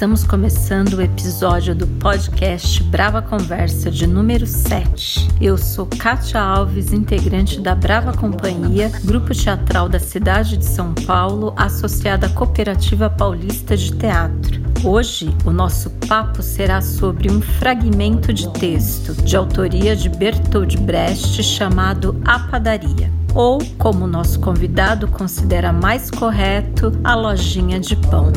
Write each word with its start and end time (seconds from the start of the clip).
Estamos 0.00 0.24
começando 0.24 0.94
o 0.94 1.02
episódio 1.02 1.74
do 1.74 1.86
podcast 1.86 2.82
Brava 2.84 3.20
Conversa 3.20 3.90
de 3.90 4.06
número 4.06 4.46
7. 4.46 5.28
Eu 5.38 5.58
sou 5.58 5.84
Kátia 5.84 6.40
Alves, 6.40 6.90
integrante 6.90 7.60
da 7.60 7.74
Brava 7.74 8.16
Companhia, 8.16 8.88
grupo 9.04 9.34
teatral 9.34 9.90
da 9.90 10.00
cidade 10.00 10.56
de 10.56 10.64
São 10.64 10.94
Paulo, 10.94 11.52
associada 11.54 12.28
à 12.28 12.30
Cooperativa 12.30 13.10
Paulista 13.10 13.76
de 13.76 13.94
Teatro. 13.94 14.62
Hoje, 14.82 15.36
o 15.44 15.50
nosso 15.50 15.90
papo 16.08 16.42
será 16.42 16.80
sobre 16.80 17.30
um 17.30 17.42
fragmento 17.42 18.32
de 18.32 18.50
texto 18.54 19.12
de 19.22 19.36
autoria 19.36 19.94
de 19.94 20.08
Bertold 20.08 20.78
Brecht 20.78 21.42
chamado 21.42 22.18
A 22.24 22.38
Padaria 22.38 23.19
ou, 23.34 23.58
como 23.78 24.06
nosso 24.06 24.40
convidado 24.40 25.08
considera 25.08 25.72
mais 25.72 26.10
correto, 26.10 26.92
a 27.04 27.14
lojinha 27.14 27.78
de 27.78 27.96
pão. 27.96 28.32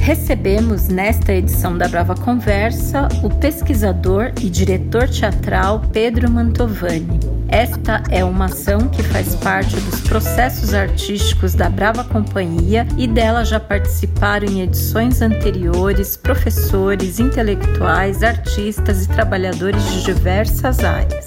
Recebemos 0.00 0.86
nesta 0.86 1.32
edição 1.32 1.76
da 1.76 1.88
Brava 1.88 2.14
Conversa 2.14 3.08
o 3.24 3.28
pesquisador 3.28 4.30
e 4.40 4.48
diretor 4.48 5.08
teatral 5.08 5.82
Pedro 5.92 6.30
Mantovani. 6.30 7.18
Esta 7.48 8.02
é 8.10 8.24
uma 8.24 8.44
ação 8.44 8.88
que 8.88 9.02
faz 9.02 9.34
parte 9.36 9.74
dos 9.80 10.00
processos 10.02 10.74
artísticos 10.74 11.54
da 11.54 11.68
Brava 11.68 12.04
Companhia 12.04 12.86
e 12.96 13.06
dela 13.08 13.44
já 13.44 13.58
participaram 13.58 14.46
em 14.46 14.62
edições 14.62 15.22
anteriores 15.22 16.16
professores, 16.16 17.18
intelectuais, 17.18 18.22
artistas 18.22 19.04
e 19.04 19.08
trabalhadores 19.08 19.82
de 19.92 20.04
diversas 20.04 20.80
áreas. 20.80 21.26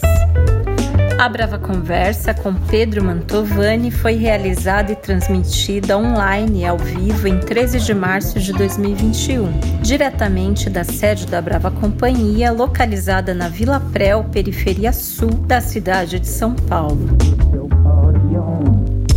A 1.20 1.28
Brava 1.28 1.60
Conversa 1.60 2.34
com 2.34 2.54
Pedro 2.54 3.04
Mantovani 3.04 3.92
foi 3.92 4.14
realizada 4.14 4.94
e 4.94 4.96
transmitida 4.96 5.98
online 5.98 6.66
ao 6.66 6.78
vivo 6.78 7.28
em 7.28 7.38
13 7.38 7.82
de 7.82 7.94
março 7.94 8.40
de 8.40 8.54
2021, 8.54 9.82
diretamente 9.82 10.70
da 10.70 10.86
sede 10.86 11.28
da 11.28 11.42
Brava 11.42 11.70
Companhia, 11.72 12.54
localizada 12.54 13.34
na 13.34 13.50
Vila 13.50 13.82
Prel, 13.92 14.24
periferia 14.32 14.94
sul 14.94 15.32
da 15.32 15.60
cidade 15.60 16.22
de 16.22 16.28
São 16.28 16.56
Paulo. 16.56 17.10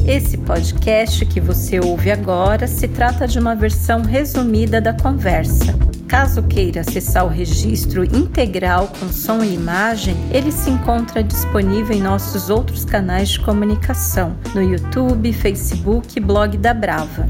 Esse 0.05 0.37
podcast 0.39 1.25
que 1.25 1.41
você 1.41 1.79
ouve 1.79 2.11
agora 2.11 2.67
se 2.67 2.89
trata 2.89 3.29
de 3.29 3.39
uma 3.39 3.55
versão 3.55 4.03
resumida 4.03 4.81
da 4.81 4.93
conversa. 4.93 5.92
Caso 6.13 6.43
queira 6.43 6.83
acessar 6.83 7.25
o 7.25 7.29
registro 7.29 8.05
integral 8.05 8.93
com 9.01 9.09
som 9.09 9.43
e 9.43 9.55
imagem, 9.55 10.15
ele 10.31 10.53
se 10.53 10.69
encontra 10.69 11.25
disponível 11.25 11.97
em 11.97 12.03
nossos 12.03 12.51
outros 12.51 12.85
canais 12.85 13.31
de 13.31 13.41
comunicação, 13.41 14.37
no 14.55 14.63
YouTube, 14.63 15.33
Facebook 15.33 16.13
e 16.15 16.21
blog 16.21 16.59
da 16.59 16.75
Brava. 16.75 17.27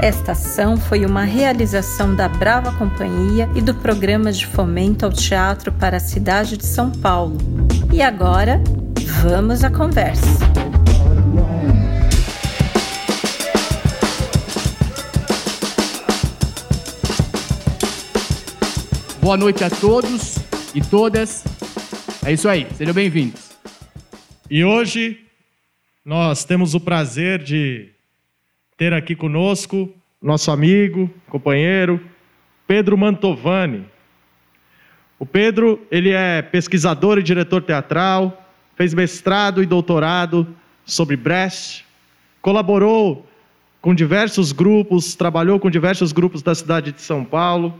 Esta 0.00 0.32
ação 0.32 0.78
foi 0.78 1.04
uma 1.04 1.24
realização 1.24 2.14
da 2.14 2.26
Brava 2.26 2.72
Companhia 2.72 3.46
e 3.54 3.60
do 3.60 3.74
Programa 3.74 4.32
de 4.32 4.46
Fomento 4.46 5.04
ao 5.04 5.12
Teatro 5.12 5.70
para 5.70 5.98
a 5.98 6.00
cidade 6.00 6.56
de 6.56 6.64
São 6.64 6.90
Paulo. 6.90 7.36
E 7.92 8.00
agora, 8.00 8.62
vamos 9.20 9.62
à 9.62 9.68
conversa. 9.68 10.59
Boa 19.20 19.36
noite 19.36 19.62
a 19.62 19.68
todos 19.68 20.36
e 20.74 20.80
todas. 20.80 21.44
É 22.24 22.32
isso 22.32 22.48
aí, 22.48 22.66
sejam 22.74 22.94
bem-vindos. 22.94 23.50
E 24.48 24.64
hoje 24.64 25.20
nós 26.02 26.42
temos 26.46 26.74
o 26.74 26.80
prazer 26.80 27.42
de 27.42 27.90
ter 28.78 28.94
aqui 28.94 29.14
conosco 29.14 29.92
nosso 30.22 30.50
amigo, 30.50 31.10
companheiro, 31.28 32.00
Pedro 32.66 32.96
Mantovani. 32.96 33.84
O 35.18 35.26
Pedro, 35.26 35.86
ele 35.90 36.12
é 36.12 36.40
pesquisador 36.40 37.18
e 37.18 37.22
diretor 37.22 37.62
teatral, 37.62 38.50
fez 38.74 38.94
mestrado 38.94 39.62
e 39.62 39.66
doutorado 39.66 40.48
sobre 40.82 41.14
Brecht, 41.14 41.84
colaborou 42.40 43.28
com 43.82 43.94
diversos 43.94 44.50
grupos, 44.50 45.14
trabalhou 45.14 45.60
com 45.60 45.68
diversos 45.68 46.10
grupos 46.10 46.42
da 46.42 46.54
cidade 46.54 46.90
de 46.90 47.02
São 47.02 47.22
Paulo, 47.22 47.78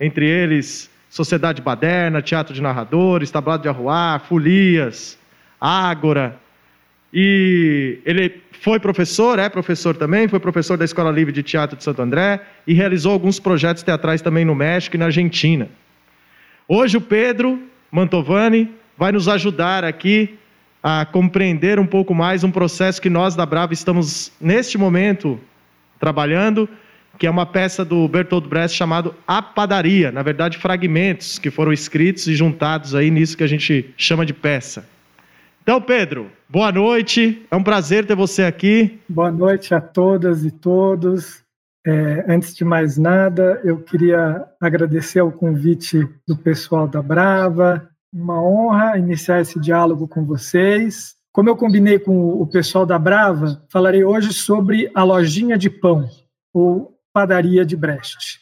entre 0.00 0.26
eles 0.26 0.90
Sociedade 1.10 1.60
Baderna, 1.60 2.22
Teatro 2.22 2.54
de 2.54 2.62
Narradores, 2.62 3.30
Tablado 3.30 3.64
de 3.64 3.68
Arruá, 3.68 4.20
Folias, 4.20 5.18
Ágora. 5.60 6.36
E 7.12 7.98
ele 8.06 8.40
foi 8.60 8.78
professor, 8.78 9.38
é 9.38 9.48
professor 9.48 9.96
também, 9.96 10.28
foi 10.28 10.38
professor 10.38 10.78
da 10.78 10.84
Escola 10.84 11.10
Livre 11.10 11.32
de 11.32 11.42
Teatro 11.42 11.76
de 11.76 11.82
Santo 11.82 12.00
André 12.00 12.40
e 12.64 12.72
realizou 12.72 13.12
alguns 13.12 13.40
projetos 13.40 13.82
teatrais 13.82 14.22
também 14.22 14.44
no 14.44 14.54
México 14.54 14.96
e 14.96 14.98
na 14.98 15.06
Argentina. 15.06 15.68
Hoje 16.68 16.96
o 16.96 17.00
Pedro 17.00 17.60
Mantovani 17.90 18.70
vai 18.96 19.10
nos 19.10 19.26
ajudar 19.26 19.82
aqui 19.82 20.38
a 20.82 21.04
compreender 21.04 21.80
um 21.80 21.86
pouco 21.86 22.14
mais 22.14 22.44
um 22.44 22.50
processo 22.50 23.02
que 23.02 23.10
nós 23.10 23.34
da 23.34 23.44
Brava 23.44 23.72
estamos 23.72 24.32
neste 24.40 24.78
momento 24.78 25.40
trabalhando, 25.98 26.68
que 27.20 27.26
é 27.26 27.30
uma 27.30 27.44
peça 27.44 27.84
do 27.84 28.08
Bertolt 28.08 28.46
Brecht 28.46 28.74
chamado 28.74 29.14
A 29.28 29.42
Padaria, 29.42 30.10
na 30.10 30.22
verdade 30.22 30.56
fragmentos 30.56 31.38
que 31.38 31.50
foram 31.50 31.70
escritos 31.70 32.26
e 32.26 32.34
juntados 32.34 32.94
aí 32.94 33.10
nisso 33.10 33.36
que 33.36 33.44
a 33.44 33.46
gente 33.46 33.92
chama 33.94 34.24
de 34.24 34.32
peça. 34.32 34.88
Então, 35.62 35.82
Pedro, 35.82 36.30
boa 36.48 36.72
noite, 36.72 37.46
é 37.50 37.54
um 37.54 37.62
prazer 37.62 38.06
ter 38.06 38.16
você 38.16 38.44
aqui. 38.44 38.98
Boa 39.06 39.30
noite 39.30 39.74
a 39.74 39.82
todas 39.82 40.46
e 40.46 40.50
todos. 40.50 41.44
É, 41.86 42.24
antes 42.26 42.54
de 42.54 42.64
mais 42.64 42.96
nada, 42.96 43.60
eu 43.64 43.76
queria 43.76 44.46
agradecer 44.58 45.20
o 45.20 45.30
convite 45.30 46.08
do 46.26 46.34
pessoal 46.34 46.88
da 46.88 47.02
Brava. 47.02 47.86
Uma 48.10 48.42
honra 48.42 48.96
iniciar 48.96 49.42
esse 49.42 49.60
diálogo 49.60 50.08
com 50.08 50.24
vocês. 50.24 51.16
Como 51.32 51.50
eu 51.50 51.56
combinei 51.56 51.98
com 51.98 52.40
o 52.40 52.46
pessoal 52.46 52.86
da 52.86 52.98
Brava, 52.98 53.62
falarei 53.70 54.04
hoje 54.04 54.32
sobre 54.32 54.90
a 54.94 55.04
lojinha 55.04 55.58
de 55.58 55.68
pão, 55.68 56.08
ou 56.52 56.89
Padaria 57.12 57.64
de 57.64 57.76
Brecht. 57.76 58.40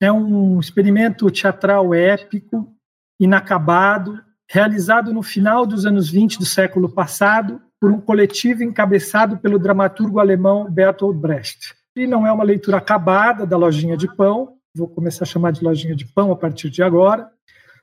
É 0.00 0.10
um 0.10 0.58
experimento 0.58 1.30
teatral 1.30 1.94
épico, 1.94 2.74
inacabado, 3.20 4.20
realizado 4.50 5.14
no 5.14 5.22
final 5.22 5.64
dos 5.64 5.86
anos 5.86 6.10
20 6.10 6.38
do 6.38 6.44
século 6.44 6.88
passado 6.88 7.60
por 7.80 7.90
um 7.90 8.00
coletivo 8.00 8.64
encabeçado 8.64 9.38
pelo 9.38 9.58
dramaturgo 9.58 10.18
alemão 10.18 10.70
Bertolt 10.70 11.16
Brecht. 11.16 11.74
E 11.94 12.06
não 12.06 12.26
é 12.26 12.32
uma 12.32 12.44
leitura 12.44 12.78
acabada 12.78 13.46
da 13.46 13.56
lojinha 13.56 13.96
de 13.96 14.08
pão, 14.14 14.56
vou 14.76 14.88
começar 14.88 15.24
a 15.24 15.26
chamar 15.26 15.52
de 15.52 15.62
lojinha 15.62 15.94
de 15.94 16.06
pão 16.06 16.32
a 16.32 16.36
partir 16.36 16.70
de 16.70 16.82
agora, 16.82 17.30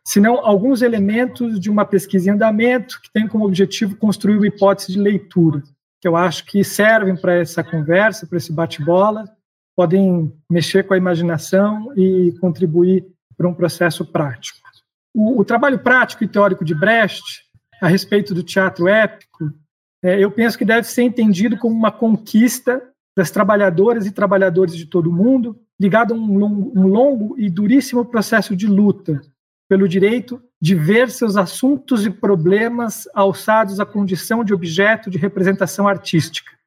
senão 0.05 0.45
alguns 0.45 0.81
elementos 0.81 1.59
de 1.59 1.69
uma 1.69 1.85
pesquisa 1.85 2.29
em 2.29 2.33
andamento 2.33 2.99
que 3.01 3.11
tem 3.11 3.27
como 3.27 3.45
objetivo 3.45 3.95
construir 3.95 4.37
uma 4.37 4.47
hipótese 4.47 4.91
de 4.91 4.99
leitura, 4.99 5.63
que 6.01 6.07
eu 6.07 6.15
acho 6.15 6.45
que 6.45 6.63
servem 6.63 7.15
para 7.15 7.35
essa 7.35 7.63
conversa, 7.63 8.27
para 8.27 8.37
esse 8.37 8.51
bate-bola, 8.51 9.25
podem 9.79 10.29
mexer 10.51 10.83
com 10.83 10.93
a 10.93 10.97
imaginação 10.97 11.93
e 11.95 12.33
contribuir 12.41 13.05
para 13.37 13.47
um 13.47 13.53
processo 13.53 14.03
prático. 14.03 14.59
O, 15.15 15.39
o 15.39 15.45
trabalho 15.45 15.79
prático 15.79 16.21
e 16.21 16.27
teórico 16.27 16.65
de 16.65 16.75
Brecht 16.75 17.23
a 17.81 17.87
respeito 17.87 18.33
do 18.33 18.43
teatro 18.43 18.89
épico, 18.89 19.53
é, 20.03 20.19
eu 20.19 20.29
penso 20.31 20.57
que 20.57 20.65
deve 20.65 20.85
ser 20.85 21.03
entendido 21.03 21.57
como 21.57 21.73
uma 21.73 21.93
conquista 21.93 22.81
das 23.17 23.31
trabalhadoras 23.31 24.05
e 24.05 24.11
trabalhadores 24.11 24.75
de 24.75 24.85
todo 24.85 25.09
o 25.09 25.13
mundo, 25.13 25.57
ligado 25.79 26.13
a 26.13 26.17
um 26.17 26.37
longo, 26.37 26.77
um 26.77 26.85
longo 26.85 27.39
e 27.39 27.49
duríssimo 27.49 28.03
processo 28.03 28.57
de 28.57 28.67
luta 28.67 29.21
pelo 29.69 29.87
direito 29.87 30.43
de 30.61 30.75
ver 30.75 31.09
seus 31.09 31.37
assuntos 31.37 32.05
e 32.05 32.09
problemas 32.09 33.07
alçados 33.13 33.79
à 33.79 33.85
condição 33.85 34.43
de 34.43 34.53
objeto 34.53 35.09
de 35.09 35.17
representação 35.17 35.87
artística 35.87 36.58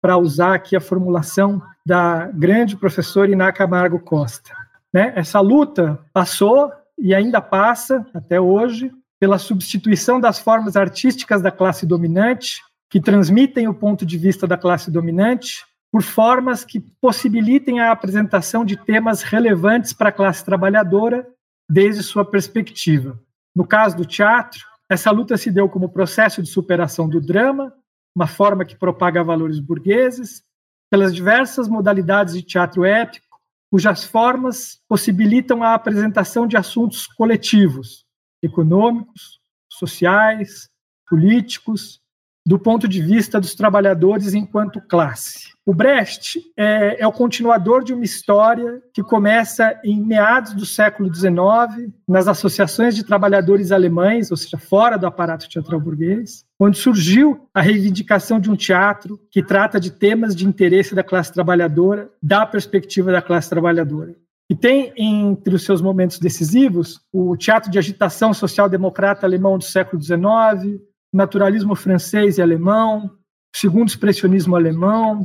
para 0.00 0.16
usar 0.16 0.54
aqui 0.54 0.74
a 0.74 0.80
formulação 0.80 1.62
da 1.84 2.26
grande 2.26 2.76
professora 2.76 3.30
Iná 3.30 3.52
Camargo 3.52 3.98
Costa. 4.00 4.54
Né? 4.92 5.12
Essa 5.14 5.40
luta 5.40 5.98
passou 6.12 6.72
e 6.98 7.14
ainda 7.14 7.40
passa 7.40 8.06
até 8.14 8.40
hoje 8.40 8.90
pela 9.18 9.38
substituição 9.38 10.18
das 10.18 10.38
formas 10.38 10.76
artísticas 10.76 11.42
da 11.42 11.50
classe 11.50 11.86
dominante, 11.86 12.62
que 12.88 13.00
transmitem 13.00 13.68
o 13.68 13.74
ponto 13.74 14.04
de 14.04 14.16
vista 14.16 14.46
da 14.46 14.56
classe 14.56 14.90
dominante, 14.90 15.64
por 15.92 16.02
formas 16.02 16.64
que 16.64 16.80
possibilitem 17.00 17.80
a 17.80 17.92
apresentação 17.92 18.64
de 18.64 18.76
temas 18.76 19.22
relevantes 19.22 19.92
para 19.92 20.08
a 20.08 20.12
classe 20.12 20.44
trabalhadora 20.44 21.26
desde 21.68 22.02
sua 22.02 22.24
perspectiva. 22.24 23.18
No 23.54 23.66
caso 23.66 23.96
do 23.96 24.04
teatro, 24.04 24.60
essa 24.88 25.10
luta 25.10 25.36
se 25.36 25.50
deu 25.50 25.68
como 25.68 25.88
processo 25.88 26.42
de 26.42 26.48
superação 26.48 27.08
do 27.08 27.20
drama, 27.20 27.72
uma 28.14 28.26
forma 28.26 28.64
que 28.64 28.76
propaga 28.76 29.22
valores 29.22 29.60
burgueses, 29.60 30.42
pelas 30.90 31.14
diversas 31.14 31.68
modalidades 31.68 32.34
de 32.34 32.42
teatro 32.42 32.84
épico, 32.84 33.38
cujas 33.70 34.04
formas 34.04 34.80
possibilitam 34.88 35.62
a 35.62 35.74
apresentação 35.74 36.46
de 36.46 36.56
assuntos 36.56 37.06
coletivos, 37.06 38.04
econômicos, 38.42 39.38
sociais, 39.68 40.68
políticos, 41.08 42.00
do 42.44 42.58
ponto 42.58 42.88
de 42.88 43.00
vista 43.00 43.40
dos 43.40 43.54
trabalhadores 43.54 44.34
enquanto 44.34 44.80
classe. 44.80 45.50
O 45.64 45.74
Brecht 45.74 46.40
é, 46.56 47.00
é, 47.00 47.06
o 47.06 47.12
continuador 47.12 47.84
de 47.84 47.92
uma 47.92 48.04
história 48.04 48.82
que 48.92 49.02
começa 49.02 49.78
em 49.84 50.00
meados 50.04 50.54
do 50.54 50.66
século 50.66 51.14
XIX, 51.14 51.92
nas 52.08 52.26
associações 52.26 52.96
de 52.96 53.04
trabalhadores 53.04 53.70
alemães, 53.70 54.30
ou 54.30 54.36
seja, 54.36 54.58
fora 54.58 54.96
do 54.96 55.06
aparato 55.06 55.48
teatral 55.48 55.80
burguês, 55.80 56.44
onde 56.60 56.76
surgiu 56.76 57.48
a 57.54 57.62
reivindicação 57.62 58.38
de 58.38 58.50
um 58.50 58.54
teatro 58.54 59.18
que 59.30 59.42
trata 59.42 59.80
de 59.80 59.90
temas 59.90 60.36
de 60.36 60.46
interesse 60.46 60.94
da 60.94 61.02
classe 61.02 61.32
trabalhadora, 61.32 62.10
da 62.22 62.44
perspectiva 62.44 63.10
da 63.10 63.22
classe 63.22 63.48
trabalhadora. 63.48 64.14
E 64.50 64.54
tem 64.54 64.92
entre 64.94 65.54
os 65.54 65.64
seus 65.64 65.80
momentos 65.80 66.18
decisivos 66.18 67.00
o 67.10 67.34
teatro 67.34 67.70
de 67.70 67.78
agitação 67.78 68.34
social-democrata 68.34 69.26
alemão 69.26 69.56
do 69.56 69.64
século 69.64 70.02
XIX, 70.02 70.82
naturalismo 71.10 71.74
francês 71.74 72.36
e 72.36 72.42
alemão, 72.42 73.10
segundo 73.56 73.88
expressionismo 73.88 74.54
alemão, 74.54 75.24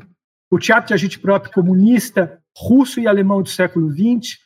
o 0.49 0.57
teatro 0.57 0.87
de 0.87 0.93
agite 0.93 1.19
próprio 1.19 1.51
comunista 1.51 2.39
russo 2.57 3.01
e 3.01 3.07
alemão 3.07 3.41
do 3.41 3.49
século 3.49 3.91
XX 3.91 4.37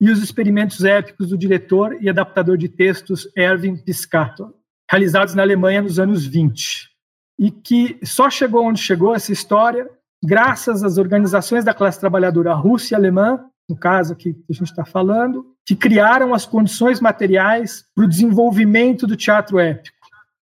e 0.00 0.10
os 0.10 0.20
experimentos 0.20 0.82
épicos 0.82 1.28
do 1.28 1.38
diretor 1.38 1.96
e 2.00 2.08
adaptador 2.08 2.56
de 2.56 2.68
textos 2.68 3.28
Erwin 3.36 3.76
Piscator, 3.76 4.52
realizados 4.92 5.34
na 5.34 5.42
Alemanha 5.42 5.80
nos 5.80 5.98
anos 5.98 6.26
20, 6.26 6.90
e 7.38 7.50
que 7.50 7.98
só 8.04 8.28
chegou 8.28 8.66
onde 8.66 8.78
chegou 8.78 9.14
essa 9.14 9.32
história 9.32 9.88
graças 10.22 10.84
às 10.84 10.98
organizações 10.98 11.64
da 11.64 11.72
classe 11.72 11.98
trabalhadora 11.98 12.52
russa 12.52 12.92
e 12.92 12.94
alemã, 12.94 13.42
no 13.66 13.74
caso 13.74 14.12
aqui 14.12 14.34
que 14.34 14.44
a 14.50 14.52
gente 14.52 14.70
está 14.70 14.84
falando, 14.84 15.46
que 15.64 15.74
criaram 15.74 16.34
as 16.34 16.44
condições 16.44 17.00
materiais 17.00 17.86
para 17.94 18.04
o 18.04 18.08
desenvolvimento 18.08 19.06
do 19.06 19.16
teatro 19.16 19.58
épico 19.58 19.96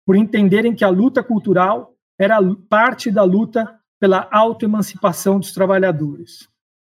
por 0.07 0.15
entenderem 0.15 0.75
que 0.75 0.85
a 0.85 0.91
luta 0.91 1.23
cultural 1.23 1.95
era 2.19 2.39
parte 2.69 3.11
da 3.11 3.23
luta 3.23 3.75
pela 3.99 4.29
autoemancipação 4.31 5.41
dos 5.41 5.53
trabalhadores. 5.53 6.47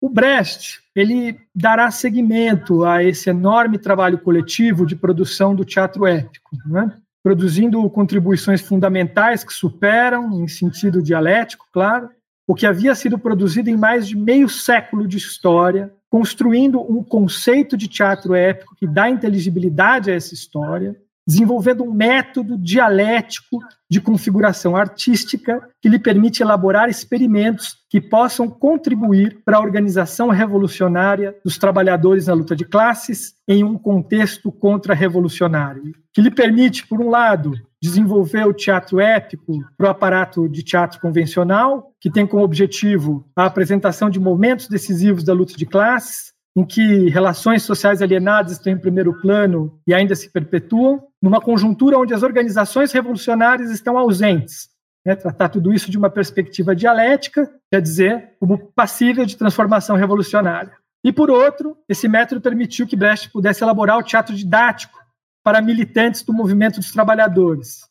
O 0.02 0.10
Brecht 0.10 0.82
ele 0.94 1.40
dará 1.56 1.90
seguimento 1.92 2.84
a 2.84 3.02
esse 3.02 3.30
enorme 3.30 3.80
trabalho 3.80 4.20
coletivo 4.20 4.86
de 4.86 4.96
produção 4.96 5.56
do 5.56 5.64
teatro 5.64 6.06
épico, 6.06 6.58
né? 6.66 6.94
Produzindo 7.28 7.90
contribuições 7.90 8.62
fundamentais 8.62 9.44
que 9.44 9.52
superam, 9.52 10.32
em 10.42 10.48
sentido 10.48 11.04
dialético, 11.04 11.68
claro, 11.74 12.10
o 12.48 12.56
que 12.56 12.66
havia 12.66 12.96
sido 12.96 13.20
produzido 13.20 13.70
em 13.70 13.76
mais 13.76 14.08
de 14.08 14.16
meio 14.16 14.48
século 14.48 15.06
de 15.06 15.18
história, 15.18 15.94
construindo 16.10 16.80
um 16.80 17.04
conceito 17.04 17.76
de 17.76 17.90
teatro 17.90 18.34
épico 18.34 18.78
que 18.78 18.88
dá 18.88 19.10
inteligibilidade 19.10 20.10
a 20.10 20.14
essa 20.14 20.34
história, 20.34 20.96
desenvolvendo 21.28 21.84
um 21.84 21.92
método 21.92 22.58
dialético 22.58 23.60
de 23.90 24.00
configuração 24.00 24.78
artística 24.78 25.70
que 25.82 25.90
lhe 25.90 26.00
permite 26.00 26.42
elaborar 26.42 26.90
experimentos 26.90 27.76
que 27.90 28.00
possam 28.00 28.50
contribuir 28.50 29.42
para 29.44 29.58
a 29.58 29.62
organização 29.62 30.30
revolucionária 30.30 31.36
dos 31.44 31.58
trabalhadores 31.58 32.28
na 32.28 32.34
luta 32.34 32.56
de 32.56 32.64
classes 32.64 33.34
em 33.48 33.64
um 33.64 33.78
contexto 33.78 34.52
contra-revolucionário, 34.52 35.94
que 36.14 36.22
lhe 36.22 36.32
permite, 36.32 36.88
por 36.88 37.02
um 37.02 37.10
lado, 37.10 37.54
desenvolver 37.82 38.46
o 38.48 38.54
teatro 38.54 39.00
épico 39.00 39.60
para 39.78 39.88
o 39.88 39.92
aparato 39.92 40.50
de 40.50 40.64
teatro 40.64 41.00
convencional, 41.00 41.92
que 42.00 42.10
tem 42.10 42.26
como 42.26 42.44
objetivo 42.44 43.26
a 43.36 43.46
apresentação 43.46 44.10
de 44.10 44.20
momentos 44.20 44.68
decisivos 44.68 45.24
da 45.24 45.34
luta 45.34 45.56
de 45.56 45.66
classes, 45.66 46.34
em 46.58 46.66
que 46.66 47.08
relações 47.10 47.62
sociais 47.62 48.02
alienadas 48.02 48.54
estão 48.54 48.74
em 48.74 48.80
primeiro 48.80 49.14
plano 49.22 49.80
e 49.86 49.94
ainda 49.94 50.16
se 50.16 50.28
perpetuam, 50.28 51.04
numa 51.22 51.40
conjuntura 51.40 52.00
onde 52.00 52.16
as 52.16 52.24
organizações 52.24 52.92
revolucionárias 52.92 53.70
estão 53.70 53.96
ausentes. 53.96 54.68
Né? 55.06 55.16
Tratar 55.16 55.50
tudo 55.50 55.72
isso 55.72 55.92
de 55.92 56.00
uma 56.00 56.10
perspectiva 56.10 56.76
dialética, 56.76 57.48
quer 57.72 57.80
dizer, 57.80 58.32
como 58.40 58.58
passível 58.74 59.24
de 59.24 59.38
transformação 59.38 59.96
revolucionária. 59.96 60.74
E, 61.04 61.14
por 61.14 61.30
outro, 61.30 61.78
esse 61.88 62.08
método 62.08 62.42
permitiu 62.42 62.88
que 62.88 62.96
Brecht 62.96 63.30
pudesse 63.30 63.64
elaborar 63.64 64.00
o 64.00 64.04
teatro 64.04 64.36
didático 64.36 64.98
para 65.44 65.62
militantes 65.62 66.24
do 66.24 66.34
movimento 66.34 66.80
dos 66.80 66.92
trabalhadores, 66.92 67.82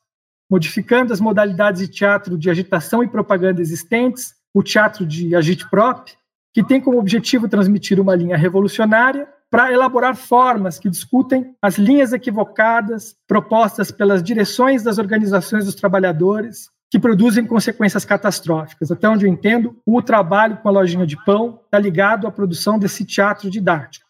modificando 0.50 1.12
as 1.12 1.20
modalidades 1.20 1.82
de 1.82 1.88
teatro 1.88 2.36
de 2.36 2.50
agitação 2.50 3.04
e 3.04 3.08
propaganda 3.08 3.60
existentes, 3.60 4.34
o 4.52 4.60
teatro 4.60 5.06
de 5.06 5.36
agite 5.36 5.70
prop, 5.70 6.10
que 6.56 6.64
tem 6.64 6.80
como 6.80 6.98
objetivo 6.98 7.50
transmitir 7.50 8.00
uma 8.00 8.14
linha 8.14 8.34
revolucionária 8.34 9.28
para 9.50 9.70
elaborar 9.70 10.16
formas 10.16 10.78
que 10.78 10.88
discutem 10.88 11.54
as 11.60 11.76
linhas 11.76 12.14
equivocadas 12.14 13.14
propostas 13.28 13.90
pelas 13.90 14.22
direções 14.22 14.82
das 14.82 14.96
organizações 14.96 15.66
dos 15.66 15.74
trabalhadores 15.74 16.70
que 16.90 16.98
produzem 16.98 17.44
consequências 17.44 18.06
catastróficas. 18.06 18.90
Até 18.90 19.06
onde 19.06 19.26
eu 19.26 19.30
entendo, 19.30 19.76
o 19.84 20.00
trabalho 20.00 20.56
com 20.56 20.70
a 20.70 20.72
lojinha 20.72 21.06
de 21.06 21.22
pão 21.26 21.60
está 21.62 21.78
ligado 21.78 22.26
à 22.26 22.32
produção 22.32 22.78
desse 22.78 23.04
teatro 23.04 23.50
didático. 23.50 24.06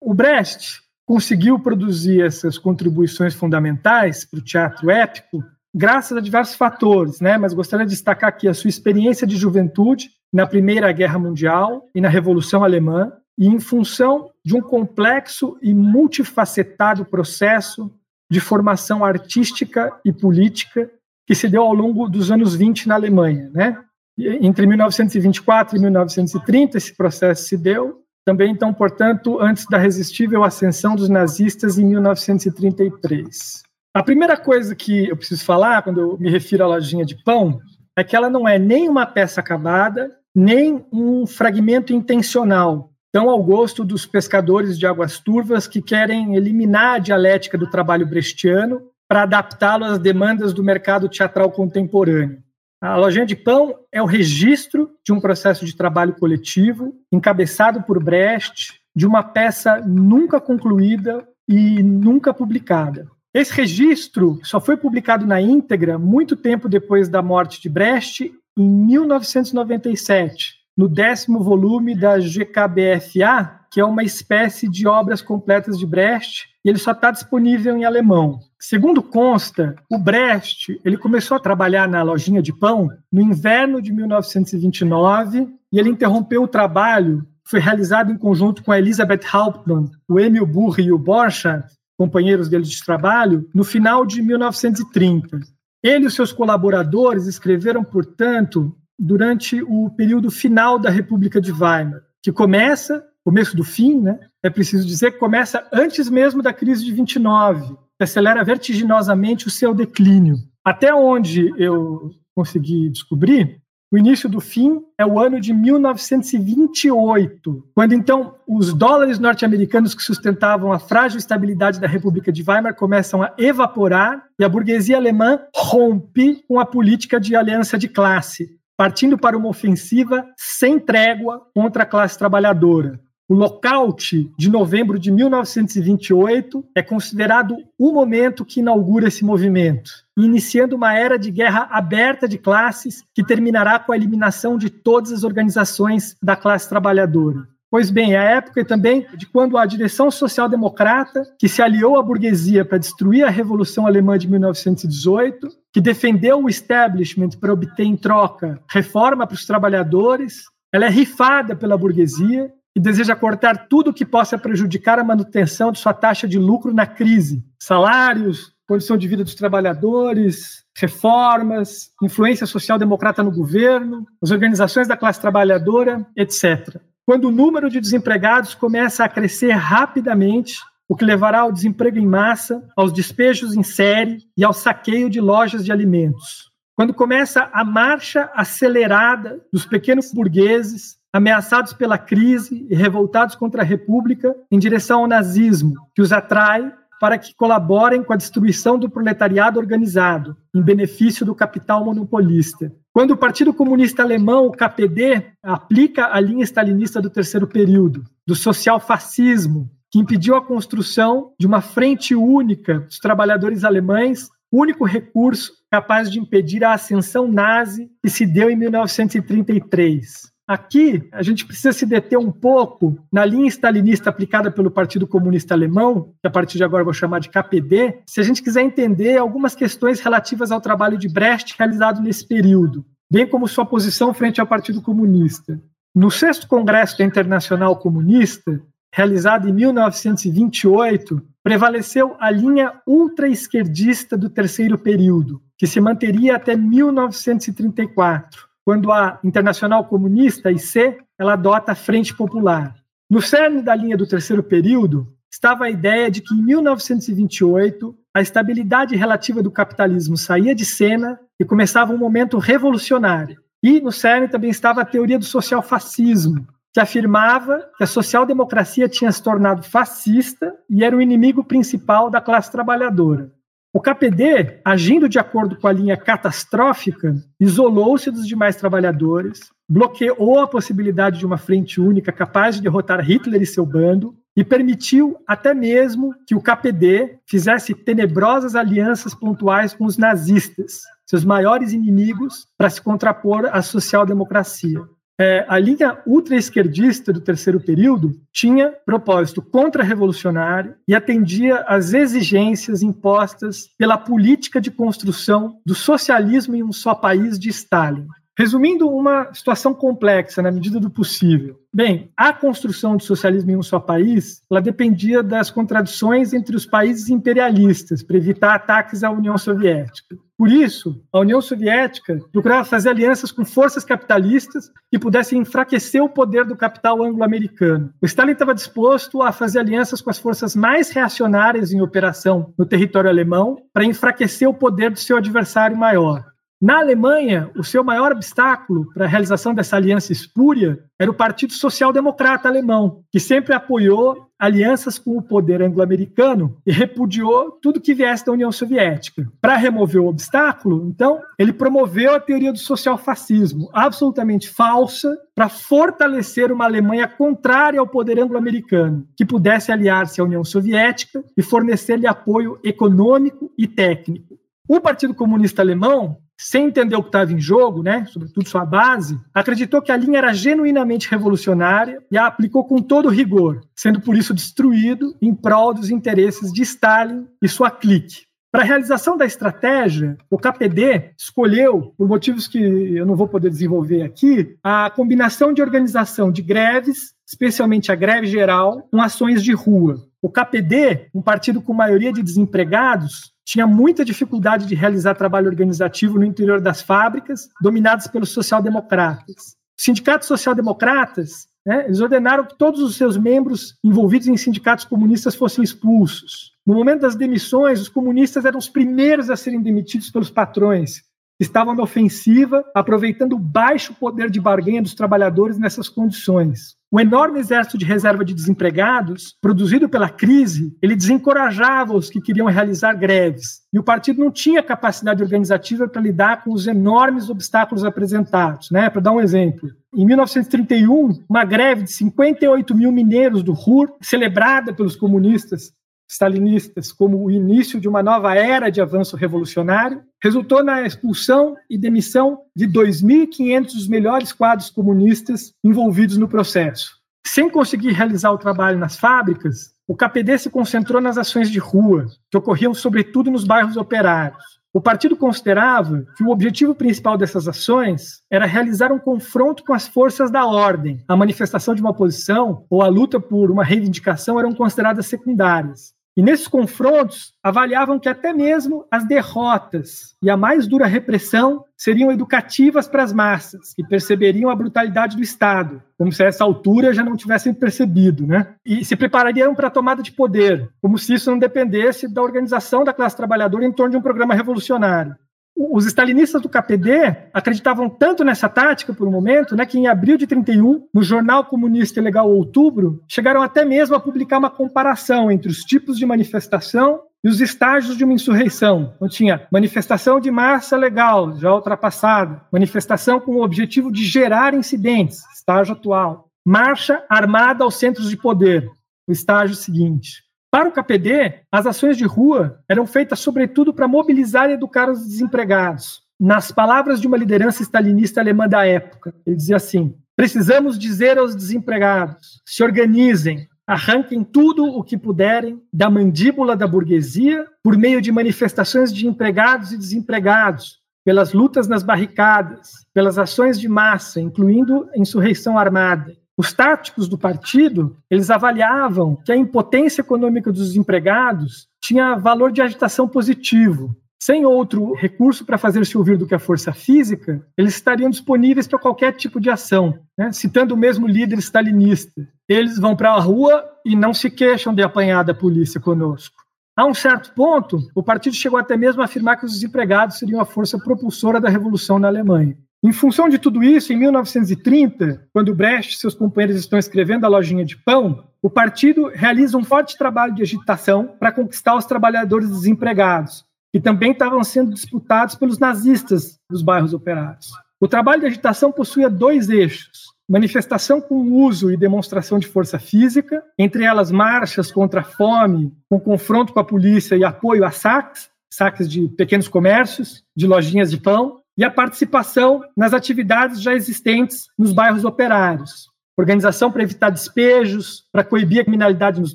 O 0.00 0.14
Brecht 0.14 0.80
conseguiu 1.04 1.58
produzir 1.58 2.22
essas 2.22 2.56
contribuições 2.58 3.34
fundamentais 3.34 4.24
para 4.24 4.38
o 4.38 4.44
teatro 4.44 4.88
épico 4.88 5.42
graças 5.74 6.16
a 6.16 6.20
diversos 6.20 6.54
fatores, 6.54 7.20
né? 7.20 7.36
mas 7.36 7.52
gostaria 7.52 7.84
de 7.84 7.90
destacar 7.90 8.28
aqui 8.28 8.46
a 8.46 8.54
sua 8.54 8.68
experiência 8.68 9.26
de 9.26 9.36
juventude 9.36 10.10
na 10.32 10.46
Primeira 10.46 10.92
Guerra 10.92 11.18
Mundial 11.18 11.88
e 11.94 12.00
na 12.00 12.08
Revolução 12.08 12.62
Alemã, 12.62 13.12
e 13.36 13.46
em 13.46 13.60
função 13.60 14.30
de 14.44 14.56
um 14.56 14.60
complexo 14.60 15.56
e 15.62 15.72
multifacetado 15.72 17.04
processo 17.04 17.90
de 18.30 18.40
formação 18.40 19.04
artística 19.04 19.96
e 20.04 20.12
política 20.12 20.90
que 21.26 21.34
se 21.34 21.48
deu 21.48 21.62
ao 21.62 21.74
longo 21.74 22.08
dos 22.08 22.30
anos 22.30 22.54
20 22.54 22.88
na 22.88 22.96
Alemanha. 22.96 23.50
Né? 23.54 23.78
Entre 24.18 24.66
1924 24.66 25.76
e 25.76 25.80
1930, 25.80 26.76
esse 26.76 26.96
processo 26.96 27.44
se 27.44 27.56
deu. 27.56 28.02
Também, 28.24 28.50
então, 28.50 28.74
portanto, 28.74 29.40
antes 29.40 29.64
da 29.66 29.78
resistível 29.78 30.42
ascensão 30.42 30.96
dos 30.96 31.08
nazistas 31.08 31.78
em 31.78 31.86
1933. 31.86 33.62
A 33.94 34.02
primeira 34.02 34.36
coisa 34.36 34.74
que 34.74 35.08
eu 35.08 35.16
preciso 35.16 35.44
falar, 35.44 35.82
quando 35.82 36.00
eu 36.00 36.18
me 36.18 36.30
refiro 36.30 36.64
à 36.64 36.66
lojinha 36.66 37.04
de 37.04 37.22
pão, 37.22 37.60
é 37.98 38.04
que 38.04 38.14
ela 38.14 38.30
não 38.30 38.48
é 38.48 38.58
nem 38.58 38.88
uma 38.88 39.04
peça 39.04 39.40
acabada, 39.40 40.16
nem 40.34 40.86
um 40.92 41.26
fragmento 41.26 41.92
intencional, 41.92 42.92
tão 43.12 43.28
ao 43.28 43.42
gosto 43.42 43.84
dos 43.84 44.06
pescadores 44.06 44.78
de 44.78 44.86
águas 44.86 45.18
turvas 45.18 45.66
que 45.66 45.82
querem 45.82 46.36
eliminar 46.36 46.94
a 46.94 46.98
dialética 46.98 47.58
do 47.58 47.68
trabalho 47.68 48.06
brechtiano 48.06 48.82
para 49.08 49.22
adaptá-lo 49.22 49.84
às 49.84 49.98
demandas 49.98 50.52
do 50.52 50.62
mercado 50.62 51.08
teatral 51.08 51.50
contemporâneo. 51.50 52.40
A 52.80 52.96
lojinha 52.96 53.26
de 53.26 53.34
pão 53.34 53.74
é 53.90 54.00
o 54.00 54.06
registro 54.06 54.90
de 55.04 55.12
um 55.12 55.20
processo 55.20 55.64
de 55.64 55.76
trabalho 55.76 56.14
coletivo 56.14 56.94
encabeçado 57.10 57.82
por 57.82 58.00
Brecht, 58.00 58.80
de 58.94 59.06
uma 59.06 59.24
peça 59.24 59.80
nunca 59.80 60.40
concluída 60.40 61.26
e 61.48 61.82
nunca 61.82 62.32
publicada. 62.32 63.08
Esse 63.34 63.52
registro 63.52 64.40
só 64.42 64.60
foi 64.60 64.76
publicado 64.76 65.26
na 65.26 65.40
íntegra 65.40 65.98
muito 65.98 66.34
tempo 66.34 66.68
depois 66.68 67.08
da 67.08 67.20
morte 67.20 67.60
de 67.60 67.68
Brecht, 67.68 68.32
em 68.56 68.68
1997, 68.68 70.54
no 70.76 70.88
décimo 70.88 71.42
volume 71.42 71.94
da 71.94 72.18
GKBFA, 72.18 73.58
que 73.70 73.80
é 73.80 73.84
uma 73.84 74.02
espécie 74.02 74.68
de 74.68 74.88
obras 74.88 75.20
completas 75.20 75.78
de 75.78 75.86
Brecht, 75.86 76.48
e 76.64 76.70
ele 76.70 76.78
só 76.78 76.92
está 76.92 77.10
disponível 77.10 77.76
em 77.76 77.84
alemão. 77.84 78.40
Segundo 78.58 79.02
consta, 79.02 79.76
o 79.90 79.98
Brecht 79.98 80.80
ele 80.82 80.96
começou 80.96 81.36
a 81.36 81.40
trabalhar 81.40 81.86
na 81.86 82.02
lojinha 82.02 82.40
de 82.40 82.52
pão 82.52 82.88
no 83.12 83.20
inverno 83.20 83.82
de 83.82 83.92
1929 83.92 85.48
e 85.70 85.78
ele 85.78 85.90
interrompeu 85.90 86.42
o 86.42 86.48
trabalho 86.48 87.24
foi 87.48 87.60
realizado 87.60 88.12
em 88.12 88.18
conjunto 88.18 88.62
com 88.62 88.70
a 88.70 88.78
Elisabeth 88.78 89.22
Hauptmann, 89.32 89.90
o 90.06 90.20
Emil 90.20 90.46
Burri 90.46 90.84
e 90.84 90.92
o 90.92 90.98
Borchardt, 90.98 91.66
companheiros 91.98 92.48
dele 92.48 92.62
de 92.62 92.84
trabalho, 92.84 93.48
no 93.52 93.64
final 93.64 94.06
de 94.06 94.22
1930. 94.22 95.40
Ele 95.82 96.06
e 96.06 96.10
seus 96.10 96.32
colaboradores 96.32 97.26
escreveram, 97.26 97.82
portanto, 97.82 98.74
durante 98.98 99.60
o 99.62 99.90
período 99.90 100.30
final 100.30 100.78
da 100.78 100.90
República 100.90 101.40
de 101.40 101.50
Weimar, 101.50 102.00
que 102.22 102.32
começa, 102.32 103.04
começo 103.24 103.56
do 103.56 103.64
fim, 103.64 104.00
né? 104.00 104.18
é 104.42 104.48
preciso 104.48 104.86
dizer 104.86 105.12
que 105.12 105.18
começa 105.18 105.66
antes 105.72 106.08
mesmo 106.08 106.42
da 106.42 106.52
crise 106.52 106.84
de 106.84 106.92
29, 106.92 107.74
que 107.74 108.04
acelera 108.04 108.44
vertiginosamente 108.44 109.46
o 109.46 109.50
seu 109.50 109.74
declínio. 109.74 110.36
Até 110.64 110.94
onde 110.94 111.52
eu 111.56 112.10
consegui 112.34 112.88
descobrir, 112.90 113.60
o 113.90 113.96
início 113.96 114.28
do 114.28 114.38
fim 114.38 114.82
é 114.98 115.06
o 115.06 115.18
ano 115.18 115.40
de 115.40 115.54
1928, 115.54 117.70
quando 117.74 117.94
então 117.94 118.34
os 118.46 118.74
dólares 118.74 119.18
norte-americanos 119.18 119.94
que 119.94 120.02
sustentavam 120.02 120.70
a 120.72 120.78
frágil 120.78 121.18
estabilidade 121.18 121.80
da 121.80 121.88
República 121.88 122.30
de 122.30 122.42
Weimar 122.42 122.74
começam 122.74 123.22
a 123.22 123.32
evaporar 123.38 124.24
e 124.38 124.44
a 124.44 124.48
burguesia 124.48 124.98
alemã 124.98 125.40
rompe 125.56 126.44
com 126.46 126.60
a 126.60 126.66
política 126.66 127.18
de 127.18 127.34
aliança 127.34 127.78
de 127.78 127.88
classe, 127.88 128.58
partindo 128.76 129.16
para 129.16 129.38
uma 129.38 129.48
ofensiva 129.48 130.22
sem 130.36 130.78
trégua 130.78 131.40
contra 131.54 131.84
a 131.84 131.86
classe 131.86 132.18
trabalhadora. 132.18 133.00
O 133.30 133.34
lockout 133.34 134.32
de 134.38 134.48
novembro 134.48 134.98
de 134.98 135.12
1928 135.12 136.64
é 136.74 136.82
considerado 136.82 137.58
o 137.78 137.92
momento 137.92 138.42
que 138.42 138.60
inaugura 138.60 139.08
esse 139.08 139.22
movimento, 139.22 139.90
iniciando 140.16 140.74
uma 140.74 140.94
era 140.94 141.18
de 141.18 141.30
guerra 141.30 141.68
aberta 141.70 142.26
de 142.26 142.38
classes 142.38 143.04
que 143.14 143.22
terminará 143.22 143.78
com 143.78 143.92
a 143.92 143.96
eliminação 143.96 144.56
de 144.56 144.70
todas 144.70 145.12
as 145.12 145.24
organizações 145.24 146.16
da 146.22 146.34
classe 146.34 146.70
trabalhadora. 146.70 147.46
Pois 147.70 147.90
bem, 147.90 148.14
é 148.14 148.18
a 148.18 148.36
época 148.36 148.64
também 148.64 149.06
de 149.14 149.26
quando 149.26 149.58
a 149.58 149.66
direção 149.66 150.10
social-democrata, 150.10 151.22
que 151.38 151.50
se 151.50 151.60
aliou 151.60 151.98
à 151.98 152.02
burguesia 152.02 152.64
para 152.64 152.78
destruir 152.78 153.24
a 153.24 153.30
Revolução 153.30 153.86
Alemã 153.86 154.16
de 154.16 154.26
1918, 154.26 155.48
que 155.70 155.82
defendeu 155.82 156.42
o 156.42 156.48
establishment 156.48 157.32
para 157.38 157.52
obter 157.52 157.84
em 157.84 157.94
troca 157.94 158.58
reforma 158.70 159.26
para 159.26 159.34
os 159.34 159.44
trabalhadores, 159.44 160.44
ela 160.72 160.86
é 160.86 160.90
rifada 160.90 161.54
pela 161.54 161.76
burguesia 161.76 162.50
e 162.78 162.80
deseja 162.80 163.16
cortar 163.16 163.66
tudo 163.68 163.92
que 163.92 164.06
possa 164.06 164.38
prejudicar 164.38 164.98
a 164.98 165.04
manutenção 165.04 165.72
de 165.72 165.80
sua 165.80 165.92
taxa 165.92 166.28
de 166.28 166.38
lucro 166.38 166.72
na 166.72 166.86
crise. 166.86 167.44
Salários, 167.60 168.52
condição 168.68 168.96
de 168.96 169.08
vida 169.08 169.24
dos 169.24 169.34
trabalhadores, 169.34 170.64
reformas, 170.76 171.90
influência 172.00 172.46
social-democrata 172.46 173.22
no 173.22 173.32
governo, 173.32 174.06
as 174.22 174.30
organizações 174.30 174.86
da 174.86 174.96
classe 174.96 175.20
trabalhadora, 175.20 176.06
etc 176.16 176.80
quando 177.08 177.28
o 177.28 177.30
número 177.30 177.70
de 177.70 177.80
desempregados 177.80 178.54
começa 178.54 179.02
a 179.02 179.08
crescer 179.08 179.52
rapidamente, 179.52 180.56
o 180.86 180.94
que 180.94 181.06
levará 181.06 181.40
ao 181.40 181.50
desemprego 181.50 181.98
em 181.98 182.06
massa, 182.06 182.62
aos 182.76 182.92
despejos 182.92 183.56
em 183.56 183.62
série 183.62 184.18
e 184.36 184.44
ao 184.44 184.52
saqueio 184.52 185.08
de 185.08 185.18
lojas 185.18 185.64
de 185.64 185.72
alimentos. 185.72 186.50
Quando 186.76 186.92
começa 186.92 187.48
a 187.50 187.64
marcha 187.64 188.30
acelerada 188.34 189.40
dos 189.50 189.64
pequenos 189.64 190.12
burgueses, 190.12 190.97
ameaçados 191.12 191.72
pela 191.72 191.98
crise 191.98 192.66
e 192.68 192.74
revoltados 192.74 193.34
contra 193.34 193.62
a 193.62 193.64
República, 193.64 194.34
em 194.50 194.58
direção 194.58 195.00
ao 195.00 195.06
nazismo, 195.06 195.74
que 195.94 196.02
os 196.02 196.12
atrai 196.12 196.72
para 197.00 197.16
que 197.16 197.34
colaborem 197.34 198.02
com 198.02 198.12
a 198.12 198.16
destruição 198.16 198.78
do 198.78 198.90
proletariado 198.90 199.58
organizado, 199.58 200.36
em 200.54 200.60
benefício 200.60 201.24
do 201.24 201.34
capital 201.34 201.84
monopolista. 201.84 202.72
Quando 202.92 203.12
o 203.12 203.16
Partido 203.16 203.54
Comunista 203.54 204.02
Alemão, 204.02 204.46
o 204.46 204.52
KPD, 204.52 205.26
aplica 205.42 206.12
a 206.12 206.18
linha 206.18 206.42
stalinista 206.42 207.00
do 207.00 207.08
terceiro 207.08 207.46
período, 207.46 208.04
do 208.26 208.34
social-fascismo, 208.34 209.70
que 209.90 209.98
impediu 209.98 210.34
a 210.34 210.44
construção 210.44 211.32
de 211.38 211.46
uma 211.46 211.60
frente 211.60 212.14
única 212.14 212.80
dos 212.80 212.98
trabalhadores 212.98 213.64
alemães, 213.64 214.28
único 214.52 214.84
recurso 214.84 215.52
capaz 215.70 216.10
de 216.10 216.18
impedir 216.18 216.64
a 216.64 216.72
ascensão 216.72 217.30
nazi 217.30 217.88
que 218.02 218.10
se 218.10 218.26
deu 218.26 218.50
em 218.50 218.56
1933. 218.56 220.32
Aqui, 220.48 221.06
a 221.12 221.22
gente 221.22 221.44
precisa 221.44 221.74
se 221.74 221.84
deter 221.84 222.18
um 222.18 222.32
pouco 222.32 222.96
na 223.12 223.22
linha 223.22 223.46
stalinista 223.48 224.08
aplicada 224.08 224.50
pelo 224.50 224.70
Partido 224.70 225.06
Comunista 225.06 225.52
Alemão, 225.52 226.14
que 226.22 226.26
a 226.26 226.30
partir 226.30 226.56
de 226.56 226.64
agora 226.64 226.80
eu 226.80 226.86
vou 226.86 226.94
chamar 226.94 227.18
de 227.18 227.28
KPD, 227.28 227.98
se 228.06 228.18
a 228.18 228.22
gente 228.22 228.42
quiser 228.42 228.62
entender 228.62 229.18
algumas 229.18 229.54
questões 229.54 230.00
relativas 230.00 230.50
ao 230.50 230.58
trabalho 230.58 230.96
de 230.96 231.06
Brecht 231.06 231.54
realizado 231.58 232.00
nesse 232.00 232.26
período, 232.26 232.82
bem 233.12 233.26
como 233.26 233.46
sua 233.46 233.66
posição 233.66 234.14
frente 234.14 234.40
ao 234.40 234.46
Partido 234.46 234.80
Comunista. 234.80 235.60
No 235.94 236.10
sexto 236.10 236.48
Congresso 236.48 236.96
da 236.96 237.04
Internacional 237.04 237.76
Comunista, 237.76 238.58
realizado 238.90 239.50
em 239.50 239.52
1928, 239.52 241.22
prevaleceu 241.42 242.16
a 242.18 242.30
linha 242.30 242.72
ultra-esquerdista 242.86 244.16
do 244.16 244.30
terceiro 244.30 244.78
período, 244.78 245.42
que 245.58 245.66
se 245.66 245.78
manteria 245.78 246.36
até 246.36 246.56
1934 246.56 248.47
quando 248.68 248.92
a 248.92 249.18
Internacional 249.24 249.82
Comunista, 249.86 250.52
IC, 250.52 250.98
ela 251.18 251.32
adota 251.32 251.72
a 251.72 251.74
Frente 251.74 252.14
Popular. 252.14 252.74
No 253.08 253.22
cerne 253.22 253.62
da 253.62 253.74
linha 253.74 253.96
do 253.96 254.06
terceiro 254.06 254.42
período 254.42 255.10
estava 255.32 255.64
a 255.64 255.70
ideia 255.70 256.10
de 256.10 256.20
que 256.20 256.34
em 256.34 256.42
1928 256.42 257.96
a 258.12 258.20
estabilidade 258.20 258.94
relativa 258.94 259.42
do 259.42 259.50
capitalismo 259.50 260.18
saía 260.18 260.54
de 260.54 260.66
cena 260.66 261.18
e 261.40 261.46
começava 261.46 261.94
um 261.94 261.96
momento 261.96 262.36
revolucionário. 262.36 263.40
E 263.62 263.80
no 263.80 263.90
cerne 263.90 264.28
também 264.28 264.50
estava 264.50 264.82
a 264.82 264.84
teoria 264.84 265.18
do 265.18 265.24
social-fascismo, 265.24 266.46
que 266.70 266.78
afirmava 266.78 267.66
que 267.78 267.84
a 267.84 267.86
social-democracia 267.86 268.86
tinha 268.86 269.10
se 269.10 269.22
tornado 269.22 269.62
fascista 269.62 270.54
e 270.68 270.84
era 270.84 270.94
o 270.94 271.00
inimigo 271.00 271.42
principal 271.42 272.10
da 272.10 272.20
classe 272.20 272.52
trabalhadora. 272.52 273.32
O 273.72 273.80
KPD, 273.80 274.60
agindo 274.64 275.08
de 275.08 275.18
acordo 275.18 275.56
com 275.56 275.66
a 275.66 275.72
linha 275.72 275.96
catastrófica, 275.96 277.14
isolou-se 277.38 278.10
dos 278.10 278.26
demais 278.26 278.56
trabalhadores, 278.56 279.40
bloqueou 279.68 280.38
a 280.40 280.48
possibilidade 280.48 281.18
de 281.18 281.26
uma 281.26 281.36
frente 281.36 281.78
única 281.78 282.10
capaz 282.10 282.56
de 282.56 282.62
derrotar 282.62 283.00
Hitler 283.00 283.42
e 283.42 283.46
seu 283.46 283.66
bando 283.66 284.16
e 284.34 284.42
permitiu 284.42 285.18
até 285.26 285.52
mesmo 285.52 286.14
que 286.26 286.34
o 286.34 286.40
KPD 286.40 287.18
fizesse 287.26 287.74
tenebrosas 287.74 288.54
alianças 288.54 289.14
pontuais 289.14 289.74
com 289.74 289.84
os 289.84 289.98
nazistas, 289.98 290.82
seus 291.04 291.24
maiores 291.24 291.72
inimigos, 291.72 292.46
para 292.56 292.70
se 292.70 292.80
contrapor 292.80 293.50
à 293.52 293.60
social-democracia 293.60 294.80
é, 295.20 295.44
a 295.48 295.58
linha 295.58 296.00
ultra-esquerdista 296.06 297.12
do 297.12 297.20
terceiro 297.20 297.58
período 297.58 298.20
tinha 298.32 298.72
propósito 298.86 299.42
contra-revolucionário 299.42 300.76
e 300.86 300.94
atendia 300.94 301.56
às 301.66 301.92
exigências 301.92 302.82
impostas 302.82 303.68
pela 303.76 303.98
política 303.98 304.60
de 304.60 304.70
construção 304.70 305.60
do 305.66 305.74
socialismo 305.74 306.54
em 306.54 306.62
um 306.62 306.72
só 306.72 306.94
país 306.94 307.36
de 307.36 307.48
Stalin. 307.48 308.06
Resumindo 308.38 308.88
uma 308.88 309.34
situação 309.34 309.74
complexa 309.74 310.40
na 310.40 310.52
medida 310.52 310.78
do 310.78 310.88
possível. 310.88 311.58
Bem, 311.74 312.08
a 312.16 312.32
construção 312.32 312.96
do 312.96 313.02
socialismo 313.02 313.50
em 313.50 313.56
um 313.56 313.64
só 313.64 313.80
país, 313.80 314.40
ela 314.48 314.60
dependia 314.60 315.24
das 315.24 315.50
contradições 315.50 316.32
entre 316.32 316.54
os 316.54 316.64
países 316.64 317.08
imperialistas 317.08 318.00
para 318.00 318.16
evitar 318.16 318.54
ataques 318.54 319.02
à 319.02 319.10
União 319.10 319.36
Soviética. 319.36 320.16
Por 320.36 320.52
isso, 320.52 321.02
a 321.12 321.18
União 321.18 321.40
Soviética 321.40 322.20
procurava 322.30 322.64
fazer 322.64 322.90
alianças 322.90 323.32
com 323.32 323.44
forças 323.44 323.84
capitalistas 323.84 324.70
que 324.88 325.00
pudessem 325.00 325.40
enfraquecer 325.40 326.00
o 326.00 326.08
poder 326.08 326.44
do 326.44 326.54
capital 326.54 327.02
anglo-americano. 327.02 327.92
O 328.00 328.06
Stalin 328.06 328.34
estava 328.34 328.54
disposto 328.54 329.20
a 329.20 329.32
fazer 329.32 329.58
alianças 329.58 330.00
com 330.00 330.10
as 330.10 330.18
forças 330.18 330.54
mais 330.54 330.90
reacionárias 330.90 331.72
em 331.72 331.80
operação 331.80 332.54
no 332.56 332.64
território 332.64 333.10
alemão 333.10 333.56
para 333.72 333.84
enfraquecer 333.84 334.48
o 334.48 334.54
poder 334.54 334.92
do 334.92 334.98
seu 335.00 335.16
adversário 335.16 335.76
maior. 335.76 336.37
Na 336.60 336.80
Alemanha, 336.80 337.52
o 337.56 337.62
seu 337.62 337.84
maior 337.84 338.10
obstáculo 338.10 338.92
para 338.92 339.04
a 339.04 339.08
realização 339.08 339.54
dessa 339.54 339.76
aliança 339.76 340.12
espúria 340.12 340.82
era 340.98 341.08
o 341.08 341.14
Partido 341.14 341.52
Social 341.52 341.92
Democrata 341.92 342.48
Alemão, 342.48 343.04
que 343.12 343.20
sempre 343.20 343.54
apoiou 343.54 344.28
alianças 344.36 344.98
com 344.98 345.16
o 345.16 345.22
poder 345.22 345.62
anglo-americano 345.62 346.60
e 346.66 346.72
repudiou 346.72 347.52
tudo 347.62 347.80
que 347.80 347.94
viesse 347.94 348.26
da 348.26 348.32
União 348.32 348.50
Soviética. 348.50 349.30
Para 349.40 349.56
remover 349.56 350.02
o 350.02 350.08
obstáculo, 350.08 350.88
então, 350.88 351.20
ele 351.38 351.52
promoveu 351.52 352.12
a 352.16 352.20
teoria 352.20 352.52
do 352.52 352.58
social-fascismo, 352.58 353.70
absolutamente 353.72 354.48
falsa, 354.48 355.16
para 355.36 355.48
fortalecer 355.48 356.50
uma 356.50 356.64
Alemanha 356.64 357.06
contrária 357.06 357.78
ao 357.78 357.86
poder 357.86 358.18
anglo-americano, 358.18 359.06
que 359.16 359.24
pudesse 359.24 359.70
aliar-se 359.70 360.20
à 360.20 360.24
União 360.24 360.42
Soviética 360.42 361.22
e 361.36 361.42
fornecer-lhe 361.42 362.08
apoio 362.08 362.58
econômico 362.64 363.52
e 363.56 363.68
técnico. 363.68 364.36
O 364.68 364.80
Partido 364.80 365.14
Comunista 365.14 365.62
Alemão 365.62 366.18
sem 366.38 366.66
entender 366.66 366.94
o 366.94 367.02
que 367.02 367.08
estava 367.08 367.32
em 367.32 367.40
jogo, 367.40 367.82
né, 367.82 368.06
sobretudo 368.08 368.48
sua 368.48 368.64
base, 368.64 369.18
acreditou 369.34 369.82
que 369.82 369.90
a 369.90 369.96
linha 369.96 370.18
era 370.18 370.32
genuinamente 370.32 371.10
revolucionária 371.10 372.00
e 372.10 372.16
a 372.16 372.26
aplicou 372.26 372.64
com 372.64 372.80
todo 372.80 373.08
rigor, 373.08 373.60
sendo 373.74 374.00
por 374.00 374.16
isso 374.16 374.32
destruído 374.32 375.16
em 375.20 375.34
prol 375.34 375.74
dos 375.74 375.90
interesses 375.90 376.52
de 376.52 376.62
Stalin 376.62 377.26
e 377.42 377.48
sua 377.48 377.70
clique. 377.70 378.28
Para 378.50 378.62
a 378.62 378.64
realização 378.64 379.14
da 379.14 379.26
estratégia, 379.26 380.16
o 380.30 380.38
KPD 380.38 381.10
escolheu, 381.18 381.92
por 381.98 382.08
motivos 382.08 382.48
que 382.48 382.58
eu 382.58 383.04
não 383.04 383.14
vou 383.14 383.28
poder 383.28 383.50
desenvolver 383.50 384.02
aqui, 384.02 384.56
a 384.62 384.88
combinação 384.88 385.52
de 385.52 385.60
organização 385.60 386.32
de 386.32 386.40
greves, 386.40 387.12
especialmente 387.26 387.92
a 387.92 387.94
greve 387.94 388.26
geral, 388.26 388.88
com 388.90 389.02
ações 389.02 389.44
de 389.44 389.52
rua. 389.52 390.02
O 390.22 390.30
KPD, 390.30 391.10
um 391.14 391.20
partido 391.20 391.60
com 391.60 391.74
maioria 391.74 392.10
de 392.10 392.22
desempregados, 392.22 393.34
tinha 393.48 393.66
muita 393.66 394.04
dificuldade 394.04 394.66
de 394.66 394.74
realizar 394.74 395.14
trabalho 395.14 395.48
organizativo 395.48 396.18
no 396.18 396.26
interior 396.26 396.60
das 396.60 396.82
fábricas, 396.82 397.48
dominadas 397.62 398.06
pelos 398.06 398.28
social-democratas. 398.28 399.56
Os 399.74 399.84
sindicatos 399.84 400.28
social-democratas 400.28 401.48
né, 401.64 401.86
eles 401.86 401.98
ordenaram 401.98 402.44
que 402.44 402.58
todos 402.58 402.82
os 402.82 402.94
seus 402.94 403.16
membros 403.16 403.74
envolvidos 403.82 404.28
em 404.28 404.36
sindicatos 404.36 404.84
comunistas 404.84 405.34
fossem 405.34 405.64
expulsos. 405.64 406.52
No 406.66 406.74
momento 406.74 407.00
das 407.00 407.16
demissões, 407.16 407.80
os 407.80 407.88
comunistas 407.88 408.44
eram 408.44 408.58
os 408.58 408.68
primeiros 408.68 409.30
a 409.30 409.36
serem 409.36 409.62
demitidos 409.62 410.10
pelos 410.10 410.28
patrões, 410.28 411.02
estavam 411.40 411.74
na 411.74 411.82
ofensiva, 411.82 412.62
aproveitando 412.74 413.32
o 413.32 413.38
baixo 413.38 413.94
poder 413.94 414.30
de 414.30 414.42
barganha 414.42 414.82
dos 414.82 414.92
trabalhadores 414.92 415.58
nessas 415.58 415.88
condições. 415.88 416.77
O 416.90 416.98
enorme 416.98 417.38
exército 417.38 417.76
de 417.76 417.84
reserva 417.84 418.24
de 418.24 418.32
desempregados, 418.32 419.36
produzido 419.42 419.88
pela 419.88 420.08
crise, 420.08 420.74
ele 420.80 420.96
desencorajava 420.96 421.94
os 421.94 422.08
que 422.08 422.20
queriam 422.20 422.46
realizar 422.46 422.94
greves. 422.94 423.60
E 423.72 423.78
o 423.78 423.82
partido 423.82 424.24
não 424.24 424.30
tinha 424.30 424.62
capacidade 424.62 425.22
organizativa 425.22 425.86
para 425.86 426.00
lidar 426.00 426.42
com 426.42 426.52
os 426.52 426.66
enormes 426.66 427.28
obstáculos 427.28 427.84
apresentados. 427.84 428.70
Né? 428.70 428.88
Para 428.88 429.02
dar 429.02 429.12
um 429.12 429.20
exemplo, 429.20 429.70
em 429.94 430.06
1931, 430.06 431.24
uma 431.28 431.44
greve 431.44 431.82
de 431.82 431.92
58 431.92 432.74
mil 432.74 432.90
mineiros 432.90 433.42
do 433.42 433.52
Ruhr, 433.52 433.92
celebrada 434.00 434.72
pelos 434.72 434.96
comunistas 434.96 435.72
stalinistas 436.08 436.90
como 436.90 437.22
o 437.22 437.30
início 437.30 437.80
de 437.80 437.88
uma 437.88 438.02
nova 438.02 438.34
era 438.34 438.70
de 438.70 438.80
avanço 438.80 439.16
revolucionário, 439.16 440.02
resultou 440.22 440.64
na 440.64 440.86
expulsão 440.86 441.54
e 441.68 441.76
demissão 441.76 442.40
de 442.56 442.66
2.500 442.66 443.64
dos 443.66 443.88
melhores 443.88 444.32
quadros 444.32 444.70
comunistas 444.70 445.52
envolvidos 445.62 446.16
no 446.16 446.28
processo. 446.28 446.96
Sem 447.26 447.50
conseguir 447.50 447.92
realizar 447.92 448.30
o 448.30 448.38
trabalho 448.38 448.78
nas 448.78 448.96
fábricas, 448.96 449.74
o 449.86 449.94
KPD 449.94 450.38
se 450.38 450.50
concentrou 450.50 451.00
nas 451.00 451.18
ações 451.18 451.50
de 451.50 451.58
rua, 451.58 452.06
que 452.30 452.38
ocorriam 452.38 452.72
sobretudo 452.72 453.30
nos 453.30 453.44
bairros 453.44 453.76
operários. 453.76 454.58
O 454.72 454.80
partido 454.80 455.16
considerava 455.16 456.06
que 456.16 456.22
o 456.22 456.30
objetivo 456.30 456.74
principal 456.74 457.16
dessas 457.16 457.48
ações 457.48 458.22
era 458.30 458.46
realizar 458.46 458.92
um 458.92 458.98
confronto 458.98 459.64
com 459.64 459.72
as 459.72 459.88
forças 459.88 460.30
da 460.30 460.46
ordem. 460.46 461.02
A 461.08 461.16
manifestação 461.16 461.74
de 461.74 461.80
uma 461.80 461.94
posição 461.94 462.64
ou 462.68 462.82
a 462.82 462.88
luta 462.88 463.18
por 463.18 463.50
uma 463.50 463.64
reivindicação 463.64 464.38
eram 464.38 464.54
consideradas 464.54 465.06
secundárias. 465.06 465.94
E 466.18 466.22
nesses 466.22 466.48
confrontos, 466.48 467.32
avaliavam 467.40 467.96
que 467.96 468.08
até 468.08 468.32
mesmo 468.32 468.84
as 468.90 469.06
derrotas 469.06 470.16
e 470.20 470.28
a 470.28 470.36
mais 470.36 470.66
dura 470.66 470.84
repressão 470.84 471.64
seriam 471.76 472.10
educativas 472.10 472.88
para 472.88 473.04
as 473.04 473.12
massas, 473.12 473.72
que 473.72 473.86
perceberiam 473.86 474.50
a 474.50 474.56
brutalidade 474.56 475.14
do 475.14 475.22
Estado, 475.22 475.80
como 475.96 476.10
se 476.10 476.20
a 476.24 476.26
essa 476.26 476.42
altura 476.42 476.92
já 476.92 477.04
não 477.04 477.16
tivessem 477.16 477.54
percebido, 477.54 478.26
né? 478.26 478.52
E 478.66 478.84
se 478.84 478.96
preparariam 478.96 479.54
para 479.54 479.68
a 479.68 479.70
tomada 479.70 480.02
de 480.02 480.10
poder, 480.10 480.68
como 480.82 480.98
se 480.98 481.14
isso 481.14 481.30
não 481.30 481.38
dependesse 481.38 482.12
da 482.12 482.20
organização 482.20 482.82
da 482.82 482.92
classe 482.92 483.16
trabalhadora 483.16 483.64
em 483.64 483.70
torno 483.70 483.92
de 483.92 483.96
um 483.96 484.02
programa 484.02 484.34
revolucionário 484.34 485.14
os 485.58 485.86
stalinistas 485.86 486.40
do 486.40 486.48
KPD 486.48 487.30
acreditavam 487.34 487.90
tanto 487.90 488.22
nessa 488.22 488.48
tática 488.48 488.94
por 488.94 489.08
um 489.08 489.10
momento, 489.10 489.56
né, 489.56 489.66
que 489.66 489.76
em 489.76 489.88
abril 489.88 490.16
de 490.16 490.26
31, 490.26 490.86
no 490.94 491.02
jornal 491.02 491.44
comunista 491.44 492.00
Legal 492.00 492.30
Outubro, 492.30 493.02
chegaram 493.08 493.42
até 493.42 493.64
mesmo 493.64 493.96
a 493.96 494.00
publicar 494.00 494.38
uma 494.38 494.50
comparação 494.50 495.32
entre 495.32 495.50
os 495.50 495.58
tipos 495.58 495.98
de 495.98 496.06
manifestação 496.06 497.00
e 497.24 497.28
os 497.28 497.40
estágios 497.40 497.96
de 497.96 498.04
uma 498.04 498.12
insurreição. 498.12 498.92
Então 498.94 499.08
tinha 499.08 499.48
manifestação 499.50 500.20
de 500.20 500.30
massa 500.30 500.76
legal, 500.76 501.36
já 501.36 501.52
ultrapassada, 501.52 502.42
manifestação 502.52 503.18
com 503.18 503.32
o 503.32 503.42
objetivo 503.42 503.90
de 503.90 504.04
gerar 504.04 504.54
incidentes, 504.54 505.24
estágio 505.34 505.74
atual, 505.74 506.28
marcha 506.46 507.04
armada 507.10 507.64
aos 507.64 507.74
centros 507.74 508.08
de 508.08 508.16
poder, 508.16 508.70
o 509.08 509.12
estágio 509.12 509.56
seguinte. 509.56 510.27
Para 510.50 510.68
o 510.70 510.72
KPD, 510.72 511.42
as 511.52 511.66
ações 511.66 511.96
de 511.96 512.04
rua 512.04 512.60
eram 512.68 512.86
feitas 512.86 513.18
sobretudo 513.18 513.74
para 513.74 513.86
mobilizar 513.86 514.48
e 514.48 514.54
educar 514.54 514.90
os 514.90 515.06
desempregados. 515.06 516.02
Nas 516.18 516.50
palavras 516.50 517.00
de 517.00 517.06
uma 517.06 517.18
liderança 517.18 517.62
stalinista 517.62 518.20
alemã 518.20 518.48
da 518.48 518.66
época, 518.66 519.14
ele 519.26 519.36
dizia 519.36 519.56
assim: 519.56 519.94
precisamos 520.16 520.78
dizer 520.78 521.18
aos 521.18 521.36
desempregados: 521.36 522.40
se 522.46 522.62
organizem, 522.62 523.46
arranquem 523.66 524.24
tudo 524.24 524.64
o 524.64 524.82
que 524.82 524.96
puderem 524.96 525.62
da 525.70 525.90
mandíbula 525.90 526.56
da 526.56 526.66
burguesia 526.66 527.46
por 527.62 527.76
meio 527.76 528.00
de 528.00 528.10
manifestações 528.10 528.90
de 528.90 529.06
empregados 529.06 529.72
e 529.72 529.76
desempregados, 529.76 530.78
pelas 531.04 531.34
lutas 531.34 531.68
nas 531.68 531.82
barricadas, 531.82 532.86
pelas 532.94 533.18
ações 533.18 533.60
de 533.60 533.68
massa, 533.68 534.18
incluindo 534.18 534.88
insurreição 534.96 535.58
armada. 535.58 536.16
Os 536.38 536.52
táticos 536.52 537.08
do 537.08 537.18
partido, 537.18 537.96
eles 538.08 538.30
avaliavam 538.30 539.16
que 539.16 539.32
a 539.32 539.36
impotência 539.36 540.02
econômica 540.02 540.52
dos 540.52 540.76
empregados 540.76 541.66
tinha 541.82 542.14
valor 542.14 542.52
de 542.52 542.62
agitação 542.62 543.08
positivo. 543.08 543.96
Sem 544.22 544.46
outro 544.46 544.94
recurso 544.94 545.44
para 545.44 545.58
fazer-se 545.58 545.98
ouvir 545.98 546.16
do 546.16 546.28
que 546.28 546.34
a 546.36 546.38
força 546.38 546.72
física, 546.72 547.44
eles 547.56 547.74
estariam 547.74 548.08
disponíveis 548.08 548.68
para 548.68 548.78
qualquer 548.78 549.14
tipo 549.14 549.40
de 549.40 549.50
ação. 549.50 549.98
Né? 550.16 550.30
Citando 550.30 550.74
o 550.74 550.78
mesmo 550.78 551.08
líder 551.08 551.38
stalinista, 551.40 552.28
eles 552.48 552.78
vão 552.78 552.94
para 552.94 553.10
a 553.10 553.20
rua 553.20 553.64
e 553.84 553.96
não 553.96 554.14
se 554.14 554.30
queixam 554.30 554.72
de 554.72 554.82
apanhar 554.82 555.24
da 555.24 555.34
polícia 555.34 555.80
conosco. 555.80 556.36
A 556.76 556.86
um 556.86 556.94
certo 556.94 557.32
ponto, 557.34 557.80
o 557.96 558.02
partido 558.02 558.36
chegou 558.36 558.60
até 558.60 558.76
mesmo 558.76 559.02
a 559.02 559.06
afirmar 559.06 559.38
que 559.38 559.44
os 559.44 559.54
desempregados 559.54 560.18
seriam 560.18 560.40
a 560.40 560.44
força 560.44 560.78
propulsora 560.78 561.40
da 561.40 561.48
revolução 561.48 561.98
na 561.98 562.06
Alemanha. 562.06 562.56
Em 562.82 562.92
função 562.92 563.28
de 563.28 563.38
tudo 563.38 563.62
isso, 563.62 563.92
em 563.92 563.96
1930, 563.96 565.28
quando 565.32 565.54
Brecht 565.54 565.94
e 565.94 565.98
seus 565.98 566.14
companheiros 566.14 566.56
estão 566.56 566.78
escrevendo 566.78 567.24
a 567.24 567.28
lojinha 567.28 567.64
de 567.64 567.76
pão, 567.76 568.24
o 568.40 568.48
partido 568.48 569.10
realiza 569.12 569.58
um 569.58 569.64
forte 569.64 569.98
trabalho 569.98 570.32
de 570.32 570.42
agitação 570.42 571.16
para 571.18 571.32
conquistar 571.32 571.74
os 571.76 571.86
trabalhadores 571.86 572.48
desempregados, 572.48 573.44
que 573.72 573.80
também 573.80 574.12
estavam 574.12 574.44
sendo 574.44 574.72
disputados 574.72 575.34
pelos 575.34 575.58
nazistas 575.58 576.38
dos 576.48 576.62
bairros 576.62 576.94
operários. 576.94 577.50
O 577.80 577.88
trabalho 577.88 578.20
de 578.20 578.26
agitação 578.28 578.70
possuía 578.70 579.10
dois 579.10 579.50
eixos: 579.50 580.12
manifestação 580.28 581.00
com 581.00 581.32
uso 581.32 581.72
e 581.72 581.76
demonstração 581.76 582.38
de 582.38 582.46
força 582.46 582.78
física, 582.78 583.42
entre 583.58 583.82
elas 583.82 584.12
marchas 584.12 584.70
contra 584.70 585.00
a 585.00 585.04
fome, 585.04 585.72
com 585.88 585.98
confronto 585.98 586.52
com 586.52 586.60
a 586.60 586.64
polícia 586.64 587.16
e 587.16 587.24
apoio 587.24 587.64
a 587.64 587.72
saques, 587.72 588.30
saques 588.52 588.88
de 588.88 589.08
pequenos 589.08 589.48
comércios, 589.48 590.22
de 590.36 590.46
lojinhas 590.46 590.92
de 590.92 590.98
pão, 590.98 591.40
e 591.58 591.64
a 591.64 591.70
participação 591.70 592.62
nas 592.76 592.94
atividades 592.94 593.60
já 593.60 593.74
existentes 593.74 594.46
nos 594.56 594.72
bairros 594.72 595.04
operários. 595.04 595.88
Organização 596.16 596.70
para 596.70 596.84
evitar 596.84 597.10
despejos, 597.10 598.04
para 598.12 598.22
coibir 598.22 598.60
a 598.60 598.64
criminalidade 598.64 599.20
nos 599.20 599.34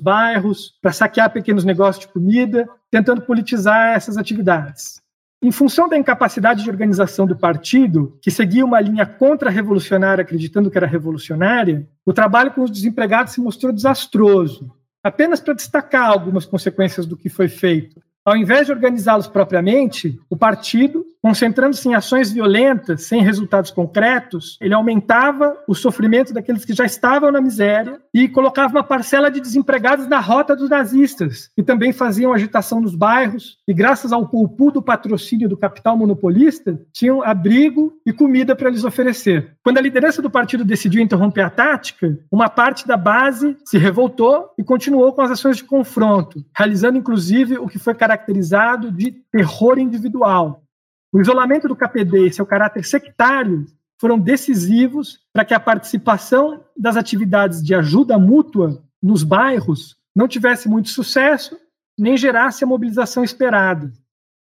bairros, 0.00 0.72
para 0.80 0.92
saquear 0.92 1.30
pequenos 1.30 1.64
negócios 1.64 2.06
de 2.06 2.12
comida, 2.12 2.66
tentando 2.90 3.20
politizar 3.22 3.94
essas 3.94 4.16
atividades. 4.16 5.02
Em 5.42 5.52
função 5.52 5.86
da 5.86 5.98
incapacidade 5.98 6.62
de 6.62 6.70
organização 6.70 7.26
do 7.26 7.36
partido, 7.36 8.18
que 8.22 8.30
seguia 8.30 8.64
uma 8.64 8.80
linha 8.80 9.04
contra-revolucionária, 9.04 10.22
acreditando 10.22 10.70
que 10.70 10.78
era 10.78 10.86
revolucionária, 10.86 11.86
o 12.06 12.12
trabalho 12.14 12.52
com 12.52 12.62
os 12.62 12.70
desempregados 12.70 13.34
se 13.34 13.40
mostrou 13.42 13.70
desastroso. 13.70 14.74
Apenas 15.02 15.40
para 15.40 15.52
destacar 15.52 16.08
algumas 16.08 16.46
consequências 16.46 17.04
do 17.04 17.18
que 17.18 17.28
foi 17.28 17.48
feito. 17.48 18.00
Ao 18.24 18.34
invés 18.34 18.66
de 18.66 18.72
organizá-los 18.72 19.26
propriamente, 19.26 20.18
o 20.30 20.36
partido, 20.36 21.04
concentrando-se 21.24 21.88
em 21.88 21.94
ações 21.94 22.30
violentas 22.30 23.04
sem 23.04 23.22
resultados 23.22 23.70
concretos, 23.70 24.58
ele 24.60 24.74
aumentava 24.74 25.56
o 25.66 25.74
sofrimento 25.74 26.34
daqueles 26.34 26.66
que 26.66 26.74
já 26.74 26.84
estavam 26.84 27.32
na 27.32 27.40
miséria 27.40 27.98
e 28.12 28.28
colocava 28.28 28.74
uma 28.74 28.84
parcela 28.84 29.30
de 29.30 29.40
desempregados 29.40 30.06
na 30.06 30.20
rota 30.20 30.54
dos 30.54 30.68
nazistas, 30.68 31.48
que 31.56 31.62
também 31.62 31.94
faziam 31.94 32.34
agitação 32.34 32.78
nos 32.78 32.94
bairros 32.94 33.56
e, 33.66 33.72
graças 33.72 34.12
ao 34.12 34.30
do 34.34 34.82
patrocínio 34.82 35.48
do 35.48 35.56
capital 35.56 35.96
monopolista, 35.96 36.78
tinham 36.92 37.22
abrigo 37.22 37.94
e 38.04 38.12
comida 38.12 38.54
para 38.54 38.68
lhes 38.68 38.84
oferecer. 38.84 39.56
Quando 39.62 39.78
a 39.78 39.80
liderança 39.80 40.20
do 40.20 40.30
partido 40.30 40.62
decidiu 40.62 41.00
interromper 41.00 41.40
a 41.40 41.48
tática, 41.48 42.18
uma 42.30 42.50
parte 42.50 42.86
da 42.86 42.98
base 42.98 43.56
se 43.64 43.78
revoltou 43.78 44.50
e 44.58 44.64
continuou 44.64 45.14
com 45.14 45.22
as 45.22 45.30
ações 45.30 45.56
de 45.56 45.64
confronto, 45.64 46.44
realizando 46.54 46.98
inclusive 46.98 47.56
o 47.56 47.66
que 47.66 47.78
foi 47.78 47.94
caracterizado 47.94 48.92
de 48.92 49.12
terror 49.32 49.78
individual. 49.78 50.63
O 51.14 51.20
isolamento 51.20 51.68
do 51.68 51.76
KPD 51.76 52.26
e 52.26 52.32
seu 52.32 52.44
caráter 52.44 52.84
sectário 52.84 53.66
foram 54.00 54.18
decisivos 54.18 55.20
para 55.32 55.44
que 55.44 55.54
a 55.54 55.60
participação 55.60 56.64
das 56.76 56.96
atividades 56.96 57.62
de 57.62 57.72
ajuda 57.72 58.18
mútua 58.18 58.82
nos 59.00 59.22
bairros 59.22 59.96
não 60.12 60.26
tivesse 60.26 60.68
muito 60.68 60.88
sucesso 60.88 61.56
nem 61.96 62.16
gerasse 62.16 62.64
a 62.64 62.66
mobilização 62.66 63.22
esperada. 63.22 63.92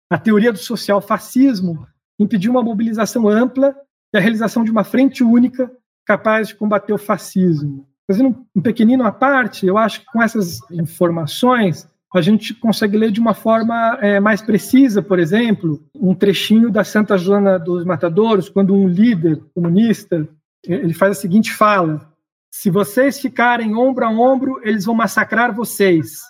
A 0.09 0.17
teoria 0.17 0.51
do 0.51 0.57
social 0.57 0.99
fascismo 0.99 1.87
impediu 2.19 2.49
uma 2.49 2.63
mobilização 2.63 3.29
ampla 3.29 3.75
e 4.11 4.17
a 4.17 4.19
realização 4.19 4.63
de 4.63 4.71
uma 4.71 4.83
frente 4.83 5.23
única 5.23 5.71
capaz 6.03 6.47
de 6.47 6.55
combater 6.55 6.91
o 6.91 6.97
fascismo. 6.97 7.87
Fazendo 8.09 8.47
um 8.55 8.61
pequenino 8.61 9.05
à 9.05 9.11
parte, 9.11 9.67
eu 9.67 9.77
acho 9.77 9.99
que 9.99 10.07
com 10.07 10.23
essas 10.23 10.59
informações 10.71 11.87
a 12.13 12.21
gente 12.21 12.53
consegue 12.53 12.97
ler 12.97 13.11
de 13.11 13.19
uma 13.19 13.33
forma 13.33 13.97
é, 14.01 14.19
mais 14.19 14.41
precisa, 14.41 15.01
por 15.01 15.17
exemplo, 15.19 15.83
um 15.95 16.13
trechinho 16.13 16.71
da 16.71 16.83
Santa 16.83 17.17
Joana 17.17 17.57
dos 17.57 17.83
Matadouros, 17.83 18.49
quando 18.49 18.75
um 18.75 18.87
líder 18.87 19.41
comunista 19.53 20.27
ele 20.65 20.93
faz 20.93 21.17
a 21.17 21.21
seguinte 21.21 21.51
fala: 21.51 22.09
se 22.51 22.69
vocês 22.69 23.19
ficarem 23.19 23.75
ombro 23.75 24.05
a 24.05 24.09
ombro, 24.09 24.61
eles 24.63 24.85
vão 24.85 24.95
massacrar 24.95 25.53
vocês. 25.53 26.21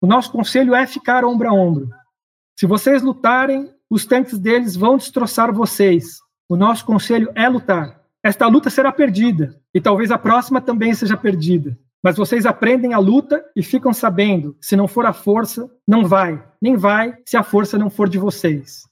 O 0.00 0.06
nosso 0.06 0.30
conselho 0.30 0.74
é 0.74 0.86
ficar 0.86 1.24
ombro 1.24 1.48
a 1.48 1.52
ombro. 1.52 1.90
Se 2.58 2.66
vocês 2.66 3.02
lutarem, 3.02 3.70
os 3.90 4.06
tanques 4.06 4.38
deles 4.38 4.76
vão 4.76 4.96
destroçar 4.96 5.52
vocês. 5.52 6.20
O 6.48 6.56
nosso 6.56 6.84
conselho 6.84 7.30
é 7.34 7.48
lutar. 7.48 8.00
Esta 8.22 8.46
luta 8.46 8.70
será 8.70 8.90
perdida 8.92 9.60
e 9.74 9.80
talvez 9.80 10.10
a 10.10 10.18
próxima 10.18 10.60
também 10.60 10.94
seja 10.94 11.16
perdida. 11.16 11.78
Mas 12.06 12.16
vocês 12.16 12.46
aprendem 12.46 12.94
a 12.94 13.00
luta 13.00 13.44
e 13.56 13.64
ficam 13.64 13.92
sabendo: 13.92 14.56
se 14.60 14.76
não 14.76 14.86
for 14.86 15.04
a 15.06 15.12
força, 15.12 15.68
não 15.84 16.06
vai. 16.06 16.40
Nem 16.62 16.76
vai 16.76 17.18
se 17.24 17.36
a 17.36 17.42
força 17.42 17.76
não 17.76 17.90
for 17.90 18.08
de 18.08 18.16
vocês. 18.16 18.84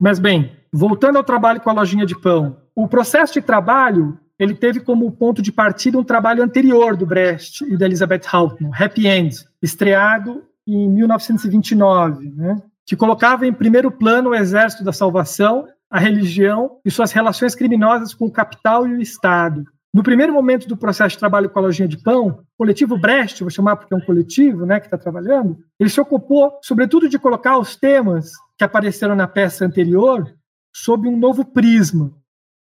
Mas 0.00 0.18
bem, 0.18 0.56
voltando 0.72 1.18
ao 1.18 1.22
trabalho 1.22 1.60
com 1.60 1.68
a 1.68 1.74
lojinha 1.74 2.06
de 2.06 2.18
pão, 2.18 2.56
o 2.74 2.88
processo 2.88 3.34
de 3.34 3.42
trabalho 3.42 4.18
ele 4.38 4.54
teve 4.54 4.80
como 4.80 5.12
ponto 5.12 5.42
de 5.42 5.52
partida 5.52 5.98
um 5.98 6.02
trabalho 6.02 6.42
anterior 6.42 6.96
do 6.96 7.04
Brecht 7.04 7.62
e 7.62 7.76
da 7.76 7.84
Elizabeth 7.84 8.22
Hauptmann, 8.32 8.72
Happy 8.74 9.06
End, 9.06 9.44
estreado 9.60 10.42
em 10.66 10.88
1929, 10.88 12.30
né, 12.30 12.56
que 12.86 12.96
colocava 12.96 13.46
em 13.46 13.52
primeiro 13.52 13.90
plano 13.90 14.30
o 14.30 14.34
exército 14.34 14.82
da 14.82 14.94
salvação, 14.94 15.68
a 15.90 15.98
religião 15.98 16.78
e 16.86 16.90
suas 16.90 17.12
relações 17.12 17.54
criminosas 17.54 18.14
com 18.14 18.24
o 18.24 18.32
capital 18.32 18.88
e 18.88 18.94
o 18.94 19.02
Estado. 19.02 19.62
No 19.94 20.02
primeiro 20.02 20.32
momento 20.32 20.66
do 20.66 20.76
processo 20.76 21.10
de 21.10 21.18
trabalho 21.18 21.50
com 21.50 21.58
a 21.58 21.62
lojinha 21.62 21.86
de 21.86 21.98
pão, 21.98 22.28
o 22.28 22.46
coletivo 22.56 22.96
Brecht, 22.96 23.42
vou 23.42 23.50
chamar 23.50 23.76
porque 23.76 23.92
é 23.92 23.96
um 23.96 24.00
coletivo 24.00 24.64
né, 24.64 24.80
que 24.80 24.86
está 24.86 24.96
trabalhando, 24.96 25.58
ele 25.78 25.90
se 25.90 26.00
ocupou, 26.00 26.58
sobretudo, 26.62 27.08
de 27.08 27.18
colocar 27.18 27.58
os 27.58 27.76
temas 27.76 28.32
que 28.56 28.64
apareceram 28.64 29.14
na 29.14 29.28
peça 29.28 29.66
anterior 29.66 30.34
sob 30.74 31.06
um 31.06 31.16
novo 31.16 31.44
prisma, 31.44 32.10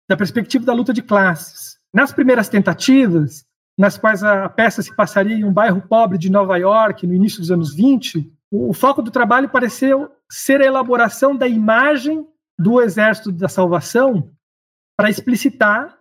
da 0.09 0.17
perspectiva 0.17 0.65
da 0.65 0.73
luta 0.73 0.93
de 0.93 1.03
classes. 1.03 1.79
Nas 1.95 2.13
primeiras 2.13 2.49
tentativas, 2.49 3.45
nas 3.79 3.97
quais 3.97 4.25
a 4.25 4.49
peça 4.49 4.83
se 4.83 4.95
passaria 4.95 5.37
em 5.37 5.45
um 5.45 5.53
bairro 5.53 5.81
pobre 5.83 6.19
de 6.19 6.31
Nova 6.31 6.57
York, 6.57 7.07
no 7.07 7.15
início 7.15 7.39
dos 7.39 7.53
anos 7.53 7.73
20, 7.73 8.29
o 8.51 8.73
foco 8.75 9.01
do 9.03 9.11
trabalho 9.11 9.49
pareceu 9.49 10.11
ser 10.29 10.61
a 10.61 10.67
elaboração 10.67 11.37
da 11.37 11.47
imagem 11.47 12.27
do 12.59 12.81
Exército 12.83 13.31
da 13.31 13.49
Salvação 13.49 14.33
para 14.97 15.09
explicitar 15.09 16.00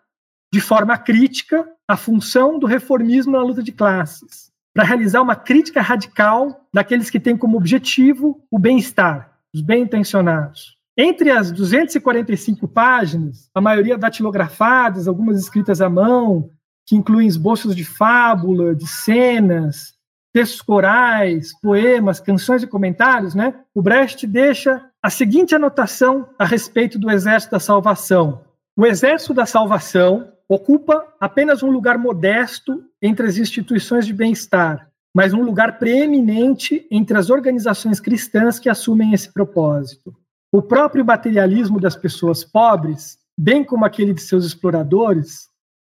de 0.52 0.60
forma 0.60 0.98
crítica 0.98 1.68
a 1.88 1.96
função 1.96 2.60
do 2.60 2.68
reformismo 2.68 3.34
na 3.34 3.44
luta 3.44 3.64
de 3.64 3.72
classes, 3.72 4.52
para 4.74 4.84
realizar 4.84 5.22
uma 5.22 5.36
crítica 5.36 5.82
radical 5.82 6.68
daqueles 6.74 7.10
que 7.10 7.20
têm 7.20 7.38
como 7.38 7.58
objetivo 7.58 8.44
o 8.52 8.60
bem-estar, 8.60 9.38
os 9.54 9.62
bem-intencionados. 9.62 10.78
Entre 10.98 11.32
as 11.32 11.52
245 11.52 12.68
páginas, 12.68 13.50
a 13.54 13.62
maioria 13.62 13.98
datilografadas, 13.98 15.08
algumas 15.08 15.40
escritas 15.40 15.82
à 15.82 15.90
mão, 15.90 16.50
que 16.86 16.96
incluem 16.96 17.28
esboços 17.28 17.76
de 17.76 17.86
fábula, 17.86 18.76
de 18.76 18.88
cenas, 18.88 19.94
textos 20.34 20.62
corais, 20.62 21.54
poemas, 21.62 22.20
canções 22.20 22.64
e 22.64 22.68
comentários, 22.68 23.34
né? 23.34 23.54
O 23.74 23.82
Brecht 23.82 24.28
deixa 24.28 24.84
a 25.02 25.10
seguinte 25.10 25.56
anotação 25.56 26.30
a 26.38 26.46
respeito 26.46 27.00
do 27.00 27.10
Exército 27.10 27.52
da 27.52 27.60
Salvação. 27.60 28.44
O 28.76 28.86
Exército 28.86 29.34
da 29.34 29.46
Salvação 29.46 30.32
ocupa 30.50 31.14
apenas 31.20 31.62
um 31.62 31.70
lugar 31.70 32.00
modesto 32.00 32.84
entre 33.00 33.28
as 33.28 33.38
instituições 33.38 34.08
de 34.08 34.14
bem-estar, 34.14 34.90
mas 35.14 35.32
um 35.32 35.44
lugar 35.44 35.78
preeminente 35.78 36.88
entre 36.90 37.16
as 37.16 37.30
organizações 37.30 38.00
cristãs 38.00 38.58
que 38.58 38.68
assumem 38.68 39.14
esse 39.14 39.32
propósito. 39.32 40.16
O 40.52 40.62
próprio 40.62 41.06
materialismo 41.06 41.80
das 41.80 41.96
pessoas 41.96 42.44
pobres, 42.44 43.20
bem 43.38 43.64
como 43.64 43.86
aquele 43.86 44.14
de 44.14 44.22
seus 44.22 44.44
exploradores, 44.44 45.48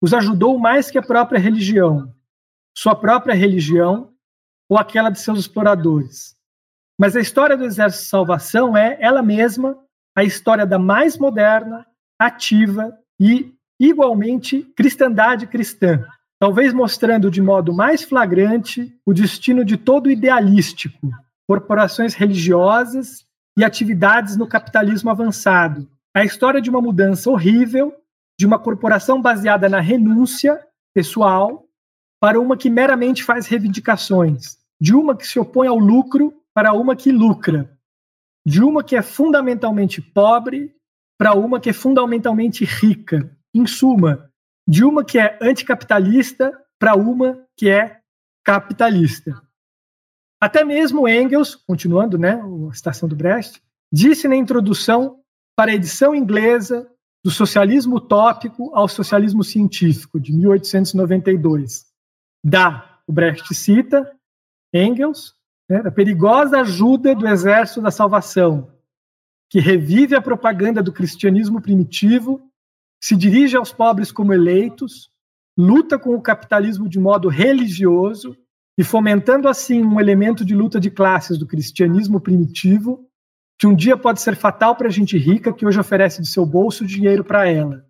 os 0.02 0.14
ajudou 0.14 0.60
mais 0.60 0.92
que 0.92 0.98
a 0.98 1.02
própria 1.02 1.40
religião, 1.40 2.14
sua 2.78 2.96
própria 2.96 3.34
religião 3.34 4.12
ou 4.68 4.78
aquela 4.78 5.10
de 5.10 5.20
seus 5.20 5.40
exploradores. 5.40 6.36
Mas 7.00 7.16
a 7.16 7.22
história 7.22 7.56
do 7.56 7.64
Exército 7.64 8.04
de 8.04 8.10
Salvação 8.10 8.76
é, 8.76 8.98
ela 9.00 9.22
mesma, 9.22 9.78
a 10.16 10.24
história 10.24 10.66
da 10.66 10.78
mais 10.78 11.18
moderna, 11.18 11.86
ativa 12.20 12.98
e, 13.20 13.54
igualmente, 13.82 14.62
cristandade 14.76 15.48
cristã, 15.48 16.06
talvez 16.40 16.72
mostrando 16.72 17.32
de 17.32 17.42
modo 17.42 17.74
mais 17.74 18.04
flagrante 18.04 18.96
o 19.04 19.12
destino 19.12 19.66
de 19.66 19.76
todo 19.76 20.12
idealístico, 20.12 21.10
corporações 21.48 22.14
religiosas 22.14 23.26
e 23.58 23.64
atividades 23.64 24.38
no 24.38 24.48
capitalismo 24.48 25.10
avançado. 25.10 25.90
A 26.16 26.24
história 26.24 26.62
de 26.62 26.70
uma 26.70 26.80
mudança 26.80 27.30
horrível, 27.30 27.92
de 28.40 28.46
uma 28.46 28.60
corporação 28.60 29.20
baseada 29.20 29.68
na 29.68 29.80
renúncia 29.80 30.64
pessoal 30.94 31.66
para 32.20 32.40
uma 32.40 32.56
que 32.56 32.70
meramente 32.70 33.24
faz 33.24 33.48
reivindicações, 33.48 34.58
de 34.80 34.94
uma 34.94 35.18
que 35.18 35.28
se 35.28 35.40
opõe 35.40 35.68
ao 35.68 35.80
lucro 35.80 36.34
para 36.54 36.72
uma 36.74 36.96
que 36.96 37.12
lucra, 37.12 37.72
de 38.46 38.62
uma 38.62 38.84
que 38.84 38.96
é 38.96 39.02
fundamentalmente 39.02 40.02
pobre 40.02 40.76
para 41.18 41.34
uma 41.34 41.60
que 41.60 41.70
é 41.70 41.74
fundamentalmente 41.74 42.64
rica. 42.64 43.36
Em 43.54 43.66
suma, 43.66 44.32
de 44.68 44.84
uma 44.84 45.04
que 45.04 45.20
é 45.20 45.38
anticapitalista 45.42 46.58
para 46.80 46.96
uma 46.96 47.46
que 47.56 47.70
é 47.70 48.00
capitalista. 48.44 49.42
Até 50.40 50.64
mesmo 50.64 51.08
Engels, 51.08 51.56
continuando 51.56 52.18
né, 52.18 52.42
a 52.70 52.74
citação 52.74 53.08
do 53.08 53.16
Brecht, 53.16 53.62
disse 53.92 54.28
na 54.28 54.36
introdução 54.36 55.20
para 55.56 55.72
a 55.72 55.76
edição 55.76 56.16
inglesa 56.16 56.90
do 57.24 57.30
Socialismo 57.30 57.98
Utópico 57.98 58.72
ao 58.74 58.88
Socialismo 58.88 59.44
Científico, 59.44 60.20
de 60.20 60.34
1892. 60.34 61.86
Da, 62.44 63.00
o 63.06 63.14
Brecht 63.14 63.54
cita, 63.54 64.12
Engels, 64.74 65.36
né, 65.70 65.84
a 65.86 65.92
perigosa 65.92 66.62
ajuda 66.62 67.14
do 67.14 67.28
Exército 67.28 67.82
da 67.82 67.92
Salvação, 67.92 68.72
que 69.50 69.60
revive 69.60 70.16
a 70.16 70.22
propaganda 70.22 70.82
do 70.82 70.92
cristianismo 70.92 71.62
primitivo, 71.62 72.42
se 73.02 73.16
dirige 73.16 73.58
aos 73.58 73.74
pobres 73.74 74.12
como 74.12 74.34
eleitos, 74.34 75.10
luta 75.58 75.98
com 75.98 76.16
o 76.16 76.22
capitalismo 76.22 76.88
de 76.88 77.00
modo 77.00 77.28
religioso 77.28 78.38
e 78.78 78.84
fomentando 78.84 79.48
assim 79.48 79.84
um 79.84 80.00
elemento 80.00 80.46
de 80.46 80.56
luta 80.56 80.80
de 80.80 80.92
classes 80.92 81.38
do 81.38 81.48
cristianismo 81.48 82.22
primitivo, 82.22 83.06
que 83.60 83.68
um 83.68 83.76
dia 83.76 83.98
pode 83.98 84.22
ser 84.22 84.36
fatal 84.36 84.76
para 84.76 84.88
a 84.88 84.92
gente 84.92 85.18
rica 85.18 85.54
que 85.54 85.66
hoje 85.66 85.80
oferece 85.80 86.22
de 86.22 86.28
seu 86.28 86.46
bolso 86.46 86.86
dinheiro 86.86 87.24
para 87.24 87.48
ela. 87.48 87.86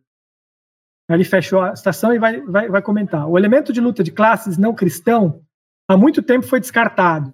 Ele 1.10 1.24
fechou 1.24 1.62
a 1.62 1.76
citação 1.76 2.14
e 2.14 2.20
vai, 2.20 2.42
vai, 2.42 2.70
vai 2.70 2.82
comentar. 2.82 3.28
O 3.28 3.38
elemento 3.38 3.74
de 3.74 3.82
luta 3.82 4.04
de 4.04 4.12
classes 4.12 4.58
não 4.58 4.74
cristão 4.74 5.42
há 5.88 5.98
muito 5.98 6.22
tempo 6.22 6.48
foi 6.48 6.60
descartado. 6.60 7.34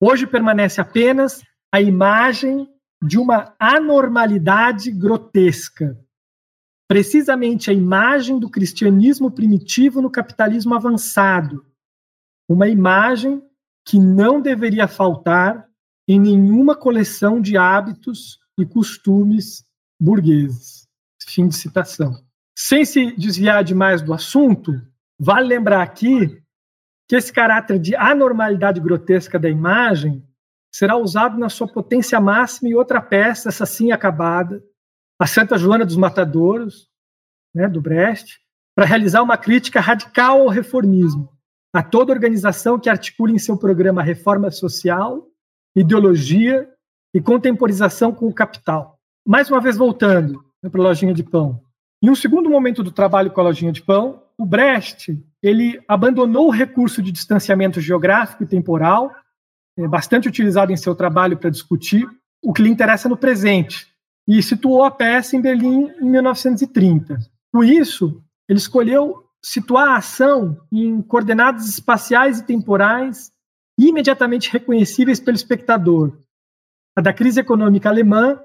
Hoje 0.00 0.26
permanece 0.26 0.80
apenas 0.80 1.42
a 1.72 1.80
imagem 1.80 2.68
de 3.02 3.18
uma 3.18 3.54
anormalidade 3.58 4.90
grotesca. 4.90 5.96
Precisamente 6.92 7.70
a 7.70 7.72
imagem 7.72 8.38
do 8.38 8.50
cristianismo 8.50 9.30
primitivo 9.30 10.02
no 10.02 10.10
capitalismo 10.10 10.74
avançado, 10.74 11.64
uma 12.46 12.68
imagem 12.68 13.42
que 13.82 13.98
não 13.98 14.42
deveria 14.42 14.86
faltar 14.86 15.66
em 16.06 16.20
nenhuma 16.20 16.76
coleção 16.76 17.40
de 17.40 17.56
hábitos 17.56 18.38
e 18.58 18.66
costumes 18.66 19.64
burgueses. 19.98 20.86
Fim 21.26 21.48
de 21.48 21.56
citação. 21.56 22.12
Sem 22.54 22.84
se 22.84 23.16
desviar 23.16 23.64
demais 23.64 24.02
do 24.02 24.12
assunto, 24.12 24.78
vale 25.18 25.48
lembrar 25.48 25.80
aqui 25.80 26.42
que 27.08 27.16
esse 27.16 27.32
caráter 27.32 27.78
de 27.78 27.96
anormalidade 27.96 28.82
grotesca 28.82 29.38
da 29.38 29.48
imagem 29.48 30.22
será 30.70 30.98
usado 30.98 31.38
na 31.38 31.48
sua 31.48 31.68
potência 31.68 32.20
máxima 32.20 32.68
em 32.68 32.74
outra 32.74 33.00
peça, 33.00 33.48
essa 33.48 33.64
sim 33.64 33.92
acabada, 33.92 34.62
a 35.18 35.26
Santa 35.26 35.56
Joana 35.56 35.84
dos 35.84 35.96
Matadouros, 35.96 36.88
né, 37.54 37.68
do 37.68 37.80
Brecht, 37.80 38.40
para 38.74 38.86
realizar 38.86 39.22
uma 39.22 39.36
crítica 39.36 39.80
radical 39.80 40.42
ao 40.42 40.48
reformismo, 40.48 41.28
a 41.72 41.82
toda 41.82 42.12
organização 42.12 42.78
que 42.78 42.88
articule 42.88 43.34
em 43.34 43.38
seu 43.38 43.56
programa 43.56 44.02
reforma 44.02 44.50
social, 44.50 45.28
ideologia 45.76 46.68
e 47.14 47.20
contemporização 47.20 48.12
com 48.12 48.26
o 48.26 48.34
capital. 48.34 48.98
Mais 49.26 49.50
uma 49.50 49.60
vez 49.60 49.76
voltando 49.76 50.44
né, 50.62 50.70
para 50.70 50.80
a 50.80 50.84
lojinha 50.84 51.14
de 51.14 51.22
pão. 51.22 51.62
Em 52.02 52.10
um 52.10 52.14
segundo 52.14 52.50
momento 52.50 52.82
do 52.82 52.90
trabalho 52.90 53.30
com 53.30 53.40
a 53.40 53.44
lojinha 53.44 53.72
de 53.72 53.82
pão, 53.82 54.22
o 54.36 54.44
Brecht 54.44 55.22
ele 55.42 55.82
abandonou 55.86 56.48
o 56.48 56.50
recurso 56.50 57.02
de 57.02 57.12
distanciamento 57.12 57.80
geográfico 57.80 58.42
e 58.42 58.46
temporal, 58.46 59.14
é, 59.78 59.86
bastante 59.86 60.28
utilizado 60.28 60.72
em 60.72 60.76
seu 60.76 60.94
trabalho 60.94 61.36
para 61.36 61.50
discutir 61.50 62.08
o 62.42 62.52
que 62.52 62.62
lhe 62.62 62.68
interessa 62.68 63.08
no 63.08 63.16
presente, 63.16 63.91
e 64.26 64.42
situou 64.42 64.84
a 64.84 64.90
peça 64.90 65.36
em 65.36 65.40
Berlim 65.40 65.90
em 66.00 66.08
1930. 66.08 67.18
Com 67.52 67.62
isso, 67.62 68.22
ele 68.48 68.58
escolheu 68.58 69.24
situar 69.42 69.88
a 69.88 69.96
ação 69.96 70.60
em 70.70 71.02
coordenadas 71.02 71.68
espaciais 71.68 72.38
e 72.38 72.46
temporais 72.46 73.32
imediatamente 73.78 74.50
reconhecíveis 74.50 75.18
pelo 75.18 75.36
espectador, 75.36 76.16
a 76.96 77.00
da 77.00 77.12
crise 77.12 77.40
econômica 77.40 77.88
alemã 77.88 78.40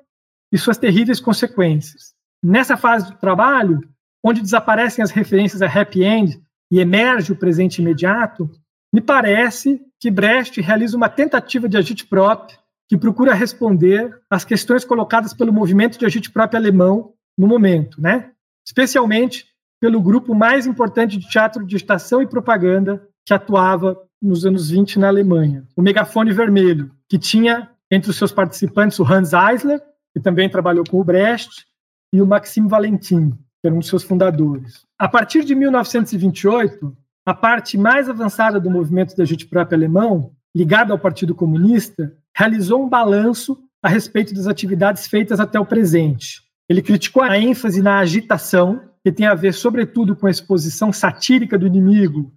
e 0.52 0.58
suas 0.58 0.78
terríveis 0.78 1.20
consequências. 1.20 2.16
Nessa 2.42 2.78
fase 2.78 3.12
do 3.12 3.18
trabalho, 3.18 3.82
onde 4.24 4.42
desaparecem 4.42 5.04
as 5.04 5.12
referências 5.12 5.62
a 5.62 5.68
happy 5.68 6.04
end 6.04 6.42
e 6.72 6.80
emerge 6.80 7.32
o 7.32 7.36
presente 7.36 7.82
imediato, 7.82 8.50
me 8.92 9.02
parece 9.02 9.82
que 10.00 10.10
Brecht 10.10 10.60
realiza 10.62 10.98
uma 10.98 11.10
tentativa 11.10 11.68
de 11.68 11.78
agite 11.78 12.06
próprio 12.06 12.58
que 12.89 12.97
procura 12.97 13.34
responder 13.34 14.17
às 14.30 14.45
questões 14.45 14.86
colocadas 14.86 15.34
pelo 15.34 15.52
movimento 15.52 15.97
de 15.97 16.06
agite 16.06 16.32
próprio 16.32 16.60
alemão 16.60 17.13
no 17.38 17.47
momento, 17.47 18.02
né? 18.02 18.32
especialmente 18.65 19.45
pelo 19.80 20.02
grupo 20.02 20.34
mais 20.34 20.65
importante 20.65 21.17
de 21.17 21.28
teatro 21.28 21.65
de 21.65 21.76
estação 21.76 22.21
e 22.21 22.28
propaganda 22.28 23.08
que 23.26 23.34
atuava 23.34 23.97
nos 24.21 24.45
anos 24.45 24.69
20 24.69 25.00
na 25.00 25.08
Alemanha, 25.08 25.65
o 25.76 25.82
Megafone 25.82 26.32
Vermelho, 26.32 26.91
que 27.08 27.19
tinha 27.19 27.69
entre 27.91 28.10
os 28.10 28.17
seus 28.17 28.32
participantes 28.32 29.00
o 29.00 29.04
Hans 29.04 29.32
Eisler, 29.34 29.82
que 30.13 30.19
também 30.19 30.50
trabalhou 30.50 30.84
com 30.89 31.00
o 31.00 31.04
Brecht, 31.04 31.65
e 32.12 32.21
o 32.21 32.28
Maxime 32.28 32.67
Valentin. 32.67 33.32
que 33.32 33.67
era 33.67 33.76
um 33.76 33.80
dos 33.80 33.88
seus 33.88 34.04
fundadores. 34.04 34.86
A 35.00 35.08
partir 35.08 35.43
de 35.43 35.56
1928, 35.56 36.95
a 37.26 37.34
parte 37.34 37.78
mais 37.78 38.10
avançada 38.10 38.60
do 38.60 38.69
movimento 38.69 39.15
da 39.15 39.26
gente 39.26 39.47
própria 39.47 39.76
alemão, 39.76 40.32
ligada 40.58 40.91
ao 40.91 40.98
Partido 40.98 41.36
Comunista, 41.36 42.12
realizou 42.36 42.84
um 42.84 42.89
balanço 42.89 43.56
a 43.82 43.88
respeito 43.88 44.34
das 44.34 44.48
atividades 44.48 45.06
feitas 45.06 45.39
até 45.39 45.60
o 45.60 45.65
presente. 45.65 46.41
Ele 46.67 46.82
criticou 46.82 47.22
a 47.22 47.38
ênfase 47.38 47.80
na 47.80 48.00
agitação, 48.00 48.82
que 49.04 49.12
tem 49.12 49.28
a 49.28 49.36
ver, 49.36 49.54
sobretudo, 49.54 50.15
com 50.15 50.26
a 50.26 50.32
exposição 50.32 50.91
satírica 50.91 51.60
do 51.60 51.67
inimigo 51.67 52.34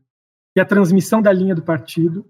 e 0.54 0.60
a 0.60 0.66
transmissão 0.66 1.22
da 1.22 1.32
linha 1.32 1.54
do 1.54 1.62
partido. 1.62 2.26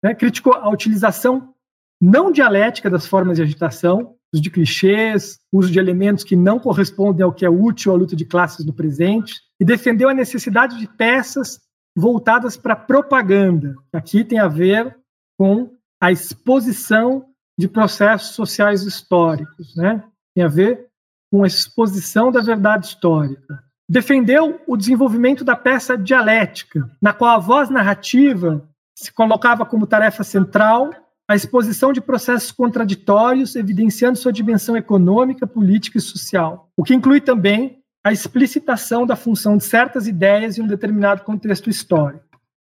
Né? 0.00 0.14
Criticou 0.14 0.54
a 0.54 0.70
utilização 0.70 1.52
não 2.00 2.30
dialética 2.30 2.88
das 2.88 3.04
formas 3.04 3.36
de 3.36 3.42
agitação, 3.42 4.14
uso 4.32 4.42
de 4.42 4.50
clichês, 4.50 5.40
uso 5.52 5.72
de 5.72 5.78
elementos 5.78 6.22
que 6.22 6.36
não 6.36 6.58
correspondem 6.60 7.24
ao 7.24 7.32
que 7.32 7.44
é 7.44 7.50
útil 7.50 7.92
à 7.92 7.96
luta 7.96 8.14
de 8.14 8.24
classes 8.24 8.64
no 8.64 8.72
presente, 8.72 9.34
e 9.58 9.64
defendeu 9.64 10.08
a 10.08 10.14
necessidade 10.14 10.78
de 10.78 10.86
peças 10.86 11.60
voltadas 11.96 12.56
para 12.56 12.76
propaganda. 12.76 13.74
Aqui 13.92 14.24
tem 14.24 14.38
a 14.38 14.48
ver 14.48 14.96
com 15.38 15.70
a 16.00 16.10
exposição 16.10 17.26
de 17.58 17.68
processos 17.68 18.34
sociais 18.34 18.82
históricos, 18.82 19.76
né? 19.76 20.02
Tem 20.34 20.44
a 20.44 20.48
ver 20.48 20.88
com 21.30 21.44
a 21.44 21.46
exposição 21.46 22.30
da 22.30 22.40
verdade 22.40 22.86
histórica. 22.86 23.62
Defendeu 23.88 24.60
o 24.66 24.76
desenvolvimento 24.76 25.44
da 25.44 25.56
peça 25.56 25.96
dialética, 25.96 26.90
na 27.00 27.12
qual 27.12 27.36
a 27.36 27.38
voz 27.38 27.68
narrativa 27.68 28.66
se 28.96 29.12
colocava 29.12 29.64
como 29.64 29.86
tarefa 29.86 30.24
central 30.24 30.90
a 31.28 31.34
exposição 31.34 31.92
de 31.92 32.00
processos 32.00 32.50
contraditórios, 32.50 33.56
evidenciando 33.56 34.18
sua 34.18 34.32
dimensão 34.32 34.76
econômica, 34.76 35.46
política 35.46 35.98
e 35.98 36.00
social, 36.00 36.68
o 36.76 36.82
que 36.82 36.94
inclui 36.94 37.20
também 37.20 37.82
a 38.04 38.12
explicitação 38.12 39.06
da 39.06 39.16
função 39.16 39.56
de 39.56 39.64
certas 39.64 40.06
ideias 40.06 40.58
em 40.58 40.62
um 40.62 40.66
determinado 40.66 41.22
contexto 41.22 41.70
histórico. 41.70 42.24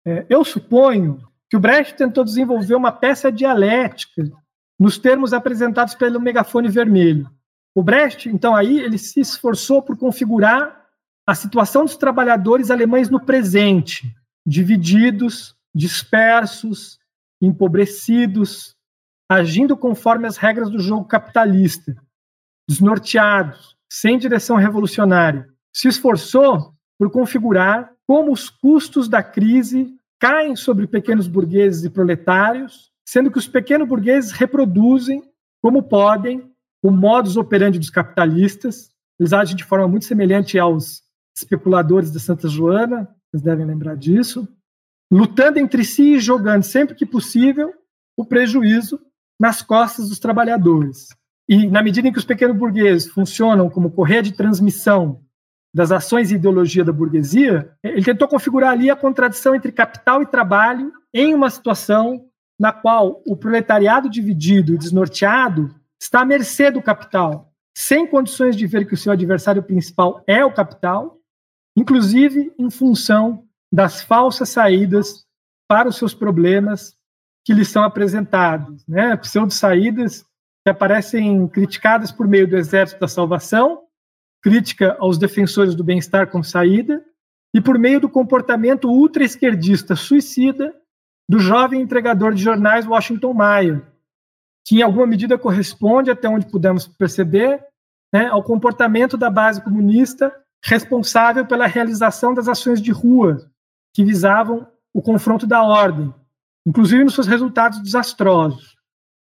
É, 0.05 0.27
eu 0.29 0.45
suponho 0.45 1.21
que 1.51 1.57
o 1.57 1.61
Brecht 1.61 1.97
tentou 1.97 2.25
desenvolver 2.25 2.77
uma 2.77 2.93
peça 2.93 3.31
dialética 3.31 4.31
nos 4.79 4.97
termos 4.97 5.33
apresentados 5.33 5.97
pelo 5.97 6.21
megafone 6.21 6.69
vermelho. 6.69 7.29
O 7.75 7.83
Brecht, 7.83 8.29
então, 8.29 8.55
aí 8.55 8.79
ele 8.79 8.97
se 8.97 9.21
esforçou 9.21 9.83
por 9.83 9.99
configurar 9.99 10.87
a 11.27 11.35
situação 11.35 11.85
dos 11.85 11.97
trabalhadores 11.97 12.71
alemães 12.71 13.11
no 13.11 13.21
presente, 13.21 14.15
divididos, 14.47 15.57
dispersos, 15.75 16.99
empobrecidos, 17.43 18.77
agindo 19.29 19.77
conforme 19.77 20.29
as 20.29 20.37
regras 20.37 20.71
do 20.71 20.79
jogo 20.79 21.05
capitalista, 21.05 21.97
desnorteados, 22.69 23.77
sem 23.91 24.19
direção 24.19 24.57
revolucionária. 24.57 25.49
Se 25.73 25.89
esforçou 25.89 26.75
por 26.99 27.11
configurar 27.11 27.93
como 28.07 28.33
os 28.33 28.49
custos 28.49 29.09
da 29.09 29.23
crise 29.23 29.95
caem 30.21 30.55
sobre 30.55 30.87
pequenos 30.87 31.27
burgueses 31.27 31.85
e 31.85 31.91
proletários, 31.91 32.93
sendo 33.05 33.31
que 33.31 33.39
os 33.39 33.49
pequenos 33.49 33.89
burgueses 33.89 34.31
reproduzem, 34.31 35.25
como 35.61 35.83
podem, 35.83 36.53
o 36.83 36.91
modus 36.91 37.37
operandi 37.37 37.79
dos 37.79 37.91
capitalistas. 37.91 38.91
Eles 39.19 39.33
agem 39.33 39.57
de 39.57 39.65
forma 39.65 39.89
muito 39.89 40.05
semelhante 40.05 40.59
aos 40.59 41.03
especuladores 41.35 42.13
de 42.13 42.21
Santa 42.21 42.49
Joana, 42.49 43.09
vocês 43.31 43.43
devem 43.43 43.67
lembrar 43.67 43.97
disso 43.97 44.47
lutando 45.11 45.59
entre 45.59 45.85
si 45.85 46.15
e 46.15 46.21
jogando 46.21 46.63
sempre 46.63 46.95
que 46.95 47.05
possível 47.05 47.75
o 48.17 48.25
prejuízo 48.25 49.01
nas 49.39 49.61
costas 49.63 50.09
dos 50.09 50.19
trabalhadores. 50.19 51.09
E 51.49 51.67
na 51.67 51.83
medida 51.83 52.07
em 52.07 52.13
que 52.13 52.19
os 52.19 52.25
pequenos 52.25 52.57
burgueses 52.57 53.11
funcionam 53.11 53.69
como 53.69 53.91
correia 53.91 54.23
de 54.23 54.33
transmissão 54.33 55.21
das 55.73 55.93
ações 55.93 56.31
e 56.31 56.35
ideologia 56.35 56.85
da 56.85 56.93
burguesia, 56.93 57.73
ele 57.83 58.05
tentou 58.05 58.27
configurar 58.27 58.73
ali 58.73 58.91
a 58.91 58.97
contradição 58.97 59.55
entre 59.55 59.71
capital 59.71 60.21
e 60.23 60.27
trabalho 60.27 60.93
em 61.15 61.35
uma 61.35 61.49
situação 61.49 62.27
na 62.59 62.73
qual 62.73 63.23
o 63.27 63.37
proletariado 63.37 64.11
dividido 64.11 64.75
e 64.75 64.79
desnorteado 64.79 65.75
está 66.01 66.21
à 66.21 66.25
mercê 66.25 66.71
do 66.71 66.83
capital, 66.83 67.53
sem 67.77 68.07
condições 68.07 68.57
de 68.57 68.67
ver 68.67 68.87
que 68.87 68.95
o 68.95 68.97
seu 68.97 69.13
adversário 69.13 69.63
principal 69.63 70.23
é 70.27 70.45
o 70.45 70.53
capital, 70.53 71.19
inclusive 71.77 72.53
em 72.59 72.71
função 72.71 73.45
das 73.73 74.03
falsas 74.03 74.49
saídas 74.49 75.25
para 75.69 75.89
os 75.89 75.97
seus 75.97 76.13
problemas 76.13 76.97
que 77.45 77.55
lhes 77.55 77.69
são 77.69 77.85
apresentados, 77.85 78.85
né? 78.87 79.17
Pseudo-saídas 79.17 80.25
que 80.65 80.71
aparecem 80.71 81.47
criticadas 81.49 82.13
por 82.13 82.27
meio 82.27 82.47
do 82.47 82.57
Exército 82.57 83.01
da 83.01 83.09
Salvação, 83.09 83.83
crítica 84.43 84.97
aos 84.99 85.19
defensores 85.19 85.75
do 85.75 85.85
bem-estar 85.85 86.31
como 86.31 86.45
saída, 86.45 87.05
e 87.55 87.61
por 87.61 87.79
meio 87.79 88.01
do 88.01 88.09
comportamento 88.09 88.89
ultra-esquerdista 88.89 89.97
suicida 89.97 90.75
do 91.29 91.39
jovem 91.39 91.81
entregador 91.81 92.35
de 92.35 92.43
jornais 92.43 92.87
Washington 92.87 93.35
Mayer, 93.35 93.83
que 94.67 94.79
em 94.79 94.83
alguma 94.83 95.07
medida 95.07 95.39
corresponde, 95.39 96.11
até 96.11 96.29
onde 96.29 96.51
pudemos 96.51 96.87
perceber, 96.87 97.65
né, 98.13 98.27
ao 98.27 98.43
comportamento 98.43 99.17
da 99.17 99.31
base 99.31 99.63
comunista 99.63 100.35
responsável 100.65 101.47
pela 101.47 101.67
realização 101.67 102.35
das 102.35 102.49
ações 102.49 102.81
de 102.81 102.91
rua 102.91 103.51
que 103.95 104.05
visavam 104.05 104.67
o 104.93 105.01
confronto 105.01 105.47
da 105.47 105.63
ordem, 105.63 106.13
inclusive 106.67 107.05
nos 107.05 107.15
seus 107.15 107.27
resultados 107.27 107.81
desastrosos. 107.81 108.77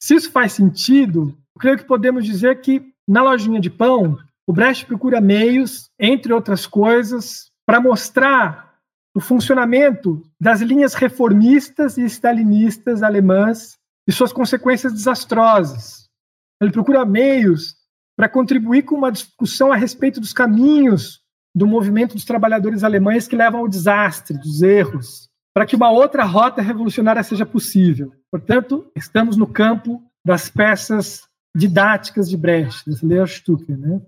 Se 0.00 0.14
isso 0.14 0.30
faz 0.30 0.52
sentido, 0.52 1.36
creio 1.58 1.78
que 1.78 1.84
podemos 1.84 2.24
dizer 2.24 2.60
que 2.60 2.92
na 3.08 3.22
lojinha 3.22 3.60
de 3.60 3.70
pão, 3.70 4.18
o 4.46 4.52
Brecht 4.52 4.86
procura 4.86 5.20
meios, 5.20 5.90
entre 5.98 6.32
outras 6.32 6.66
coisas, 6.66 7.50
para 7.66 7.80
mostrar 7.80 8.76
o 9.14 9.20
funcionamento 9.20 10.22
das 10.40 10.60
linhas 10.60 10.94
reformistas 10.94 11.98
e 11.98 12.04
stalinistas 12.04 13.02
alemãs 13.02 13.76
e 14.06 14.12
suas 14.12 14.32
consequências 14.32 14.92
desastrosas. 14.92 16.08
Ele 16.60 16.70
procura 16.70 17.04
meios 17.04 17.74
para 18.16 18.28
contribuir 18.28 18.82
com 18.82 18.94
uma 18.94 19.10
discussão 19.10 19.72
a 19.72 19.76
respeito 19.76 20.20
dos 20.20 20.32
caminhos 20.32 21.20
do 21.54 21.66
movimento 21.66 22.14
dos 22.14 22.24
trabalhadores 22.24 22.84
alemães 22.84 23.26
que 23.26 23.34
levam 23.34 23.60
ao 23.60 23.68
desastre, 23.68 24.38
dos 24.38 24.62
erros, 24.62 25.28
para 25.54 25.66
que 25.66 25.74
uma 25.74 25.90
outra 25.90 26.22
rota 26.24 26.60
revolucionária 26.62 27.22
seja 27.22 27.46
possível. 27.46 28.12
Portanto, 28.30 28.90
estamos 28.94 29.36
no 29.36 29.46
campo 29.46 30.02
das 30.24 30.50
peças 30.50 31.22
didáticas 31.54 32.28
de 32.28 32.36
Brecht, 32.36 32.88
das 32.88 33.00
Lehrstücke. 33.00 33.72
Né? 33.72 34.00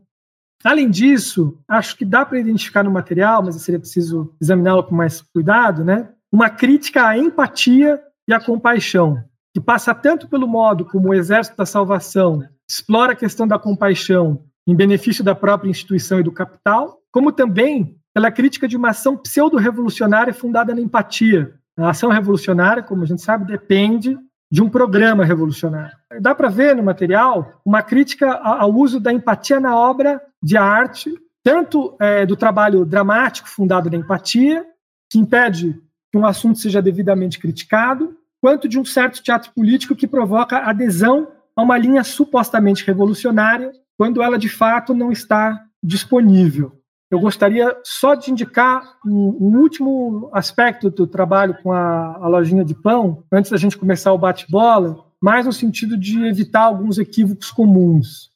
Além 0.64 0.90
disso, 0.90 1.58
acho 1.68 1.96
que 1.96 2.04
dá 2.04 2.24
para 2.24 2.38
identificar 2.38 2.82
no 2.82 2.90
material, 2.90 3.42
mas 3.44 3.54
seria 3.56 3.78
preciso 3.78 4.34
examiná-lo 4.40 4.82
com 4.82 4.94
mais 4.94 5.22
cuidado, 5.22 5.84
né? 5.84 6.08
uma 6.32 6.50
crítica 6.50 7.06
à 7.06 7.16
empatia 7.16 8.00
e 8.26 8.32
à 8.32 8.40
compaixão, 8.40 9.22
que 9.54 9.60
passa 9.60 9.94
tanto 9.94 10.28
pelo 10.28 10.46
modo 10.46 10.84
como 10.84 11.08
o 11.08 11.14
Exército 11.14 11.56
da 11.56 11.66
Salvação 11.66 12.42
explora 12.68 13.12
a 13.12 13.16
questão 13.16 13.46
da 13.48 13.58
compaixão 13.58 14.44
em 14.66 14.76
benefício 14.76 15.24
da 15.24 15.34
própria 15.34 15.70
instituição 15.70 16.20
e 16.20 16.22
do 16.22 16.32
capital, 16.32 16.98
como 17.10 17.32
também 17.32 17.96
pela 18.12 18.30
crítica 18.30 18.68
de 18.68 18.76
uma 18.76 18.90
ação 18.90 19.16
pseudo-revolucionária 19.16 20.34
fundada 20.34 20.74
na 20.74 20.80
empatia. 20.80 21.54
A 21.78 21.90
ação 21.90 22.10
revolucionária, 22.10 22.82
como 22.82 23.02
a 23.02 23.06
gente 23.06 23.22
sabe, 23.22 23.46
depende 23.46 24.18
de 24.50 24.62
um 24.62 24.68
programa 24.68 25.24
revolucionário. 25.24 25.96
Dá 26.20 26.34
para 26.34 26.48
ver 26.48 26.74
no 26.74 26.82
material 26.82 27.60
uma 27.64 27.82
crítica 27.82 28.32
ao 28.32 28.72
uso 28.72 28.98
da 28.98 29.12
empatia 29.12 29.60
na 29.60 29.76
obra 29.76 30.22
de 30.42 30.56
arte, 30.56 31.14
tanto 31.44 31.96
é, 32.00 32.24
do 32.24 32.36
trabalho 32.36 32.84
dramático 32.84 33.48
fundado 33.48 33.90
na 33.90 33.96
empatia, 33.96 34.64
que 35.10 35.18
impede 35.18 35.78
que 36.10 36.18
um 36.18 36.26
assunto 36.26 36.58
seja 36.58 36.80
devidamente 36.80 37.38
criticado, 37.38 38.16
quanto 38.40 38.68
de 38.68 38.78
um 38.78 38.84
certo 38.84 39.22
teatro 39.22 39.52
político 39.52 39.94
que 39.94 40.06
provoca 40.06 40.58
adesão 40.58 41.28
a 41.54 41.62
uma 41.62 41.76
linha 41.76 42.04
supostamente 42.04 42.86
revolucionária, 42.86 43.72
quando 43.96 44.22
ela 44.22 44.38
de 44.38 44.48
fato 44.48 44.94
não 44.94 45.10
está 45.12 45.60
disponível. 45.82 46.77
Eu 47.10 47.18
gostaria 47.18 47.74
só 47.82 48.14
de 48.14 48.30
indicar 48.30 48.98
um, 49.04 49.36
um 49.40 49.58
último 49.58 50.28
aspecto 50.32 50.90
do 50.90 51.06
trabalho 51.06 51.56
com 51.62 51.72
a, 51.72 52.16
a 52.16 52.28
lojinha 52.28 52.64
de 52.64 52.74
pão, 52.74 53.24
antes 53.32 53.50
da 53.50 53.56
gente 53.56 53.78
começar 53.78 54.12
o 54.12 54.18
bate-bola, 54.18 55.04
mais 55.20 55.46
no 55.46 55.52
sentido 55.52 55.96
de 55.96 56.24
evitar 56.26 56.64
alguns 56.64 56.98
equívocos 56.98 57.50
comuns. 57.50 58.30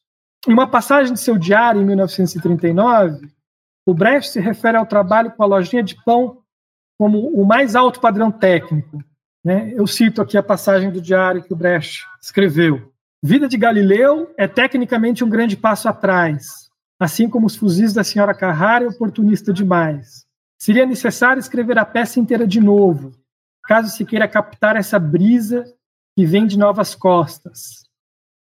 Em 0.48 0.52
uma 0.52 0.66
passagem 0.66 1.12
de 1.12 1.20
seu 1.20 1.37
diário, 1.38 1.82
em 1.82 1.85
1939, 1.85 3.28
o 3.87 3.94
Brecht 3.94 4.30
se 4.30 4.40
refere 4.40 4.76
ao 4.76 4.87
trabalho 4.87 5.30
com 5.32 5.42
a 5.42 5.46
lojinha 5.46 5.82
de 5.82 5.96
pão 6.04 6.38
como 6.98 7.28
o 7.28 7.44
mais 7.44 7.76
alto 7.76 8.00
padrão 8.00 8.30
técnico. 8.30 9.02
Né? 9.44 9.72
Eu 9.74 9.87
cito 9.87 10.22
aqui 10.22 10.38
a 10.38 10.42
passagem 10.42 10.90
do 10.90 11.00
diário 11.00 11.42
que 11.42 11.52
o 11.52 11.56
Brecht 11.56 12.06
escreveu. 12.20 12.92
Vida 13.22 13.48
de 13.48 13.56
Galileu 13.56 14.32
é 14.37 14.48
tecnicamente 14.48 15.22
um 15.22 15.28
grande 15.28 15.56
passo 15.56 15.88
atrás, 15.88 16.62
assim 17.02 17.28
como 17.28 17.48
os 17.48 17.56
fuzis 17.56 17.92
da 17.92 18.04
senhora 18.04 18.32
Carrara 18.32 18.84
é 18.84 18.88
oportunista 18.88 19.52
demais. 19.52 20.24
Seria 20.56 20.86
necessário 20.86 21.40
escrever 21.40 21.76
a 21.76 21.84
peça 21.84 22.20
inteira 22.20 22.46
de 22.46 22.60
novo, 22.60 23.10
caso 23.64 23.90
se 23.90 24.04
queira 24.04 24.28
captar 24.28 24.76
essa 24.76 25.00
brisa 25.00 25.64
que 26.16 26.24
vem 26.24 26.46
de 26.46 26.56
novas 26.56 26.94
costas, 26.94 27.88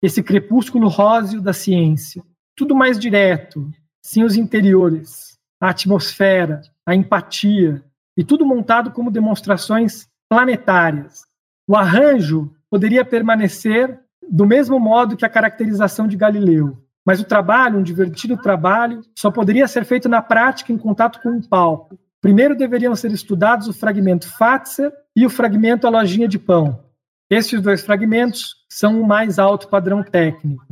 esse 0.02 0.22
crepúsculo 0.22 0.88
róseo 0.88 1.40
da 1.40 1.54
ciência. 1.54 2.22
Tudo 2.54 2.74
mais 2.74 2.98
direto, 2.98 3.72
sem 4.04 4.24
os 4.24 4.36
interiores, 4.36 5.38
a 5.58 5.70
atmosfera, 5.70 6.60
a 6.84 6.94
empatia, 6.94 7.82
e 8.14 8.22
tudo 8.22 8.44
montado 8.44 8.90
como 8.90 9.10
demonstrações 9.10 10.06
planetárias. 10.28 11.24
O 11.66 11.74
arranjo 11.74 12.54
poderia 12.68 13.06
permanecer 13.06 13.98
do 14.30 14.44
mesmo 14.44 14.78
modo 14.78 15.16
que 15.16 15.24
a 15.24 15.30
caracterização 15.30 16.06
de 16.06 16.18
Galileu, 16.18 16.76
mas 17.06 17.20
o 17.20 17.24
trabalho, 17.24 17.78
um 17.78 17.82
divertido 17.82 18.36
trabalho, 18.36 19.00
só 19.16 19.30
poderia 19.30 19.66
ser 19.66 19.84
feito 19.84 20.08
na 20.08 20.20
prática 20.20 20.72
em 20.72 20.78
contato 20.78 21.20
com 21.22 21.30
o 21.30 21.48
palco. 21.48 21.98
Primeiro 22.20 22.54
deveriam 22.54 22.94
ser 22.94 23.10
estudados 23.12 23.66
o 23.66 23.72
fragmento 23.72 24.28
Fatser 24.36 24.92
e 25.16 25.24
o 25.24 25.30
fragmento 25.30 25.86
A 25.86 25.90
Lojinha 25.90 26.28
de 26.28 26.38
Pão. 26.38 26.84
Estes 27.30 27.62
dois 27.62 27.82
fragmentos 27.82 28.56
são 28.68 29.00
o 29.00 29.06
mais 29.06 29.38
alto 29.38 29.68
padrão 29.68 30.02
técnico. 30.02 30.64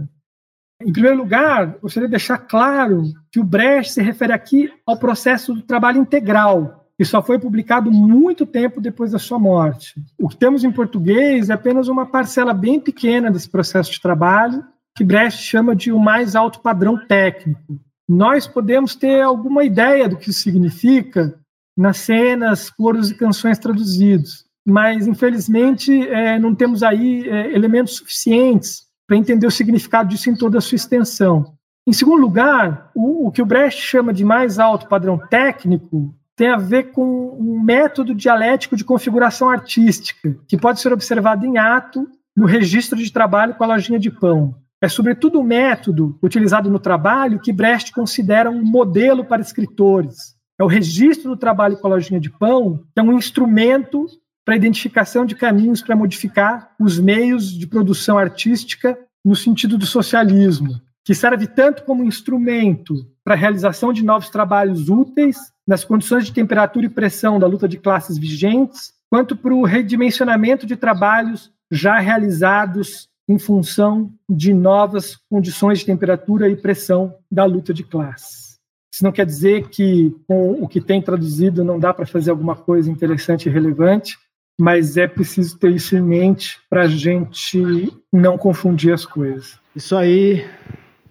Em 0.81 0.93
primeiro 0.93 1.17
lugar, 1.17 1.79
gostaria 1.81 2.07
de 2.07 2.12
deixar 2.12 2.38
claro 2.38 3.03
que 3.33 3.41
o 3.41 3.45
Brecht 3.45 3.93
se 3.93 4.03
refere 4.03 4.33
aqui 4.33 4.71
ao 4.87 4.99
processo 4.99 5.53
do 5.55 5.62
trabalho 5.62 6.01
integral, 6.01 6.87
que 6.97 7.05
só 7.05 7.23
foi 7.23 7.38
publicado 7.38 7.91
muito 7.91 8.45
tempo 8.45 8.81
depois 8.81 9.12
da 9.12 9.19
sua 9.19 9.38
morte. 9.38 9.95
O 10.19 10.29
que 10.29 10.37
temos 10.37 10.62
em 10.62 10.71
português 10.71 11.51
é 11.51 11.55
apenas 11.55 11.88
uma 11.88 12.07
parcela 12.07 12.53
bem 12.53 12.79
pequena 12.79 13.31
desse 13.31 13.49
processo 13.49 13.91
de 13.91 14.01
trabalho, 14.01 14.64
que 14.99 15.05
Brecht 15.05 15.41
chama 15.41 15.77
de 15.77 15.93
o 15.93 16.01
mais 16.01 16.35
alto 16.35 16.59
padrão 16.59 16.99
técnico. 16.99 17.79
Nós 18.09 18.49
podemos 18.49 18.97
ter 18.97 19.23
alguma 19.23 19.63
ideia 19.63 20.09
do 20.09 20.17
que 20.17 20.31
isso 20.31 20.41
significa 20.41 21.39
nas 21.77 21.99
cenas, 21.99 22.69
coros 22.69 23.09
e 23.09 23.15
canções 23.15 23.61
traduzidos, 23.61 24.45
mas 24.67 25.07
infelizmente 25.07 25.93
é, 26.09 26.37
não 26.37 26.53
temos 26.53 26.83
aí 26.83 27.29
é, 27.29 27.55
elementos 27.55 27.95
suficientes 27.95 28.89
para 29.07 29.17
entender 29.17 29.47
o 29.47 29.53
significado 29.53 30.09
disso 30.09 30.31
em 30.31 30.35
toda 30.35 30.59
a 30.59 30.61
sua 30.61 30.75
extensão. 30.75 31.55
Em 31.87 31.93
segundo 31.93 32.21
lugar, 32.21 32.91
o, 32.93 33.29
o 33.29 33.31
que 33.31 33.41
o 33.41 33.47
Brecht 33.47 33.81
chama 33.81 34.13
de 34.13 34.25
mais 34.25 34.59
alto 34.59 34.89
padrão 34.89 35.17
técnico 35.17 36.13
tem 36.35 36.49
a 36.49 36.57
ver 36.57 36.91
com 36.91 37.37
um 37.39 37.63
método 37.63 38.17
dialético 38.17 38.77
de 38.77 38.85
configuração 38.85 39.49
artística, 39.49 40.37
que 40.49 40.57
pode 40.57 40.81
ser 40.81 40.93
observado 40.93 41.47
em 41.47 41.57
ato 41.57 42.05
no 42.37 42.47
registro 42.47 42.99
de 42.99 43.13
trabalho 43.13 43.55
com 43.55 43.63
a 43.63 43.69
lojinha 43.69 44.01
de 44.01 44.11
pão. 44.11 44.57
É 44.81 44.88
sobretudo 44.88 45.41
o 45.41 45.45
método 45.45 46.17
utilizado 46.23 46.71
no 46.71 46.79
trabalho 46.79 47.41
que 47.41 47.53
Brecht 47.53 47.93
considera 47.93 48.51
um 48.51 48.62
modelo 48.62 49.25
para 49.25 49.43
escritores. 49.43 50.37
É 50.59 50.62
o 50.62 50.69
registro 50.69 51.31
do 51.31 51.37
trabalho 51.37 51.77
com 51.77 51.87
a 51.87 51.91
lojinha 51.91 52.21
de 52.21 52.31
pão, 52.31 52.85
que 52.95 53.01
é 53.01 53.03
um 53.03 53.12
instrumento 53.12 54.07
para 54.45 54.57
identificação 54.57 55.27
de 55.27 55.35
caminhos 55.35 55.83
para 55.83 55.97
modificar 55.97 56.71
os 56.81 56.99
meios 56.99 57.51
de 57.51 57.67
produção 57.67 58.17
artística 58.17 58.99
no 59.25 59.35
sentido 59.37 59.77
do 59.77 59.85
socialismo, 59.85 60.81
que 61.05 61.14
serve 61.14 61.47
tanto 61.47 61.83
como 61.85 62.05
instrumento 62.05 62.95
para 63.25 63.35
a 63.35 63.37
realização 63.37 63.93
de 63.93 64.05
novos 64.05 64.31
trabalhos 64.31 64.88
úteis 64.88 65.37
nas 65.67 65.85
condições 65.85 66.25
de 66.25 66.33
temperatura 66.33 66.87
e 66.87 66.91
pressão 66.91 67.38
da 67.38 67.47
luta 67.47 67.69
de 67.69 67.79
classes 67.79 68.17
vigentes, 68.17 68.93
quanto 69.11 69.37
para 69.37 69.55
o 69.55 69.64
redimensionamento 69.64 70.67
de 70.67 70.77
trabalhos 70.77 71.53
já 71.71 71.99
realizados 71.99 73.08
em 73.29 73.38
função 73.38 74.11
de 74.29 74.55
novas 74.55 75.17
condições 75.29 75.81
de 75.81 75.87
temperatura 75.87 76.49
e 76.49 76.57
pressão 76.57 77.14
da 77.31 77.45
luta 77.45 77.75
de 77.75 77.85
classes. 77.85 78.59
Isso 78.93 79.05
não 79.05 79.12
quer 79.12 79.27
dizer 79.27 79.69
que 79.69 80.14
com 80.27 80.53
o 80.53 80.67
que 80.67 80.81
tem 80.81 81.03
traduzido 81.03 81.62
não 81.62 81.79
dá 81.79 81.93
para 81.93 82.07
fazer 82.07 82.31
alguma 82.31 82.57
coisa 82.57 82.91
interessante 82.91 83.47
e 83.47 83.53
relevante, 83.53 84.17
mas 84.59 84.97
é 84.97 85.07
preciso 85.07 85.57
ter 85.59 85.71
isso 85.71 85.97
em 85.97 86.01
mente 86.01 86.59
para 86.69 86.83
a 86.83 86.88
gente 86.88 87.93
não 88.12 88.37
confundir 88.37 88.93
as 88.93 89.05
coisas. 89.05 89.59
Isso 89.77 89.95
aí. 89.95 90.45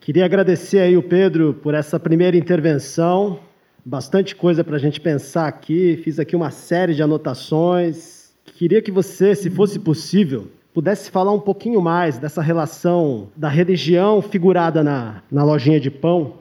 Queria 0.02 0.26
agradecer 0.26 0.80
aí 0.80 0.98
o 0.98 1.04
Pedro 1.04 1.54
por 1.54 1.74
essa 1.74 2.00
primeira 2.00 2.36
intervenção. 2.36 3.40
Bastante 3.86 4.36
coisa 4.36 4.64
para 4.64 4.76
a 4.76 4.80
gente 4.80 5.00
pensar 5.00 5.48
aqui. 5.48 5.98
Fiz 6.04 6.20
aqui 6.20 6.36
uma 6.36 6.52
série 6.52 6.94
de 6.94 7.04
anotações. 7.04 8.34
Queria 8.44 8.82
que 8.82 8.92
você, 8.92 9.36
se 9.36 9.50
fosse 9.50 9.80
possível, 9.80 10.48
pudesse 10.78 11.10
falar 11.10 11.34
um 11.34 11.40
pouquinho 11.40 11.82
mais 11.82 12.20
dessa 12.20 12.40
relação 12.40 13.30
da 13.36 13.50
religião 13.50 14.22
figurada 14.22 14.84
na, 14.84 15.24
na 15.32 15.44
lojinha 15.44 15.80
de 15.80 15.90
pão, 15.90 16.36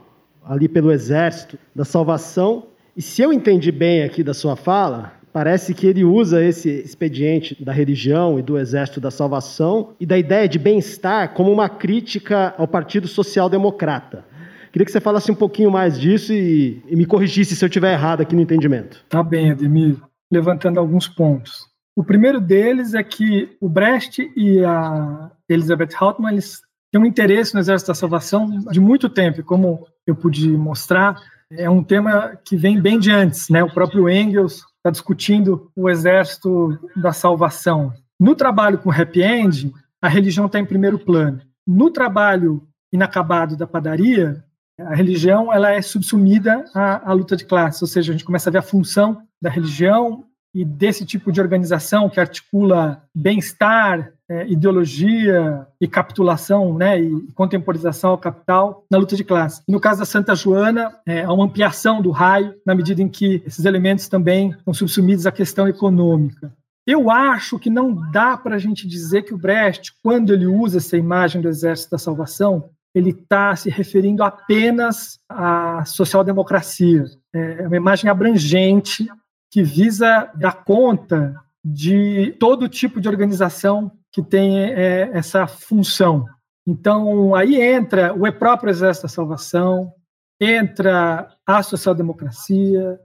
ali 0.44 0.68
pelo 0.68 0.92
exército, 0.92 1.58
da 1.74 1.86
salvação. 1.86 2.64
E 2.94 3.00
se 3.00 3.22
eu 3.22 3.32
entendi 3.32 3.72
bem 3.72 4.02
aqui 4.02 4.22
da 4.22 4.34
sua 4.34 4.54
fala, 4.54 5.14
Parece 5.32 5.74
que 5.74 5.86
ele 5.86 6.02
usa 6.02 6.42
esse 6.42 6.70
expediente 6.70 7.62
da 7.62 7.70
religião 7.70 8.38
e 8.38 8.42
do 8.42 8.56
exército 8.56 8.98
da 8.98 9.10
salvação 9.10 9.90
e 10.00 10.06
da 10.06 10.16
ideia 10.16 10.48
de 10.48 10.58
bem-estar 10.58 11.34
como 11.34 11.52
uma 11.52 11.68
crítica 11.68 12.54
ao 12.56 12.66
Partido 12.66 13.06
Social 13.06 13.46
Democrata. 13.50 14.24
Queria 14.72 14.86
que 14.86 14.90
você 14.90 14.98
falasse 14.98 15.30
um 15.30 15.34
pouquinho 15.34 15.70
mais 15.70 16.00
disso 16.00 16.32
e, 16.32 16.82
e 16.88 16.96
me 16.96 17.04
corrigisse 17.04 17.54
se 17.54 17.62
eu 17.62 17.68
estiver 17.68 17.92
errado 17.92 18.22
aqui 18.22 18.34
no 18.34 18.40
entendimento. 18.40 19.04
Tá 19.10 19.22
bem, 19.22 19.50
Ademir. 19.50 19.98
Levantando 20.32 20.80
alguns 20.80 21.06
pontos. 21.06 21.75
O 21.96 22.04
primeiro 22.04 22.38
deles 22.38 22.92
é 22.92 23.02
que 23.02 23.56
o 23.58 23.70
Brecht 23.70 24.30
e 24.36 24.62
a 24.62 25.30
Elizabeth 25.48 25.96
Hauptmann 25.98 26.32
eles 26.32 26.60
têm 26.92 27.00
um 27.00 27.06
interesse 27.06 27.54
no 27.54 27.60
Exército 27.60 27.88
da 27.90 27.94
Salvação 27.94 28.50
de 28.70 28.78
muito 28.78 29.08
tempo, 29.08 29.42
como 29.42 29.86
eu 30.06 30.14
pude 30.14 30.46
mostrar, 30.50 31.18
é 31.50 31.70
um 31.70 31.82
tema 31.82 32.38
que 32.44 32.54
vem 32.54 32.78
bem 32.78 32.98
de 32.98 33.10
antes, 33.10 33.48
né? 33.48 33.64
O 33.64 33.72
próprio 33.72 34.10
Engels 34.10 34.64
está 34.76 34.90
discutindo 34.90 35.70
o 35.74 35.88
exército 35.88 36.78
da 36.94 37.12
salvação. 37.12 37.92
No 38.20 38.34
trabalho 38.34 38.78
com 38.78 38.90
happy 38.90 39.22
end, 39.22 39.72
a 40.02 40.08
religião 40.08 40.46
está 40.46 40.58
em 40.58 40.66
primeiro 40.66 40.98
plano. 40.98 41.40
No 41.66 41.90
trabalho 41.90 42.66
inacabado 42.92 43.56
da 43.56 43.66
padaria, 43.66 44.44
a 44.78 44.94
religião 44.94 45.52
ela 45.52 45.70
é 45.70 45.80
subsumida 45.80 46.64
à, 46.74 47.10
à 47.10 47.12
luta 47.14 47.36
de 47.36 47.46
classes, 47.46 47.80
ou 47.80 47.88
seja, 47.88 48.12
a 48.12 48.14
gente 48.14 48.24
começa 48.24 48.50
a 48.50 48.52
ver 48.52 48.58
a 48.58 48.62
função 48.62 49.22
da 49.40 49.48
religião 49.48 50.24
e 50.56 50.64
desse 50.64 51.04
tipo 51.04 51.30
de 51.30 51.38
organização 51.38 52.08
que 52.08 52.18
articula 52.18 53.02
bem-estar, 53.14 54.10
é, 54.26 54.46
ideologia 54.48 55.66
e 55.78 55.86
capitulação, 55.86 56.74
né, 56.74 56.98
e 56.98 57.30
contemporização 57.34 58.12
ao 58.12 58.18
capital 58.18 58.82
na 58.90 58.96
luta 58.96 59.14
de 59.14 59.22
classe. 59.22 59.60
No 59.68 59.78
caso 59.78 60.00
da 60.00 60.06
Santa 60.06 60.34
Joana, 60.34 60.94
é, 61.06 61.24
há 61.24 61.30
uma 61.30 61.44
ampliação 61.44 62.00
do 62.00 62.10
raio 62.10 62.54
na 62.64 62.74
medida 62.74 63.02
em 63.02 63.08
que 63.08 63.42
esses 63.44 63.66
elementos 63.66 64.08
também 64.08 64.52
estão 64.52 64.72
subsumidos 64.72 65.26
à 65.26 65.30
questão 65.30 65.68
econômica. 65.68 66.50
Eu 66.86 67.10
acho 67.10 67.58
que 67.58 67.68
não 67.68 68.10
dá 68.10 68.34
para 68.34 68.56
a 68.56 68.58
gente 68.58 68.88
dizer 68.88 69.24
que 69.24 69.34
o 69.34 69.38
Brecht, 69.38 69.92
quando 70.02 70.32
ele 70.32 70.46
usa 70.46 70.78
essa 70.78 70.96
imagem 70.96 71.42
do 71.42 71.48
Exército 71.48 71.90
da 71.90 71.98
Salvação, 71.98 72.70
ele 72.94 73.10
está 73.10 73.54
se 73.54 73.68
referindo 73.68 74.24
apenas 74.24 75.18
à 75.28 75.84
social-democracia. 75.84 77.04
É 77.34 77.66
uma 77.66 77.76
imagem 77.76 78.08
abrangente 78.08 79.06
que 79.50 79.62
visa 79.62 80.30
dar 80.34 80.64
conta 80.64 81.34
de 81.64 82.36
todo 82.38 82.68
tipo 82.68 83.00
de 83.00 83.08
organização 83.08 83.90
que 84.12 84.22
tem 84.22 84.60
é, 84.60 85.10
essa 85.12 85.46
função. 85.46 86.24
Então, 86.66 87.34
aí 87.34 87.60
entra 87.60 88.14
o 88.14 88.32
próprio 88.32 88.70
Exército 88.70 89.06
da 89.06 89.12
Salvação, 89.12 89.92
entra 90.40 91.28
a 91.46 91.62
social-democracia. 91.62 92.98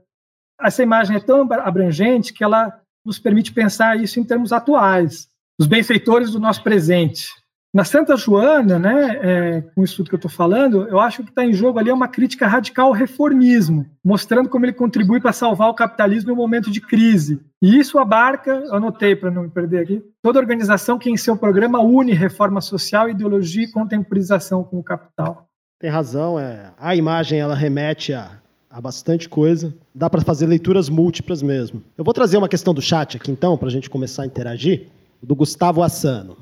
Essa 0.60 0.82
imagem 0.82 1.16
é 1.16 1.20
tão 1.20 1.46
abrangente 1.52 2.32
que 2.32 2.44
ela 2.44 2.80
nos 3.04 3.18
permite 3.18 3.52
pensar 3.52 4.00
isso 4.00 4.20
em 4.20 4.24
termos 4.24 4.52
atuais, 4.52 5.28
os 5.58 5.66
benfeitores 5.66 6.30
do 6.30 6.40
nosso 6.40 6.62
presente. 6.62 7.28
Na 7.74 7.84
Santa 7.84 8.14
Joana, 8.16 8.78
né, 8.78 9.18
é, 9.22 9.60
com 9.74 9.82
isso 9.82 9.96
tudo 9.96 10.10
que 10.10 10.14
eu 10.14 10.18
estou 10.18 10.30
falando, 10.30 10.86
eu 10.88 11.00
acho 11.00 11.22
que 11.22 11.30
está 11.30 11.42
em 11.42 11.54
jogo 11.54 11.78
ali 11.78 11.90
uma 11.90 12.06
crítica 12.06 12.46
radical 12.46 12.88
ao 12.88 12.92
reformismo, 12.92 13.86
mostrando 14.04 14.50
como 14.50 14.66
ele 14.66 14.74
contribui 14.74 15.20
para 15.20 15.32
salvar 15.32 15.70
o 15.70 15.74
capitalismo 15.74 16.30
em 16.30 16.34
um 16.34 16.36
momento 16.36 16.70
de 16.70 16.82
crise. 16.82 17.40
E 17.62 17.78
isso 17.78 17.98
abarca, 17.98 18.62
anotei 18.70 19.16
para 19.16 19.30
não 19.30 19.44
me 19.44 19.48
perder 19.48 19.78
aqui, 19.78 20.04
toda 20.20 20.38
organização 20.38 20.98
que 20.98 21.08
em 21.08 21.16
seu 21.16 21.34
programa 21.34 21.80
une 21.80 22.12
reforma 22.12 22.60
social, 22.60 23.08
ideologia 23.08 23.64
e 23.64 23.72
contemporização 23.72 24.62
com 24.62 24.78
o 24.78 24.84
capital. 24.84 25.48
Tem 25.80 25.88
razão, 25.88 26.38
é, 26.38 26.72
a 26.78 26.94
imagem 26.94 27.40
ela 27.40 27.54
remete 27.54 28.12
a, 28.12 28.32
a 28.70 28.82
bastante 28.82 29.30
coisa. 29.30 29.74
Dá 29.94 30.10
para 30.10 30.20
fazer 30.20 30.44
leituras 30.46 30.90
múltiplas 30.90 31.42
mesmo. 31.42 31.82
Eu 31.96 32.04
vou 32.04 32.12
trazer 32.12 32.36
uma 32.36 32.50
questão 32.50 32.74
do 32.74 32.82
chat 32.82 33.16
aqui 33.16 33.30
então, 33.30 33.56
para 33.56 33.68
a 33.68 33.70
gente 33.70 33.88
começar 33.88 34.24
a 34.24 34.26
interagir, 34.26 34.88
do 35.22 35.34
Gustavo 35.34 35.82
Assano. 35.82 36.36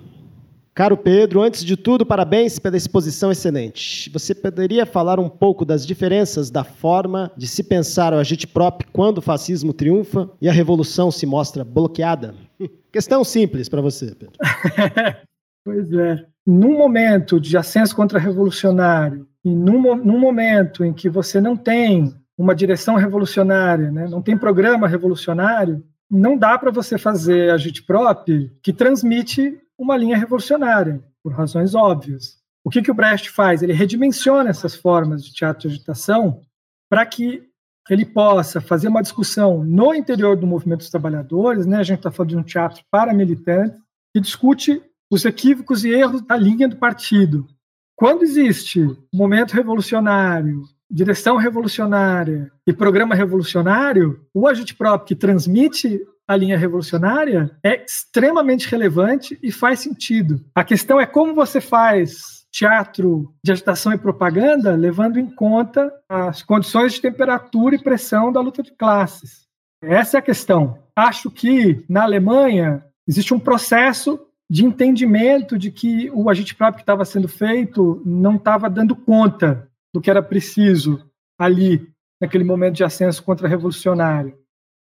Caro 0.81 0.97
Pedro, 0.97 1.43
antes 1.43 1.63
de 1.63 1.77
tudo, 1.77 2.07
parabéns 2.07 2.59
pela 2.59 2.75
exposição 2.75 3.31
excelente. 3.31 4.09
Você 4.15 4.35
poderia 4.35 4.87
falar 4.87 5.21
um 5.21 5.29
pouco 5.29 5.63
das 5.63 5.87
diferenças 5.87 6.51
da 6.51 6.65
forma 6.65 7.31
de 7.37 7.47
se 7.47 7.63
pensar 7.63 8.15
o 8.15 8.17
agite-prop 8.17 8.87
quando 8.91 9.19
o 9.19 9.21
fascismo 9.21 9.75
triunfa 9.75 10.31
e 10.41 10.49
a 10.49 10.53
revolução 10.53 11.11
se 11.11 11.27
mostra 11.27 11.65
bloqueada? 11.65 12.35
Questão 12.91 13.23
simples 13.23 13.69
para 13.69 13.83
você, 13.83 14.15
Pedro. 14.15 14.33
pois 15.63 15.93
é. 15.93 16.25
Num 16.47 16.79
momento 16.79 17.39
de 17.39 17.59
ascenso 17.59 17.95
contra-revolucionário 17.95 19.29
e 19.45 19.55
num, 19.55 19.95
num 19.97 20.19
momento 20.19 20.83
em 20.83 20.95
que 20.95 21.11
você 21.11 21.43
não 21.43 21.59
tem 21.59 22.15
uma 22.39 22.55
direção 22.55 22.95
revolucionária, 22.95 23.91
né, 23.93 24.09
não 24.09 24.23
tem 24.23 24.35
programa 24.35 24.89
revolucionário, 24.89 25.85
não 26.11 26.39
dá 26.39 26.57
para 26.57 26.71
você 26.71 26.97
fazer 26.97 27.51
agite-prop 27.51 28.51
que 28.63 28.73
transmite 28.73 29.59
uma 29.81 29.97
linha 29.97 30.19
revolucionária, 30.19 31.03
por 31.23 31.33
razões 31.33 31.75
óbvias. 31.75 32.39
O 32.63 32.69
que, 32.69 32.83
que 32.83 32.91
o 32.91 32.95
Brecht 32.95 33.31
faz? 33.31 33.63
Ele 33.63 33.73
redimensiona 33.73 34.51
essas 34.51 34.77
formas 34.77 35.25
de 35.25 35.33
teatro 35.33 35.63
de 35.63 35.75
agitação 35.75 36.43
para 36.89 37.07
que 37.07 37.49
ele 37.89 38.05
possa 38.05 38.61
fazer 38.61 38.89
uma 38.89 39.01
discussão 39.01 39.65
no 39.65 39.95
interior 39.95 40.37
do 40.37 40.47
movimento 40.47 40.81
dos 40.81 40.91
trabalhadores, 40.91 41.65
né? 41.65 41.79
A 41.79 41.83
gente 41.83 41.99
está 41.99 42.11
falando 42.11 42.31
de 42.31 42.37
um 42.37 42.43
teatro 42.43 42.85
paramilitante 42.91 43.81
que 44.13 44.21
discute 44.21 44.83
os 45.11 45.25
equívocos 45.25 45.83
e 45.85 45.91
erros 45.91 46.21
da 46.23 46.37
linha 46.37 46.69
do 46.69 46.77
partido. 46.77 47.49
Quando 47.97 48.23
existe 48.23 48.87
momento 49.13 49.53
revolucionário, 49.53 50.63
direção 50.91 51.37
revolucionária 51.37 52.53
e 52.67 52.73
programa 52.73 53.15
revolucionário, 53.15 54.27
o 54.35 54.47
agente 54.47 54.75
próprio 54.75 55.09
que 55.09 55.15
transmite 55.15 56.01
a 56.31 56.37
linha 56.37 56.57
revolucionária 56.57 57.51
é 57.61 57.85
extremamente 57.85 58.71
relevante 58.71 59.37
e 59.43 59.51
faz 59.51 59.81
sentido. 59.81 60.41
A 60.55 60.63
questão 60.63 61.01
é 61.01 61.05
como 61.05 61.35
você 61.35 61.61
faz 61.61 62.47
teatro 62.53 63.35
de 63.45 63.51
agitação 63.51 63.93
e 63.93 63.99
propaganda 63.99 64.77
levando 64.77 65.19
em 65.19 65.29
conta 65.29 65.93
as 66.09 66.41
condições 66.45 66.93
de 66.93 67.01
temperatura 67.01 67.75
e 67.75 67.83
pressão 67.83 68.31
da 68.31 68.41
luta 68.41 68.63
de 68.63 68.71
classes. 68.71 69.49
Essa 69.83 70.19
é 70.19 70.21
a 70.21 70.23
questão. 70.23 70.79
Acho 70.95 71.33
que 71.33 71.85
na 71.89 72.05
Alemanha 72.05 72.85
existe 73.09 73.35
um 73.35 73.41
processo 73.41 74.21
de 74.49 74.65
entendimento 74.65 75.59
de 75.59 75.73
que 75.73 76.13
o 76.15 76.31
agente 76.31 76.55
próprio 76.55 76.77
que 76.77 76.83
estava 76.83 77.05
sendo 77.05 77.27
feito 77.27 78.01
não 78.07 78.37
estava 78.37 78.71
dando 78.71 78.95
conta 78.95 79.69
do 79.93 80.01
que 80.01 80.09
era 80.09 80.23
preciso 80.23 81.05
ali, 81.37 81.91
naquele 82.23 82.45
momento 82.45 82.77
de 82.77 82.85
ascenso 82.85 83.21
contra-revolucionário. 83.21 84.40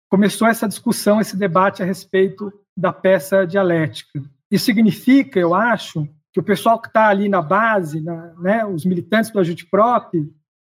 Começou 0.09 0.47
essa 0.47 0.67
discussão, 0.67 1.19
esse 1.19 1.35
debate 1.35 1.83
a 1.83 1.85
respeito 1.85 2.51
da 2.75 2.93
peça 2.93 3.45
dialética. 3.45 4.21
Isso 4.49 4.65
significa, 4.65 5.39
eu 5.39 5.53
acho, 5.53 6.07
que 6.33 6.39
o 6.39 6.43
pessoal 6.43 6.79
que 6.79 6.87
está 6.87 7.07
ali 7.07 7.27
na 7.27 7.41
base, 7.41 7.99
na, 7.99 8.33
né, 8.35 8.65
os 8.65 8.85
militantes 8.85 9.31
do 9.31 9.39
agitprop, 9.39 10.13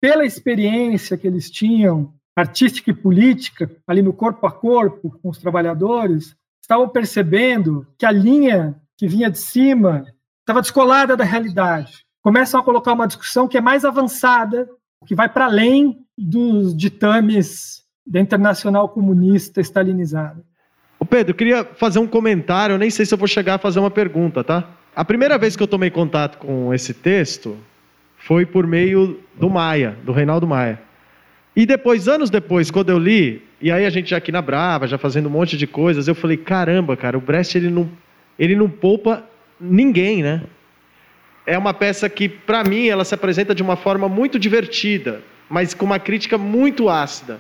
pela 0.02 0.26
experiência 0.26 1.18
que 1.18 1.28
eles 1.28 1.52
tinham, 1.52 2.14
artística 2.36 2.90
e 2.90 2.94
política, 2.94 3.70
ali 3.86 4.02
no 4.02 4.14
corpo 4.14 4.46
a 4.48 4.52
corpo 4.52 5.20
com 5.22 5.30
os 5.30 5.38
trabalhadores, 5.38 6.36
estavam 6.62 6.88
percebendo 6.88 7.88
que 7.98 8.06
a 8.06 8.12
linha 8.12 8.80
que 8.98 9.08
vinha 9.08 9.30
de 9.30 9.40
cima 9.40 10.06
estava 10.40 10.62
descolada 10.62 11.18
da 11.18 11.24
realidade. 11.24 12.06
Começam 12.24 12.60
a 12.60 12.64
colocar 12.64 12.94
uma 12.94 13.08
discussão 13.08 13.48
que 13.48 13.58
é 13.58 13.62
mais 13.62 13.86
avançada, 13.86 14.68
que 15.06 15.16
vai 15.16 15.30
para 15.30 15.46
além 15.46 16.06
dos 16.18 16.76
ditames 16.76 17.84
da 18.08 18.20
Internacional 18.20 18.88
Comunista 18.90 19.60
Stalinizada. 19.62 20.42
O 21.00 21.06
Pedro, 21.06 21.32
eu 21.32 21.36
queria 21.36 21.64
fazer 21.64 22.00
um 22.00 22.08
comentário, 22.08 22.74
eu 22.74 22.80
nem 22.80 22.90
sei 22.90 23.06
se 23.06 23.14
eu 23.14 23.18
vou 23.18 23.28
chegar 23.28 23.56
a 23.56 23.60
fazer 23.60 23.80
uma 23.80 23.92
pergunta, 23.92 24.44
tá? 24.44 24.68
A 24.96 25.06
primeira 25.06 25.38
vez 25.38 25.56
que 25.56 25.62
eu 25.62 25.68
tomei 25.68 25.92
contato 25.92 26.38
com 26.38 26.74
esse 26.74 26.94
texto 26.94 27.58
foi 28.18 28.46
por 28.46 28.66
meio 28.66 29.20
do 29.36 29.50
Maia, 29.50 29.96
do 30.04 30.12
Reinaldo 30.12 30.48
Maia. 30.48 30.82
E 31.56 31.66
depois, 31.66 32.08
anos 32.08 32.30
depois, 32.30 32.72
quando 32.72 32.90
eu 32.90 32.98
li, 32.98 33.44
e 33.62 33.72
aí 33.72 33.86
a 33.86 33.90
gente 33.90 34.10
já 34.10 34.18
aqui 34.18 34.32
na 34.32 34.42
Brava, 34.42 34.88
já 34.88 34.98
fazendo 34.98 35.28
um 35.28 35.32
monte 35.32 35.58
de 35.58 35.68
coisas, 35.68 36.08
eu 36.08 36.16
falei, 36.16 36.38
caramba, 36.38 36.96
cara, 36.96 37.18
o 37.18 37.22
Brecht 37.22 37.58
ele 37.58 37.70
não 37.70 37.90
ele 38.38 38.56
não 38.56 38.70
poupa 38.70 39.24
ninguém, 39.60 40.22
né? 40.22 40.44
É 41.46 41.58
uma 41.58 41.74
peça 41.74 42.08
que, 42.10 42.28
para 42.30 42.64
mim, 42.64 42.88
ela 42.88 43.04
se 43.04 43.16
apresenta 43.16 43.56
de 43.56 43.64
uma 43.64 43.76
forma 43.76 44.08
muito 44.08 44.38
divertida, 44.38 45.22
mas 45.50 45.74
com 45.74 45.86
uma 45.86 45.98
crítica 45.98 46.38
muito 46.38 46.90
ácida. 46.90 47.40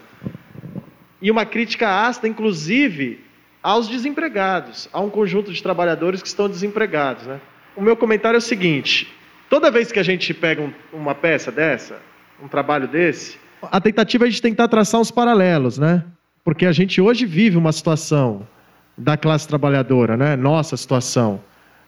E 1.22 1.32
uma 1.32 1.46
crítica 1.46 2.06
ácida, 2.06 2.28
inclusive, 2.28 3.20
aos 3.62 3.88
desempregados, 3.88 4.88
a 4.94 5.00
um 5.00 5.10
conjunto 5.10 5.52
de 5.52 5.62
trabalhadores 5.62 6.22
que 6.22 6.28
estão 6.28 6.48
desempregados. 6.48 7.26
Né? 7.26 7.40
O 7.76 7.82
meu 7.82 7.96
comentário 7.96 8.38
é 8.38 8.40
o 8.40 8.42
seguinte: 8.42 9.12
toda 9.50 9.72
vez 9.72 9.92
que 9.92 10.00
a 10.00 10.04
gente 10.04 10.34
pega 10.34 10.62
um, 10.62 10.72
uma 10.94 11.16
peça 11.16 11.52
dessa, 11.52 12.00
um 12.42 12.48
trabalho 12.48 12.88
desse, 12.88 13.38
a 13.62 13.82
tentativa 13.82 14.28
é 14.28 14.30
de 14.30 14.42
tentar 14.42 14.68
traçar 14.68 15.02
uns 15.02 15.12
paralelos, 15.12 15.78
né? 15.78 16.04
Porque 16.44 16.66
a 16.66 16.72
gente 16.72 17.02
hoje 17.02 17.26
vive 17.26 17.58
uma 17.58 17.72
situação 17.72 18.48
da 18.98 19.18
classe 19.18 19.48
trabalhadora, 19.48 20.16
né? 20.16 20.36
Nossa 20.36 20.78
situação 20.78 21.42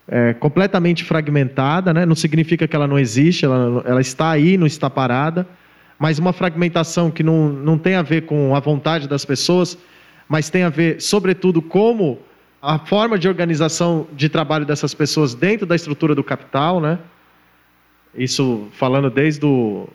é 0.07 0.33
completamente 0.33 1.03
fragmentada, 1.03 1.93
né? 1.93 2.05
Não 2.05 2.15
significa 2.15 2.67
que 2.67 2.75
ela 2.75 2.87
não 2.87 2.97
existe, 2.97 3.45
ela, 3.45 3.83
ela 3.85 4.01
está 4.01 4.31
aí, 4.31 4.57
não 4.57 4.65
está 4.65 4.89
parada, 4.89 5.47
mas 5.99 6.17
uma 6.17 6.33
fragmentação 6.33 7.11
que 7.11 7.21
não, 7.21 7.49
não 7.49 7.77
tem 7.77 7.95
a 7.95 8.01
ver 8.01 8.21
com 8.21 8.55
a 8.55 8.59
vontade 8.59 9.07
das 9.07 9.25
pessoas, 9.25 9.77
mas 10.27 10.49
tem 10.49 10.63
a 10.63 10.69
ver, 10.69 11.01
sobretudo, 11.01 11.61
como 11.61 12.19
a 12.61 12.79
forma 12.79 13.19
de 13.19 13.27
organização 13.27 14.07
de 14.13 14.29
trabalho 14.29 14.65
dessas 14.65 14.93
pessoas 14.93 15.35
dentro 15.35 15.65
da 15.65 15.75
estrutura 15.75 16.15
do 16.15 16.23
capital, 16.23 16.79
né? 16.79 16.97
Isso 18.15 18.67
falando 18.71 19.09
desde 19.09 19.45
o 19.45 19.87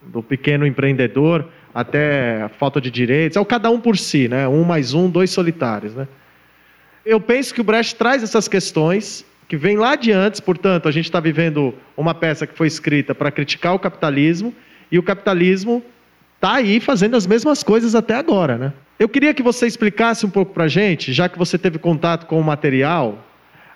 do 0.00 0.22
pequeno 0.22 0.64
empreendedor 0.64 1.46
até 1.74 2.42
a 2.42 2.48
falta 2.48 2.80
de 2.80 2.90
direitos, 2.90 3.36
é 3.36 3.40
o 3.40 3.44
cada 3.44 3.68
um 3.68 3.80
por 3.80 3.98
si, 3.98 4.28
né? 4.28 4.48
Um 4.48 4.64
mais 4.64 4.94
um, 4.94 5.10
dois 5.10 5.30
solitários, 5.30 5.94
né? 5.94 6.08
eu 7.08 7.18
penso 7.18 7.54
que 7.54 7.60
o 7.62 7.64
Brecht 7.64 7.96
traz 7.96 8.22
essas 8.22 8.46
questões 8.46 9.24
que 9.48 9.56
vêm 9.56 9.78
lá 9.78 9.96
de 9.96 10.12
antes, 10.12 10.40
portanto, 10.40 10.86
a 10.86 10.90
gente 10.90 11.06
está 11.06 11.18
vivendo 11.18 11.74
uma 11.96 12.12
peça 12.12 12.46
que 12.46 12.54
foi 12.54 12.66
escrita 12.66 13.14
para 13.14 13.30
criticar 13.30 13.74
o 13.74 13.78
capitalismo, 13.78 14.54
e 14.90 14.98
o 14.98 15.02
capitalismo 15.02 15.82
está 16.36 16.54
aí 16.54 16.80
fazendo 16.80 17.16
as 17.16 17.26
mesmas 17.26 17.62
coisas 17.62 17.94
até 17.94 18.14
agora. 18.14 18.56
Né? 18.56 18.72
Eu 18.98 19.08
queria 19.08 19.34
que 19.34 19.42
você 19.42 19.66
explicasse 19.66 20.24
um 20.24 20.30
pouco 20.30 20.52
para 20.52 20.64
a 20.64 20.68
gente, 20.68 21.12
já 21.12 21.28
que 21.28 21.38
você 21.38 21.58
teve 21.58 21.78
contato 21.78 22.26
com 22.26 22.40
o 22.40 22.44
material, 22.44 23.24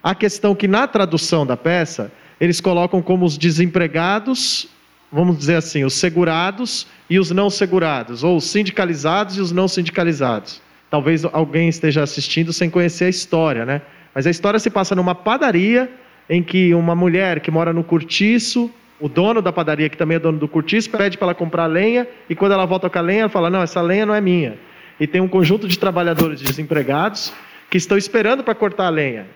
a 0.02 0.14
questão 0.14 0.54
que 0.54 0.66
na 0.66 0.86
tradução 0.86 1.46
da 1.46 1.56
peça, 1.56 2.10
eles 2.40 2.60
colocam 2.60 3.00
como 3.00 3.24
os 3.24 3.38
desempregados, 3.38 4.68
vamos 5.10 5.38
dizer 5.38 5.56
assim, 5.56 5.84
os 5.84 5.94
segurados 5.94 6.86
e 7.08 7.18
os 7.18 7.30
não 7.30 7.50
segurados, 7.50 8.24
ou 8.24 8.36
os 8.36 8.44
sindicalizados 8.44 9.36
e 9.36 9.40
os 9.40 9.52
não 9.52 9.68
sindicalizados 9.68 10.60
talvez 10.92 11.24
alguém 11.24 11.70
esteja 11.70 12.02
assistindo 12.02 12.52
sem 12.52 12.68
conhecer 12.68 13.06
a 13.06 13.08
história, 13.08 13.64
né? 13.64 13.80
Mas 14.14 14.26
a 14.26 14.30
história 14.30 14.60
se 14.60 14.68
passa 14.68 14.94
numa 14.94 15.14
padaria 15.14 15.90
em 16.28 16.42
que 16.42 16.74
uma 16.74 16.94
mulher 16.94 17.40
que 17.40 17.50
mora 17.50 17.72
no 17.72 17.82
cortiço, 17.82 18.70
o 19.02 19.08
dono 19.08 19.42
da 19.42 19.52
padaria, 19.52 19.88
que 19.88 19.96
também 19.96 20.16
é 20.16 20.20
dono 20.20 20.38
do 20.38 20.46
cortiço, 20.46 20.88
pede 20.88 21.18
para 21.18 21.26
ela 21.26 21.34
comprar 21.34 21.66
lenha 21.66 22.06
e 22.30 22.36
quando 22.36 22.52
ela 22.52 22.64
volta 22.64 22.88
com 22.88 22.98
a 22.98 23.02
lenha, 23.02 23.22
ela 23.22 23.28
fala: 23.28 23.50
Não, 23.50 23.60
essa 23.60 23.82
lenha 23.82 24.06
não 24.06 24.14
é 24.14 24.20
minha. 24.20 24.56
E 25.00 25.08
tem 25.08 25.20
um 25.20 25.26
conjunto 25.26 25.66
de 25.66 25.76
trabalhadores 25.76 26.40
desempregados 26.40 27.32
que 27.68 27.76
estão 27.76 27.98
esperando 27.98 28.44
para 28.44 28.54
cortar 28.54 28.86
a 28.86 28.90
lenha 28.90 29.26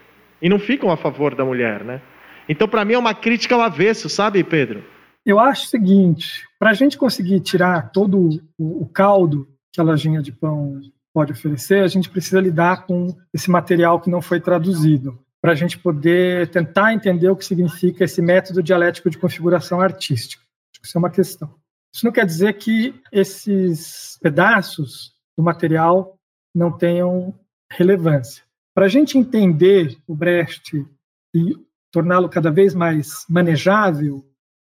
e 0.40 0.48
não 0.48 0.60
ficam 0.60 0.90
a 0.92 0.96
favor 0.96 1.34
da 1.34 1.44
mulher, 1.44 1.82
né? 1.82 2.00
Então, 2.48 2.68
para 2.68 2.84
mim, 2.84 2.94
é 2.94 2.98
uma 2.98 3.12
crítica 3.12 3.56
ao 3.56 3.60
avesso, 3.60 4.08
sabe, 4.08 4.44
Pedro? 4.44 4.84
Eu 5.24 5.40
acho 5.40 5.64
o 5.64 5.68
seguinte: 5.68 6.46
para 6.60 6.70
a 6.70 6.74
gente 6.74 6.96
conseguir 6.96 7.40
tirar 7.40 7.90
todo 7.90 8.28
o, 8.56 8.82
o 8.82 8.86
caldo 8.86 9.48
que 9.72 9.80
a 9.80 9.84
lojinha 9.84 10.22
de 10.22 10.30
pão 10.30 10.80
pode 11.12 11.32
oferecer, 11.32 11.82
a 11.82 11.88
gente 11.88 12.08
precisa 12.08 12.40
lidar 12.40 12.86
com 12.86 13.08
esse 13.34 13.50
material 13.50 13.98
que 13.98 14.10
não 14.10 14.22
foi 14.22 14.38
traduzido, 14.38 15.18
para 15.40 15.52
a 15.52 15.54
gente 15.54 15.78
poder 15.78 16.48
tentar 16.50 16.92
entender 16.92 17.28
o 17.28 17.36
que 17.36 17.44
significa 17.44 18.04
esse 18.04 18.20
método 18.20 18.62
dialético 18.62 19.10
de 19.10 19.18
configuração 19.18 19.80
artística. 19.80 20.42
Isso 20.82 20.96
é 20.96 20.98
uma 20.98 21.10
questão. 21.10 21.54
Isso 21.94 22.04
não 22.04 22.12
quer 22.12 22.26
dizer 22.26 22.54
que 22.54 22.94
esses 23.10 24.18
pedaços 24.20 25.14
do 25.36 25.42
material 25.42 26.18
não 26.54 26.70
tenham 26.70 27.34
relevância. 27.70 28.44
Para 28.74 28.86
a 28.86 28.88
gente 28.88 29.16
entender 29.16 29.96
o 30.06 30.14
Brecht 30.14 30.86
e 31.34 31.56
torná-lo 31.90 32.28
cada 32.28 32.50
vez 32.50 32.74
mais 32.74 33.24
manejável, 33.28 34.24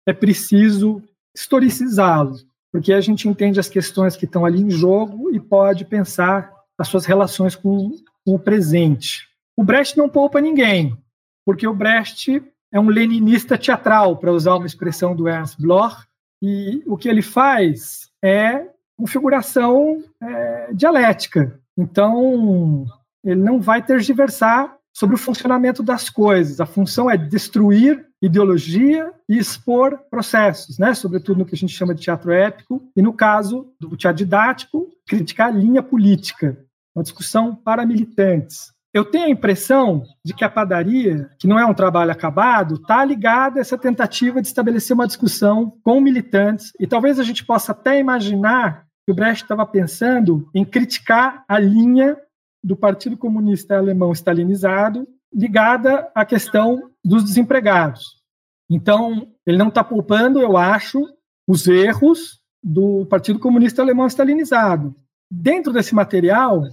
é 0.07 0.14
preciso 0.14 1.03
historicizá-lo, 1.36 2.38
porque 2.72 2.93
a 2.93 3.01
gente 3.01 3.28
entende 3.28 3.59
as 3.59 3.70
questões 3.70 4.16
que 4.16 4.26
estão 4.26 4.45
ali 4.45 4.59
em 4.59 4.72
jogo 4.72 5.34
e 5.34 5.39
pode 5.39 5.86
pensar 5.86 6.51
as 6.78 6.88
suas 6.88 7.05
relações 7.05 7.55
com 7.55 7.91
o 8.26 8.39
presente. 8.39 9.31
O 9.56 9.64
Brecht 9.64 9.97
não 9.97 10.10
poupa 10.10 10.41
ninguém, 10.41 10.97
porque 11.45 11.68
o 11.68 11.74
Brecht 11.74 12.43
é 12.72 12.80
um 12.80 12.88
leninista 12.88 13.58
teatral, 13.58 14.18
para 14.18 14.32
usar 14.32 14.56
uma 14.56 14.66
expressão 14.66 15.16
do 15.16 15.28
Ernst 15.28 15.60
Bloch, 15.60 16.06
e 16.41 16.82
o 16.88 16.97
que 16.97 17.10
ele 17.10 17.22
faz 17.22 18.10
é 18.24 18.68
configuração 18.97 20.04
é, 20.22 20.74
dialética. 20.74 21.60
Então, 21.78 22.86
ele 23.24 23.41
não 23.41 23.60
vai 23.60 23.84
tergiversar 23.84 24.76
sobre 24.93 25.16
o 25.16 25.20
funcionamento 25.20 25.82
das 25.82 26.10
coisas. 26.10 26.60
A 26.60 26.66
função 26.66 27.10
é 27.10 27.18
destruir 27.18 28.06
ideologia 28.22 29.12
e 29.28 29.38
expor 29.38 29.97
processos, 30.10 30.78
né? 30.78 30.93
sobretudo 30.93 31.39
no 31.39 31.45
que 31.45 31.56
a 31.56 31.58
gente 31.58 31.74
chama 31.74 31.95
de 31.95 32.02
teatro 32.02 32.32
épico, 32.32 32.84
e 32.95 33.02
no 33.02 33.14
caso 33.14 33.74
do 33.80 33.95
teatro 33.97 34.18
didático, 34.18 34.88
criticar 35.08 35.47
a 35.47 35.52
linha 35.52 35.82
política, 35.82 36.58
uma 36.95 37.04
discussão 37.04 37.56
para 37.56 37.86
militantes. 37.86 38.72
Eu 38.94 39.06
tenho 39.06 39.26
a 39.26 39.30
impressão 39.30 40.04
de 40.24 40.34
que 40.34 40.44
a 40.44 40.50
padaria, 40.50 41.30
que 41.39 41.48
não 41.48 41.58
é 41.58 41.66
um 41.66 41.74
trabalho 41.74 42.12
acabado, 42.12 42.76
está 42.76 43.06
ligada 43.06 43.60
a 43.60 43.62
essa 43.62 43.78
tentativa 43.78 44.42
de 44.42 44.48
estabelecer 44.48 44.94
uma 44.94 45.08
discussão 45.08 45.78
com 45.82 46.02
militantes, 46.02 46.74
e 46.80 46.86
talvez 46.86 47.20
a 47.20 47.24
gente 47.24 47.46
possa 47.46 47.72
até 47.72 47.98
imaginar 48.00 48.86
que 49.06 49.12
o 49.12 49.16
Brecht 49.16 49.44
estava 49.44 49.66
pensando 49.66 50.50
em 50.54 50.66
criticar 50.66 51.46
a 51.48 51.58
linha 51.58 52.18
do 52.64 52.76
Partido 52.76 53.18
Comunista 53.18 53.78
Alemão 53.78 54.12
stalinizado 54.12 55.08
ligada 55.34 56.12
à 56.14 56.26
questão 56.26 56.92
dos 57.04 57.24
desempregados. 57.24 58.22
Então, 58.70 59.28
ele 59.46 59.58
não 59.58 59.70
está 59.70 59.84
poupando, 59.84 60.42
eu 60.42 60.58
acho, 60.58 61.02
os 61.48 61.68
erros 61.68 62.42
do 62.62 63.06
Partido 63.06 63.39
Comunista 63.39 63.82
Alemão 63.82 64.08
Stalinizado. 64.08 64.94
Dentro 65.30 65.74
desse 65.74 65.96
material, 65.96 66.64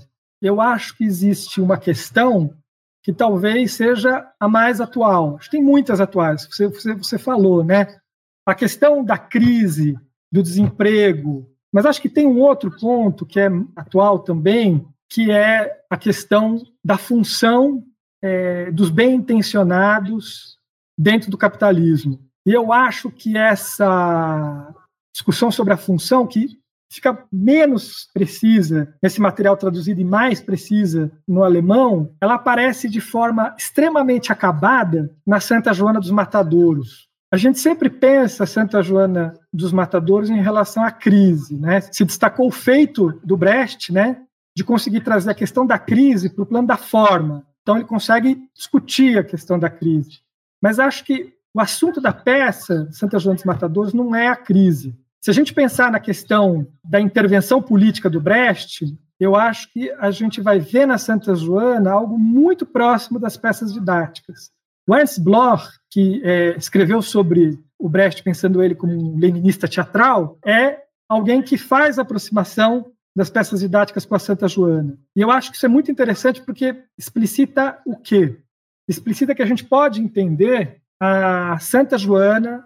eu 0.41 0.61
acho 0.61 0.97
que 0.97 1.05
existe 1.05 1.61
uma 1.61 1.77
questão 1.77 2.55
que 3.03 3.13
talvez 3.13 3.73
seja 3.73 4.31
a 4.39 4.49
mais 4.49 4.81
atual. 4.81 5.37
Acho 5.37 5.51
que 5.51 5.57
tem 5.57 5.65
muitas 5.65 6.01
atuais, 6.01 6.47
você, 6.51 6.69
você, 6.69 6.95
você 6.95 7.19
falou, 7.19 7.65
né? 7.65 7.99
A 8.47 8.55
questão 8.55 9.05
da 9.05 9.19
crise, 9.19 9.99
do 10.31 10.43
desemprego, 10.43 11.51
mas 11.73 11.87
acho 11.87 12.01
que 12.01 12.09
tem 12.09 12.27
um 12.27 12.41
outro 12.41 12.71
ponto 12.79 13.27
que 13.27 13.41
é 13.41 13.49
atual 13.77 14.21
também, 14.21 14.87
que 15.09 15.31
é 15.31 15.81
a 15.89 15.97
questão 15.97 16.63
da 16.85 16.97
função 16.97 17.85
é, 18.23 18.71
dos 18.71 18.91
bem 18.91 19.15
intencionados 19.15 20.59
dentro 20.97 21.31
do 21.31 21.39
capitalismo. 21.39 22.19
E 22.45 22.53
eu 22.53 22.73
acho 22.73 23.11
que 23.11 23.37
essa 23.37 24.75
discussão 25.13 25.51
sobre 25.51 25.75
a 25.75 25.77
função, 25.77 26.27
que 26.27 26.59
fica 26.91 27.25
menos 27.33 28.09
precisa 28.13 28.95
nesse 29.03 29.21
material 29.21 29.57
traduzido 29.57 30.01
e 30.01 30.05
mais 30.05 30.41
precisa 30.41 31.11
no 31.27 31.43
alemão, 31.43 32.11
ela 32.21 32.35
aparece 32.35 32.89
de 32.89 33.01
forma 33.01 33.55
extremamente 33.59 34.33
acabada 34.33 35.11
na 35.27 35.41
Santa 35.41 35.73
Joana 35.73 36.01
dos 36.01 36.11
Matadouros. 36.11 37.09
A 37.31 37.37
gente 37.37 37.59
sempre 37.59 37.91
pensa 37.91 38.47
Santa 38.47 38.83
Joana 38.83 39.35
dos 39.53 39.71
Matadouros 39.71 40.31
em 40.31 40.41
relação 40.41 40.83
à 40.83 40.91
crise, 40.91 41.59
né? 41.59 41.81
Se 41.83 42.05
destacou 42.05 42.49
o 42.49 42.53
feito 42.53 43.21
do 43.23 43.37
Brecht, 43.37 43.93
né, 43.93 44.23
de 44.57 44.65
conseguir 44.65 45.03
trazer 45.03 45.31
a 45.31 45.35
questão 45.35 45.67
da 45.67 45.79
crise 45.79 46.31
para 46.31 46.43
o 46.43 46.47
plano 46.47 46.67
da 46.67 46.79
forma. 46.79 47.47
Então 47.63 47.77
ele 47.77 47.85
consegue 47.85 48.49
discutir 48.55 49.19
a 49.19 49.25
questão 49.25 49.59
da 49.59 49.69
crise. 49.69 50.21
Mas 50.61 50.79
acho 50.79 51.05
que 51.05 51.35
o 51.55 51.61
assunto 51.61 52.01
da 52.01 52.13
peça 52.13 52.89
Santa 52.91 53.19
Joana 53.19 53.37
dos 53.37 53.45
Matadores 53.45 53.93
não 53.93 54.15
é 54.15 54.29
a 54.29 54.37
crise. 54.37 54.99
Se 55.21 55.31
a 55.31 55.35
gente 55.35 55.53
pensar 55.53 55.91
na 55.91 55.99
questão 55.99 56.67
da 56.85 57.01
intervenção 57.01 57.61
política 57.61 58.09
do 58.09 58.21
Brecht, 58.21 58.85
eu 59.19 59.35
acho 59.35 59.73
que 59.73 59.91
a 59.93 60.11
gente 60.11 60.41
vai 60.41 60.61
ver 60.61 60.87
na 60.87 60.97
Santa 60.97 61.35
Joana 61.35 61.91
algo 61.91 62.17
muito 62.17 62.65
próximo 62.65 63.19
das 63.19 63.37
peças 63.37 63.73
didáticas. 63.73 64.51
O 64.89 64.95
Ernst 64.95 65.21
Bloch, 65.21 65.65
que 65.91 66.23
é, 66.25 66.57
escreveu 66.57 67.03
sobre 67.03 67.59
o 67.79 67.89
Brecht, 67.89 68.23
pensando 68.23 68.63
ele 68.63 68.75
como 68.75 68.93
um 68.93 69.19
leninista 69.19 69.69
teatral, 69.69 70.39
é 70.45 70.83
alguém 71.09 71.43
que 71.43 71.59
faz 71.59 71.99
a 71.99 72.03
aproximação 72.03 72.93
das 73.15 73.29
peças 73.29 73.61
didáticas 73.61 74.07
com 74.07 74.15
a 74.15 74.19
Santa 74.19 74.47
Joana. 74.47 74.97
E 75.17 75.21
eu 75.21 75.31
acho 75.31 75.51
que 75.51 75.57
isso 75.57 75.67
é 75.67 75.69
muito 75.69 75.91
interessante 75.91 76.41
porque 76.41 76.85
explicita 76.97 77.81
o 77.85 77.97
quê? 77.97 78.41
Explicita 78.89 79.35
que 79.35 79.43
a 79.43 79.47
gente 79.47 79.65
pode 79.65 80.01
entender 80.01 80.81
a 81.01 81.59
Santa 81.59 81.99
Joana 81.99 82.65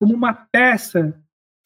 como 0.00 0.14
uma 0.14 0.32
peça 0.32 1.14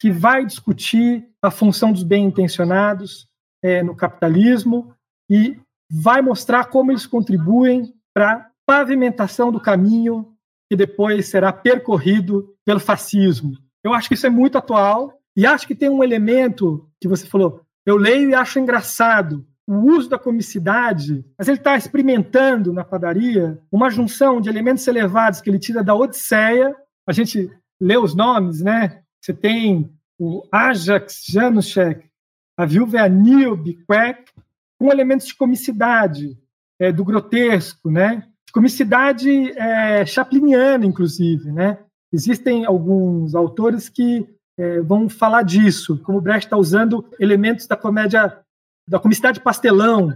que 0.05 0.11
vai 0.11 0.45
discutir 0.45 1.27
a 1.41 1.49
função 1.49 1.91
dos 1.91 2.03
bem-intencionados 2.03 3.27
é, 3.63 3.81
no 3.81 3.95
capitalismo 3.95 4.93
e 5.27 5.59
vai 5.89 6.21
mostrar 6.21 6.65
como 6.65 6.91
eles 6.91 7.07
contribuem 7.07 7.91
para 8.13 8.33
a 8.33 8.45
pavimentação 8.67 9.51
do 9.51 9.59
caminho 9.59 10.31
que 10.69 10.75
depois 10.75 11.27
será 11.27 11.51
percorrido 11.51 12.55
pelo 12.63 12.79
fascismo. 12.79 13.57
Eu 13.83 13.95
acho 13.95 14.07
que 14.07 14.13
isso 14.13 14.27
é 14.27 14.29
muito 14.29 14.59
atual 14.59 15.11
e 15.35 15.43
acho 15.43 15.65
que 15.65 15.73
tem 15.73 15.89
um 15.89 16.03
elemento 16.03 16.87
que 17.01 17.07
você 17.07 17.25
falou, 17.25 17.61
eu 17.83 17.97
leio 17.97 18.29
e 18.29 18.35
acho 18.35 18.59
engraçado 18.59 19.43
o 19.65 19.91
uso 19.91 20.07
da 20.07 20.19
comicidade, 20.19 21.25
mas 21.35 21.47
ele 21.47 21.57
está 21.57 21.75
experimentando 21.75 22.71
na 22.71 22.85
padaria 22.85 23.59
uma 23.71 23.89
junção 23.89 24.39
de 24.39 24.49
elementos 24.49 24.87
elevados 24.87 25.41
que 25.41 25.49
ele 25.49 25.57
tira 25.57 25.83
da 25.83 25.95
Odisseia. 25.95 26.75
A 27.07 27.11
gente 27.11 27.49
lê 27.81 27.97
os 27.97 28.13
nomes, 28.13 28.61
né? 28.61 29.01
Você 29.25 29.33
tem 29.33 29.91
o 30.19 30.47
Ajax 30.51 31.25
Januszek, 31.27 32.09
a 32.57 32.65
viúva 32.65 33.01
Anil 33.01 33.55
Biquek, 33.55 34.31
com 34.79 34.91
elementos 34.91 35.27
de 35.27 35.35
comicidade, 35.35 36.37
é, 36.79 36.91
do 36.91 37.03
grotesco, 37.03 37.89
né? 37.89 38.27
De 38.45 38.53
comicidade 38.53 39.51
é, 39.57 40.05
chapliniana, 40.05 40.85
inclusive, 40.85 41.51
né? 41.51 41.79
Existem 42.11 42.65
alguns 42.65 43.35
autores 43.35 43.89
que 43.89 44.27
é, 44.57 44.79
vão 44.81 45.09
falar 45.09 45.43
disso, 45.43 46.01
como 46.03 46.21
Brecht 46.21 46.45
está 46.47 46.57
usando 46.57 47.05
elementos 47.19 47.67
da 47.67 47.75
comédia 47.75 48.39
da 48.87 48.99
comicidade 48.99 49.39
pastelão, 49.39 50.15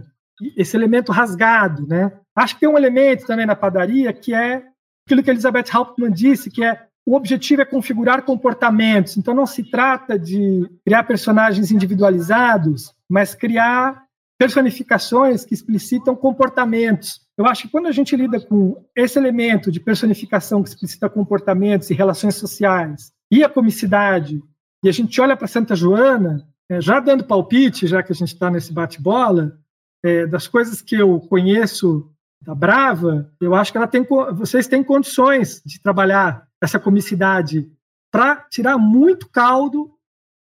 esse 0.56 0.76
elemento 0.76 1.12
rasgado, 1.12 1.86
né? 1.86 2.12
Acho 2.34 2.54
que 2.54 2.60
tem 2.60 2.68
um 2.68 2.78
elemento 2.78 3.26
também 3.26 3.44
na 3.44 3.56
padaria 3.56 4.12
que 4.12 4.32
é 4.32 4.64
aquilo 5.04 5.22
que 5.22 5.30
Elizabeth 5.30 5.64
Hauptmann 5.72 6.12
disse, 6.12 6.50
que 6.50 6.64
é 6.64 6.86
o 7.06 7.16
objetivo 7.16 7.62
é 7.62 7.64
configurar 7.64 8.22
comportamentos. 8.22 9.16
Então 9.16 9.34
não 9.34 9.46
se 9.46 9.64
trata 9.64 10.18
de 10.18 10.68
criar 10.84 11.04
personagens 11.04 11.70
individualizados, 11.70 12.94
mas 13.08 13.34
criar 13.34 14.04
personificações 14.38 15.44
que 15.44 15.52
explicitam 15.52 16.16
comportamentos. 16.16 17.20
Eu 17.36 17.46
acho 17.46 17.62
que 17.62 17.68
quando 17.68 17.86
a 17.86 17.92
gente 17.92 18.16
lida 18.16 18.40
com 18.40 18.82
esse 18.96 19.18
elemento 19.18 19.70
de 19.70 19.80
personificação 19.80 20.62
que 20.62 20.68
explicita 20.70 21.10
comportamentos 21.10 21.90
e 21.90 21.94
relações 21.94 22.36
sociais 22.36 23.12
e 23.30 23.44
a 23.44 23.48
comicidade, 23.48 24.42
e 24.82 24.88
a 24.88 24.92
gente 24.92 25.20
olha 25.20 25.36
para 25.36 25.46
Santa 25.46 25.76
Joana, 25.76 26.46
é, 26.70 26.80
já 26.80 27.00
dando 27.00 27.24
palpite, 27.24 27.86
já 27.86 28.02
que 28.02 28.12
a 28.12 28.14
gente 28.14 28.32
está 28.32 28.50
nesse 28.50 28.72
bate-bola, 28.72 29.58
é, 30.02 30.26
das 30.26 30.46
coisas 30.46 30.80
que 30.80 30.94
eu 30.96 31.20
conheço 31.20 32.10
da 32.40 32.54
Brava, 32.54 33.30
eu 33.40 33.54
acho 33.54 33.70
que 33.70 33.76
ela 33.76 33.86
tem, 33.86 34.06
vocês 34.32 34.66
têm 34.66 34.82
condições 34.82 35.60
de 35.66 35.82
trabalhar 35.82 36.48
essa 36.60 36.78
comicidade 36.78 37.70
para 38.10 38.36
tirar 38.50 38.76
muito 38.76 39.28
caldo 39.28 39.90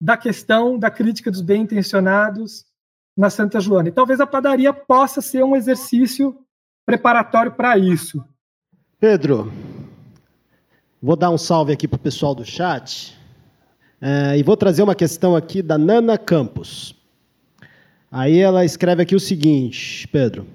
da 0.01 0.15
questão 0.15 0.79
da 0.79 0.89
crítica 0.89 1.29
dos 1.29 1.41
bem-intencionados 1.41 2.65
na 3.15 3.29
Santa 3.29 3.59
Joana. 3.59 3.89
E 3.89 3.91
talvez 3.91 4.19
a 4.19 4.27
padaria 4.27 4.73
possa 4.73 5.21
ser 5.21 5.43
um 5.43 5.55
exercício 5.55 6.37
preparatório 6.85 7.51
para 7.51 7.77
isso. 7.77 8.23
Pedro, 8.99 9.51
vou 11.01 11.15
dar 11.15 11.29
um 11.29 11.37
salve 11.37 11.73
aqui 11.73 11.87
para 11.87 11.97
o 11.97 11.99
pessoal 11.99 12.33
do 12.33 12.45
chat. 12.45 13.17
É, 14.01 14.37
e 14.37 14.43
vou 14.43 14.55
trazer 14.55 14.81
uma 14.81 14.95
questão 14.95 15.35
aqui 15.35 15.61
da 15.61 15.77
Nana 15.77 16.17
Campos. 16.17 16.95
Aí 18.09 18.39
ela 18.39 18.63
escreve 18.63 19.03
aqui 19.03 19.15
o 19.15 19.19
seguinte, 19.19 20.07
Pedro. 20.07 20.47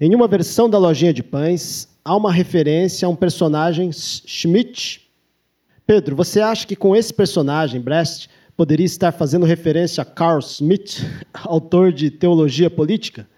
Em 0.00 0.14
uma 0.14 0.28
versão 0.28 0.70
da 0.70 0.78
lojinha 0.78 1.12
de 1.12 1.22
pães, 1.22 1.87
há 2.04 2.16
uma 2.16 2.32
referência 2.32 3.06
a 3.06 3.08
um 3.08 3.16
personagem 3.16 3.90
Schmidt. 3.92 5.08
Pedro, 5.86 6.16
você 6.16 6.40
acha 6.40 6.66
que 6.66 6.76
com 6.76 6.94
esse 6.94 7.12
personagem, 7.12 7.80
Brecht, 7.80 8.28
poderia 8.56 8.86
estar 8.86 9.12
fazendo 9.12 9.46
referência 9.46 10.02
a 10.02 10.04
Carl 10.04 10.40
Schmitt, 10.40 11.02
autor 11.44 11.92
de 11.92 12.10
Teologia 12.10 12.68
Política? 12.68 13.28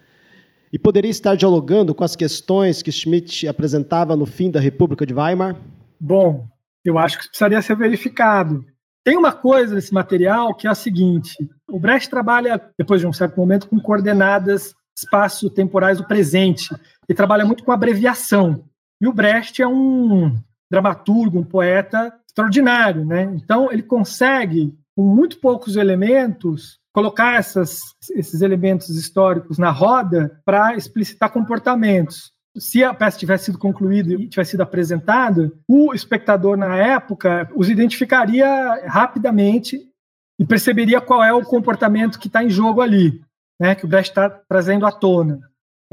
E 0.72 0.78
poderia 0.78 1.10
estar 1.10 1.34
dialogando 1.34 1.94
com 1.94 2.04
as 2.04 2.14
questões 2.14 2.80
que 2.82 2.92
Schmitt 2.92 3.46
apresentava 3.48 4.14
no 4.14 4.24
fim 4.24 4.50
da 4.50 4.60
República 4.60 5.04
de 5.04 5.12
Weimar? 5.12 5.56
Bom, 5.98 6.46
eu 6.84 6.96
acho 6.96 7.18
que 7.18 7.26
precisaria 7.26 7.60
ser 7.60 7.76
verificado. 7.76 8.64
Tem 9.04 9.16
uma 9.16 9.32
coisa 9.32 9.74
nesse 9.74 9.92
material 9.92 10.54
que 10.54 10.66
é 10.66 10.70
a 10.70 10.74
seguinte: 10.74 11.34
o 11.68 11.78
Brecht 11.78 12.08
trabalha, 12.08 12.60
depois 12.78 13.00
de 13.00 13.06
um 13.06 13.12
certo 13.12 13.36
momento, 13.36 13.68
com 13.68 13.80
coordenadas 13.80 14.74
espaço-temporais 14.96 15.98
do 15.98 16.06
presente, 16.06 16.68
e 17.10 17.14
trabalha 17.14 17.44
muito 17.44 17.64
com 17.64 17.72
abreviação. 17.72 18.64
E 19.02 19.08
o 19.08 19.12
Brecht 19.12 19.60
é 19.60 19.66
um 19.66 20.38
dramaturgo, 20.70 21.40
um 21.40 21.44
poeta 21.44 22.14
extraordinário, 22.24 23.04
né? 23.04 23.24
Então 23.34 23.72
ele 23.72 23.82
consegue, 23.82 24.72
com 24.96 25.02
muito 25.02 25.40
poucos 25.40 25.74
elementos, 25.74 26.78
colocar 26.92 27.34
essas, 27.34 27.80
esses 28.12 28.42
elementos 28.42 28.90
históricos 28.90 29.58
na 29.58 29.70
roda 29.70 30.40
para 30.44 30.76
explicitar 30.76 31.32
comportamentos 31.32 32.30
se 32.56 32.82
a 32.82 32.92
peça 32.92 33.18
tivesse 33.18 33.46
sido 33.46 33.58
concluída 33.58 34.12
e 34.12 34.28
tivesse 34.28 34.52
sido 34.52 34.62
apresentada, 34.62 35.52
o 35.68 35.94
espectador 35.94 36.56
na 36.56 36.76
época 36.76 37.48
os 37.54 37.68
identificaria 37.68 38.46
rapidamente 38.86 39.80
e 40.38 40.44
perceberia 40.44 41.00
qual 41.00 41.22
é 41.22 41.32
o 41.32 41.44
comportamento 41.44 42.18
que 42.18 42.26
está 42.26 42.42
em 42.42 42.50
jogo 42.50 42.80
ali, 42.80 43.20
né, 43.60 43.74
que 43.74 43.84
o 43.84 43.88
Brecht 43.88 44.10
está 44.10 44.28
trazendo 44.28 44.84
à 44.84 44.92
tona. 44.92 45.40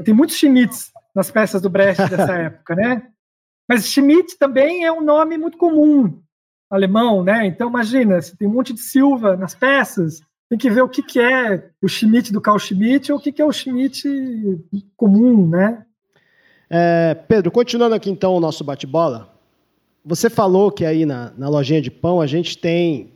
Tem 0.04 0.14
muitos 0.14 0.36
Schmitz 0.36 0.92
nas 1.14 1.30
peças 1.30 1.60
do 1.62 1.70
Brecht 1.70 2.08
dessa 2.08 2.34
época, 2.38 2.74
né? 2.74 3.02
Mas 3.68 3.86
Schmidt 3.86 4.38
também 4.38 4.84
é 4.84 4.92
um 4.92 5.02
nome 5.02 5.36
muito 5.36 5.58
comum 5.58 6.22
alemão, 6.70 7.22
né? 7.24 7.46
Então 7.46 7.68
imagina, 7.68 8.20
se 8.20 8.36
tem 8.36 8.46
um 8.46 8.52
monte 8.52 8.72
de 8.72 8.80
Silva 8.80 9.36
nas 9.36 9.54
peças, 9.54 10.20
tem 10.48 10.58
que 10.58 10.70
ver 10.70 10.82
o 10.82 10.88
que, 10.88 11.02
que 11.02 11.20
é 11.20 11.70
o 11.82 11.88
Schmidt 11.88 12.32
do 12.32 12.40
Carl 12.40 12.58
Schmidt 12.58 13.12
ou 13.12 13.18
o 13.18 13.20
que, 13.20 13.32
que 13.32 13.42
é 13.42 13.44
o 13.44 13.52
Schmidt 13.52 14.08
comum, 14.96 15.48
né? 15.48 15.84
É, 16.70 17.14
Pedro, 17.14 17.50
continuando 17.50 17.94
aqui 17.94 18.10
então 18.10 18.34
o 18.34 18.40
nosso 18.40 18.62
bate-bola, 18.62 19.34
você 20.04 20.28
falou 20.28 20.70
que 20.70 20.84
aí 20.84 21.06
na, 21.06 21.32
na 21.36 21.48
lojinha 21.48 21.80
de 21.80 21.90
pão 21.90 22.20
a 22.20 22.26
gente 22.26 22.56
tem 22.58 23.12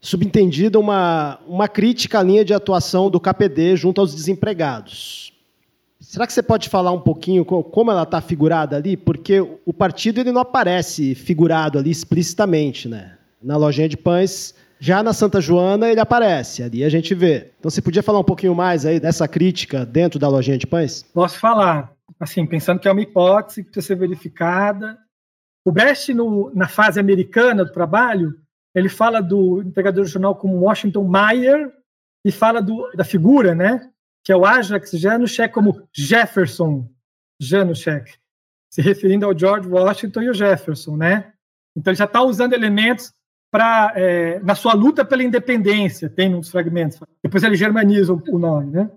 subentendido 0.00 0.78
uma, 0.78 1.40
uma 1.46 1.68
crítica 1.68 2.20
à 2.20 2.22
linha 2.22 2.44
de 2.44 2.54
atuação 2.54 3.10
do 3.10 3.20
KPD 3.20 3.76
junto 3.76 4.00
aos 4.00 4.14
desempregados. 4.14 5.32
Será 6.08 6.26
que 6.26 6.32
você 6.32 6.42
pode 6.42 6.70
falar 6.70 6.90
um 6.90 7.00
pouquinho 7.02 7.44
como 7.44 7.90
ela 7.90 8.04
está 8.04 8.18
figurada 8.18 8.76
ali? 8.76 8.96
Porque 8.96 9.40
o 9.40 9.74
partido 9.74 10.18
ele 10.18 10.32
não 10.32 10.40
aparece 10.40 11.14
figurado 11.14 11.78
ali 11.78 11.90
explicitamente. 11.90 12.88
Né? 12.88 13.18
Na 13.42 13.58
lojinha 13.58 13.90
de 13.90 13.96
pães, 13.98 14.54
Já 14.80 15.02
na 15.02 15.12
Santa 15.12 15.38
Joana 15.38 15.90
ele 15.90 16.00
aparece, 16.00 16.62
ali 16.62 16.82
a 16.82 16.88
gente 16.88 17.14
vê. 17.14 17.52
Então 17.58 17.70
você 17.70 17.82
podia 17.82 18.02
falar 18.02 18.20
um 18.20 18.24
pouquinho 18.24 18.54
mais 18.54 18.86
aí 18.86 18.98
dessa 18.98 19.28
crítica 19.28 19.84
dentro 19.84 20.18
da 20.18 20.28
lojinha 20.28 20.56
de 20.56 20.66
pães? 20.66 21.02
Posso 21.12 21.38
falar. 21.38 21.92
Assim, 22.18 22.46
pensando 22.46 22.80
que 22.80 22.88
é 22.88 22.90
uma 22.90 23.02
hipótese 23.02 23.62
que 23.62 23.70
precisa 23.70 23.88
ser 23.88 23.96
verificada. 23.96 24.96
O 25.62 25.70
Brecht, 25.70 26.14
no, 26.14 26.50
na 26.54 26.68
fase 26.68 26.98
americana 26.98 27.66
do 27.66 27.72
trabalho, 27.72 28.32
ele 28.74 28.88
fala 28.88 29.20
do 29.20 29.60
entregador 29.60 30.06
de 30.06 30.10
jornal 30.10 30.34
como 30.36 30.56
Washington 30.56 31.06
Meyer 31.06 31.70
e 32.24 32.32
fala 32.32 32.62
do, 32.62 32.90
da 32.96 33.04
figura, 33.04 33.54
né? 33.54 33.90
Que 34.24 34.32
é 34.32 34.36
o 34.36 34.44
Ajax 34.44 34.90
Januszek 34.92 35.52
como 35.52 35.88
Jefferson 35.92 36.88
Januszek, 37.40 38.14
se 38.70 38.82
referindo 38.82 39.24
ao 39.24 39.38
George 39.38 39.68
Washington 39.68 40.22
e 40.22 40.30
o 40.30 40.34
Jefferson, 40.34 40.96
né? 40.96 41.32
Então 41.76 41.92
ele 41.92 41.98
já 41.98 42.04
está 42.04 42.22
usando 42.22 42.52
elementos 42.52 43.12
para 43.50 43.92
é, 43.96 44.40
na 44.40 44.54
sua 44.54 44.74
luta 44.74 45.04
pela 45.04 45.22
independência, 45.22 46.10
tem 46.10 46.34
uns 46.34 46.50
fragmentos. 46.50 46.98
Depois 47.22 47.42
ele 47.42 47.56
germaniza 47.56 48.12
o, 48.12 48.22
o 48.28 48.38
nome, 48.38 48.72
né? 48.72 48.90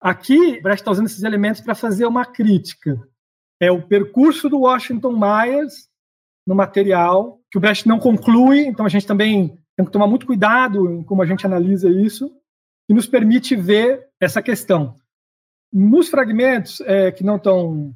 Aqui, 0.00 0.60
Brecht 0.60 0.80
está 0.80 0.90
usando 0.90 1.06
esses 1.06 1.22
elementos 1.22 1.60
para 1.60 1.74
fazer 1.74 2.06
uma 2.06 2.24
crítica. 2.24 2.98
É 3.60 3.70
o 3.70 3.82
percurso 3.82 4.48
do 4.48 4.60
Washington 4.60 5.12
Myers 5.12 5.88
no 6.46 6.54
material, 6.54 7.38
que 7.50 7.58
o 7.58 7.60
Brecht 7.60 7.86
não 7.86 7.98
conclui, 7.98 8.60
então 8.60 8.86
a 8.86 8.88
gente 8.88 9.06
também 9.06 9.58
tem 9.76 9.84
que 9.84 9.92
tomar 9.92 10.06
muito 10.06 10.26
cuidado 10.26 10.90
em 10.90 11.02
como 11.02 11.22
a 11.22 11.26
gente 11.26 11.44
analisa 11.44 11.90
isso, 11.90 12.34
e 12.90 12.92
nos 12.92 13.06
permite 13.06 13.54
ver 13.54 14.08
essa 14.18 14.42
questão. 14.42 14.96
Nos 15.72 16.08
fragmentos 16.08 16.80
é, 16.80 17.12
que 17.12 17.22
não 17.22 17.36
estão 17.36 17.94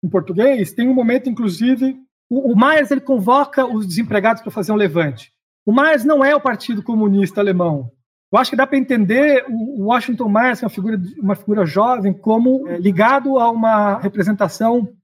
em 0.00 0.08
português, 0.08 0.72
tem 0.72 0.88
um 0.88 0.94
momento, 0.94 1.28
inclusive, 1.28 2.00
o, 2.30 2.52
o 2.52 2.56
Myers 2.56 2.92
ele 2.92 3.00
convoca 3.00 3.66
os 3.66 3.84
desempregados 3.84 4.42
para 4.42 4.52
fazer 4.52 4.70
um 4.70 4.76
levante. 4.76 5.32
O 5.64 5.74
Myers 5.74 6.04
não 6.04 6.24
é 6.24 6.32
o 6.32 6.40
Partido 6.40 6.80
Comunista 6.80 7.40
Alemão. 7.40 7.90
Eu 8.32 8.38
acho 8.38 8.50
que 8.50 8.56
dá 8.56 8.64
para 8.64 8.78
entender 8.78 9.44
o 9.48 9.86
Washington 9.86 10.28
Myers, 10.28 10.60
que 10.60 10.64
é 10.64 10.68
uma 10.68 10.74
figura, 10.74 11.02
uma 11.18 11.34
figura 11.34 11.66
jovem, 11.66 12.12
como 12.12 12.68
é, 12.68 12.78
ligado 12.78 13.40
a 13.40 13.50
uma 13.50 13.98
representação 13.98 14.94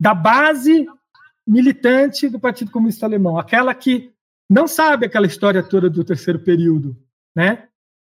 da 0.00 0.14
base 0.14 0.86
militante 1.44 2.28
do 2.28 2.38
Partido 2.38 2.70
Comunista 2.70 3.06
Alemão, 3.06 3.40
aquela 3.40 3.74
que 3.74 4.12
não 4.48 4.68
sabe 4.68 5.06
aquela 5.06 5.26
história 5.26 5.64
toda 5.64 5.90
do 5.90 6.04
terceiro 6.04 6.38
período, 6.38 6.96
né? 7.34 7.66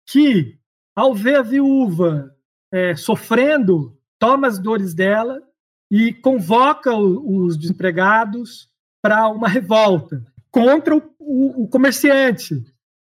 Que 0.09 0.56
ao 0.97 1.15
ver 1.15 1.37
a 1.37 1.43
viúva 1.43 2.35
é, 2.73 2.97
sofrendo, 2.97 3.97
toma 4.19 4.49
as 4.49 4.59
dores 4.59 4.95
dela 4.95 5.43
e 5.91 6.13
convoca 6.13 6.95
o, 6.95 7.45
os 7.45 7.57
desempregados 7.57 8.69
para 9.03 9.29
uma 9.29 9.47
revolta 9.47 10.25
contra 10.51 10.97
o, 10.97 11.03
o, 11.19 11.65
o 11.65 11.69
comerciante, 11.69 12.65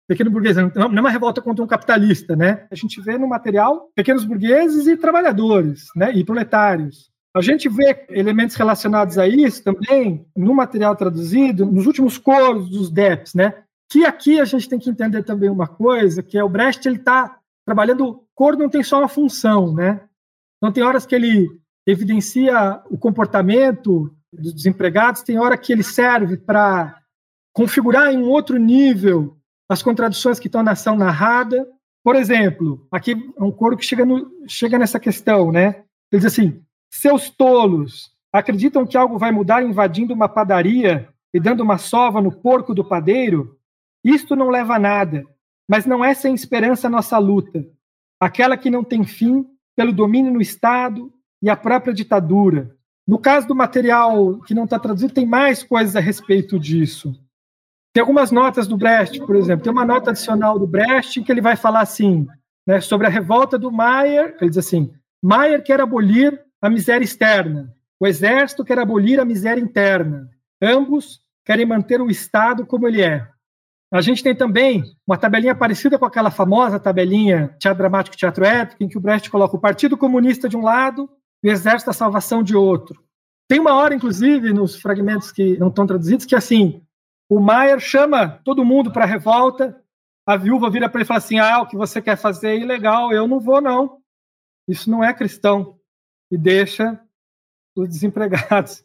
pequeno 0.09 0.31
burguês, 0.31 0.57
não 0.57 0.71
é 0.75 1.01
uma 1.01 1.11
revolta 1.11 1.41
contra 1.41 1.65
um 1.65 1.67
capitalista, 1.67 2.35
né? 2.35 2.67
A 2.71 2.75
gente 2.75 3.01
vê 3.01 3.17
no 3.17 3.29
material 3.29 3.89
pequenos 3.95 4.25
burgueses 4.25 4.87
e 4.87 4.97
trabalhadores, 4.97 5.87
né? 5.95 6.13
E 6.13 6.25
proletários. 6.25 7.11
A 7.35 7.41
gente 7.41 7.69
vê 7.69 8.07
elementos 8.11 8.57
relacionados 8.57 9.19
a 9.19 9.29
isso 9.29 9.63
também 9.63 10.27
no 10.35 10.55
material 10.55 10.97
traduzido, 10.97 11.67
nos 11.67 11.87
últimos 11.87 12.19
coros 12.19 12.69
dos 12.69 12.91
DEPs, 12.91 13.35
né? 13.35 13.63
Que 13.91 14.05
aqui 14.05 14.41
a 14.41 14.45
gente 14.45 14.69
tem 14.69 14.79
que 14.79 14.91
entender 14.91 15.23
também 15.23 15.49
uma 15.49 15.69
coisa, 15.69 16.23
que 16.23 16.37
é 16.37 16.43
o 16.43 16.49
Brecht 16.49 16.87
ele 16.89 16.97
está 16.97 17.39
trabalhando 17.67 18.25
cor 18.35 18.57
não 18.57 18.71
tem 18.71 18.83
só 18.83 19.01
uma 19.01 19.09
função, 19.09 19.75
né? 19.75 20.01
Então 20.57 20.73
tem 20.73 20.85
horas 20.85 21.05
que 21.05 21.15
ele 21.15 21.49
evidencia 21.87 22.81
o 22.89 22.97
comportamento 22.97 24.15
dos 24.33 24.55
desempregados, 24.55 25.23
tem 25.23 25.39
hora 25.39 25.59
que 25.59 25.73
ele 25.73 25.83
serve 25.83 26.37
para 26.37 27.01
configurar 27.53 28.13
em 28.13 28.19
um 28.19 28.29
outro 28.29 28.57
nível 28.57 29.37
as 29.69 29.83
contradições 29.83 30.39
que 30.39 30.47
estão 30.47 30.63
na 30.63 30.73
ação 30.73 30.97
narrada. 30.97 31.67
Por 32.05 32.15
exemplo, 32.15 32.87
aqui 32.91 33.13
é 33.13 33.43
um 33.43 33.51
coro 33.51 33.77
que 33.77 33.85
chega, 33.85 34.05
no, 34.05 34.31
chega 34.47 34.79
nessa 34.79 35.01
questão, 35.01 35.51
né? 35.51 35.83
Ele 36.13 36.21
diz 36.21 36.27
assim: 36.27 36.63
seus 36.89 37.29
tolos 37.31 38.13
acreditam 38.33 38.87
que 38.87 38.97
algo 38.97 39.19
vai 39.19 39.33
mudar 39.33 39.63
invadindo 39.63 40.15
uma 40.15 40.29
padaria 40.29 41.09
e 41.35 41.41
dando 41.41 41.63
uma 41.63 41.79
sova 41.79 42.21
no 42.21 42.31
porco 42.31 42.75
do 42.75 42.85
padeiro? 42.85 43.57
Isto 44.05 44.37
não 44.37 44.51
leva 44.51 44.77
a 44.77 44.79
nada, 44.79 45.25
mas 45.69 45.87
não 45.87 46.05
é 46.05 46.15
sem 46.15 46.35
esperança 46.35 46.89
nossa 46.89 47.19
luta, 47.19 47.67
aquela 48.21 48.57
que 48.57 48.71
não 48.71 48.85
tem 48.85 49.05
fim 49.05 49.47
pelo 49.75 49.93
domínio 49.93 50.33
no 50.33 50.41
Estado 50.41 51.13
e 51.43 51.51
a 51.51 51.57
própria 51.57 51.93
ditadura. 51.93 52.75
No 53.07 53.19
caso 53.19 53.47
do 53.47 53.55
material 53.55 54.41
que 54.41 54.55
não 54.55 54.65
está 54.65 54.79
traduzido, 54.79 55.13
tem 55.13 55.27
mais 55.27 55.63
coisas 55.63 55.95
a 55.95 56.01
respeito 56.01 56.59
disso. 56.59 57.15
Tem 57.93 58.01
algumas 58.01 58.31
notas 58.31 58.67
do 58.67 58.77
Brecht, 58.77 59.25
por 59.25 59.37
exemplo. 59.37 59.63
Tem 59.63 59.73
uma 59.73 59.85
nota 59.85 60.11
adicional 60.11 60.59
do 60.59 60.67
Brecht 60.67 61.23
que 61.23 61.33
ele 61.33 61.41
vai 61.41 61.57
falar 61.57 61.81
assim, 61.81 62.27
né, 62.67 62.81
sobre 62.81 63.07
a 63.07 63.11
revolta 63.11 63.59
do 63.59 63.71
Maier. 63.71 64.37
Ele 64.41 64.51
diz 64.51 64.59
assim: 64.59 64.93
Maier 65.23 65.63
quer 65.63 65.81
abolir 65.81 66.43
a 66.61 66.69
miséria 66.69 67.05
externa, 67.05 67.75
o 67.99 68.07
exército 68.07 68.65
quer 68.65 68.79
abolir 68.79 69.21
a 69.21 69.25
miséria 69.25 69.61
interna. 69.61 70.29
Ambos 70.61 71.21
querem 71.45 71.65
manter 71.65 72.01
o 72.01 72.11
Estado 72.11 72.67
como 72.67 72.89
ele 72.89 73.03
é. 73.03 73.27
A 73.97 74.03
gente 74.03 74.23
tem 74.23 74.37
também 74.37 74.85
uma 75.07 75.17
tabelinha 75.17 75.55
parecida 75.55 75.99
com 75.99 76.05
aquela 76.05 76.31
famosa 76.31 76.79
tabelinha 76.79 77.57
Teatro 77.59 77.79
Dramático 77.79 78.15
Teatro 78.15 78.45
Épico, 78.45 78.85
em 78.85 78.89
que 78.89 78.99
o 78.99 79.01
Brecht 79.01 79.31
coloca 79.31 79.57
o 79.57 79.61
Partido 79.61 79.97
Comunista 79.97 80.51
de 80.51 80.57
um 80.57 80.61
lado 80.61 81.09
e 81.43 81.49
o 81.49 81.53
Exército 81.53 81.87
da 81.87 81.95
Salvação 81.95 82.43
de 82.43 82.55
outro. 82.55 83.03
Tem 83.49 83.59
uma 83.59 83.75
hora, 83.75 83.95
inclusive, 83.95 84.53
nos 84.53 84.77
fragmentos 84.77 85.33
que 85.33 85.57
não 85.57 85.69
estão 85.69 85.87
traduzidos, 85.87 86.27
que 86.27 86.35
assim, 86.35 86.83
o 87.27 87.41
Maier 87.41 87.81
chama 87.81 88.41
todo 88.45 88.67
mundo 88.67 88.93
para 88.93 89.05
a 89.05 89.09
revolta. 89.09 89.81
A 90.27 90.37
viúva 90.37 90.69
vira 90.69 90.91
para 90.91 90.99
ele 90.99 91.05
e 91.05 91.09
fala 91.09 91.19
assim: 91.19 91.39
Ah, 91.39 91.63
o 91.63 91.67
que 91.67 91.77
você 91.77 92.03
quer 92.03 92.17
fazer 92.17 92.49
é 92.49 92.59
ilegal, 92.59 93.13
eu 93.13 93.27
não 93.27 93.41
vou, 93.41 93.63
não. 93.63 93.99
Isso 94.69 94.91
não 94.91 95.03
é 95.03 95.15
cristão. 95.15 95.79
E 96.31 96.37
deixa 96.37 97.01
os 97.75 97.89
desempregados 97.89 98.85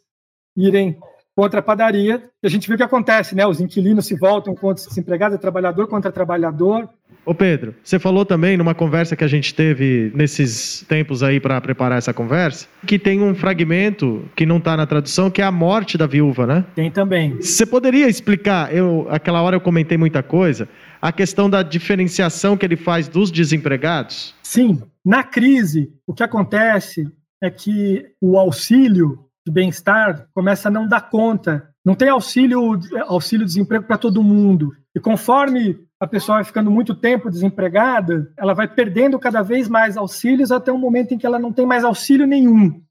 irem 0.56 0.98
contra 1.42 1.60
a 1.60 1.64
padaria. 1.64 2.22
E 2.44 2.46
a 2.46 2.50
gente 2.52 2.68
vê 2.68 2.76
o 2.76 2.78
que 2.78 2.84
acontece, 2.84 3.34
né? 3.34 3.48
Os 3.48 3.60
inquilinos 3.60 4.06
se 4.06 4.16
voltam 4.16 4.54
contra 4.54 4.80
os 4.84 4.88
desempregados, 4.88 5.36
é 5.36 5.42
trabalhador 5.42 5.88
contra 5.88 6.12
trabalhador. 6.12 6.88
Ô 7.26 7.34
Pedro, 7.34 7.74
você 7.84 7.98
falou 7.98 8.24
também 8.24 8.56
numa 8.56 8.76
conversa 8.76 9.16
que 9.16 9.24
a 9.24 9.28
gente 9.28 9.52
teve 9.56 10.12
nesses 10.14 10.86
tempos 10.88 11.24
aí 11.24 11.40
para 11.40 11.60
preparar 11.60 11.98
essa 11.98 12.14
conversa, 12.14 12.68
que 12.86 13.00
tem 13.00 13.24
um 13.24 13.34
fragmento 13.34 14.24
que 14.36 14.46
não 14.46 14.58
está 14.58 14.78
na 14.78 14.86
tradução, 14.86 15.32
que 15.32 15.42
é 15.42 15.44
a 15.44 15.52
morte 15.52 15.98
da 15.98 16.06
viúva, 16.06 16.46
né? 16.46 16.64
Tem 16.76 16.92
também. 16.92 17.36
Você 17.42 17.66
poderia 17.66 18.08
explicar? 18.08 18.72
Eu, 18.72 19.08
aquela 19.10 19.42
hora 19.42 19.56
eu 19.56 19.62
comentei 19.62 19.98
muita 19.98 20.22
coisa, 20.22 20.70
a 21.02 21.12
questão 21.12 21.50
da 21.50 21.64
diferenciação 21.64 22.56
que 22.56 22.68
ele 22.68 22.78
faz 22.78 23.08
dos 23.08 23.32
desempregados? 23.32 24.36
Sim. 24.44 24.80
Na 25.04 25.24
crise, 25.24 25.92
o 26.06 26.14
que 26.14 26.22
acontece 26.22 27.08
é 27.42 27.50
que 27.50 28.06
o 28.22 28.38
auxílio 28.38 29.31
de 29.46 29.52
bem-estar 29.52 30.28
começa 30.34 30.68
a 30.68 30.72
não 30.72 30.88
dar 30.88 31.10
conta. 31.10 31.70
Não 31.84 31.96
tem 31.96 32.10
auxílio 32.10 32.80
auxílio 33.08 33.46
desemprego 33.46 33.86
para 33.86 33.98
todo 33.98 34.24
mundo. 34.24 34.72
E 34.96 35.00
conforme 35.00 35.80
a 36.00 36.08
pessoa 36.08 36.38
vai 36.38 36.44
ficando 36.44 36.72
muito 36.72 36.96
tempo 36.96 37.30
desempregada, 37.30 38.32
ela 38.38 38.54
vai 38.54 38.68
perdendo 38.68 39.20
cada 39.20 39.42
vez 39.42 39.68
mais 39.68 39.98
auxílios 39.98 40.52
até 40.52 40.72
um 40.72 40.78
momento 40.78 41.14
em 41.14 41.18
que 41.18 41.26
ela 41.26 41.40
não 41.40 41.54
tem 41.54 41.66
mais 41.66 41.84
auxílio 41.84 42.28
nenhum. 42.28 42.82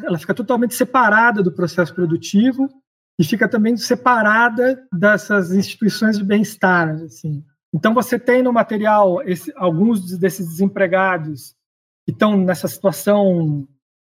Ela 0.00 0.18
fica 0.18 0.34
totalmente 0.34 0.74
separada 0.74 1.42
do 1.42 1.52
processo 1.52 1.94
produtivo 1.94 2.68
e 3.18 3.24
fica 3.24 3.48
também 3.48 3.76
separada 3.76 4.82
dessas 4.92 5.52
instituições 5.52 6.16
de 6.16 6.24
bem-estar. 6.24 6.88
Assim. 7.04 7.44
Então, 7.74 7.92
você 7.92 8.18
tem 8.18 8.42
no 8.42 8.52
material 8.52 9.22
esse, 9.28 9.52
alguns 9.56 10.16
desses 10.18 10.48
desempregados 10.48 11.54
que 12.06 12.12
estão 12.12 12.36
nessa 12.36 12.66
situação 12.66 13.68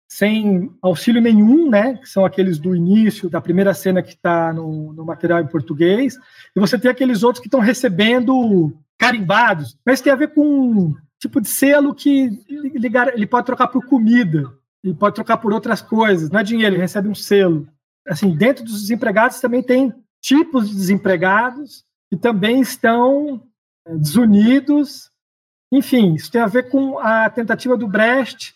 sem 0.09 0.75
auxílio 0.81 1.21
nenhum, 1.21 1.69
né? 1.69 1.95
Que 1.97 2.09
são 2.09 2.25
aqueles 2.25 2.57
do 2.57 2.75
início, 2.75 3.29
da 3.29 3.39
primeira 3.39 3.75
cena 3.75 4.01
que 4.01 4.13
está 4.13 4.51
no, 4.51 4.91
no, 4.91 5.05
material 5.05 5.39
em 5.39 5.47
português, 5.47 6.15
e 6.55 6.59
você 6.59 6.79
tem 6.79 6.89
aqueles 6.89 7.21
outros 7.21 7.39
que 7.39 7.47
estão 7.47 7.59
recebendo 7.59 8.75
carimbados. 8.97 9.77
Mas 9.85 10.01
tem 10.01 10.11
a 10.11 10.15
ver 10.15 10.33
com 10.33 10.43
um 10.43 10.95
tipo 11.19 11.39
de 11.39 11.47
selo 11.47 11.93
que 11.93 12.43
ele, 12.49 13.27
pode 13.27 13.45
trocar 13.45 13.67
por 13.67 13.85
comida, 13.85 14.51
ele 14.83 14.95
pode 14.95 15.13
trocar 15.13 15.37
por 15.37 15.53
outras 15.53 15.81
coisas, 15.81 16.31
não 16.31 16.39
é 16.39 16.43
dinheiro, 16.43 16.75
ele 16.75 16.81
recebe 16.81 17.07
um 17.07 17.15
selo. 17.15 17.67
Assim, 18.07 18.35
dentro 18.35 18.63
dos 18.63 18.81
desempregados 18.81 19.39
também 19.39 19.61
tem 19.61 19.93
tipos 20.19 20.69
de 20.69 20.75
desempregados 20.75 21.85
que 22.09 22.17
também 22.17 22.61
estão 22.61 23.43
eh, 23.87 23.95
desunidos. 23.95 25.11
Enfim, 25.71 26.15
isso 26.15 26.31
tem 26.31 26.41
a 26.41 26.47
ver 26.47 26.69
com 26.69 26.97
a 26.97 27.29
tentativa 27.29 27.77
do 27.77 27.87
Brecht 27.87 28.55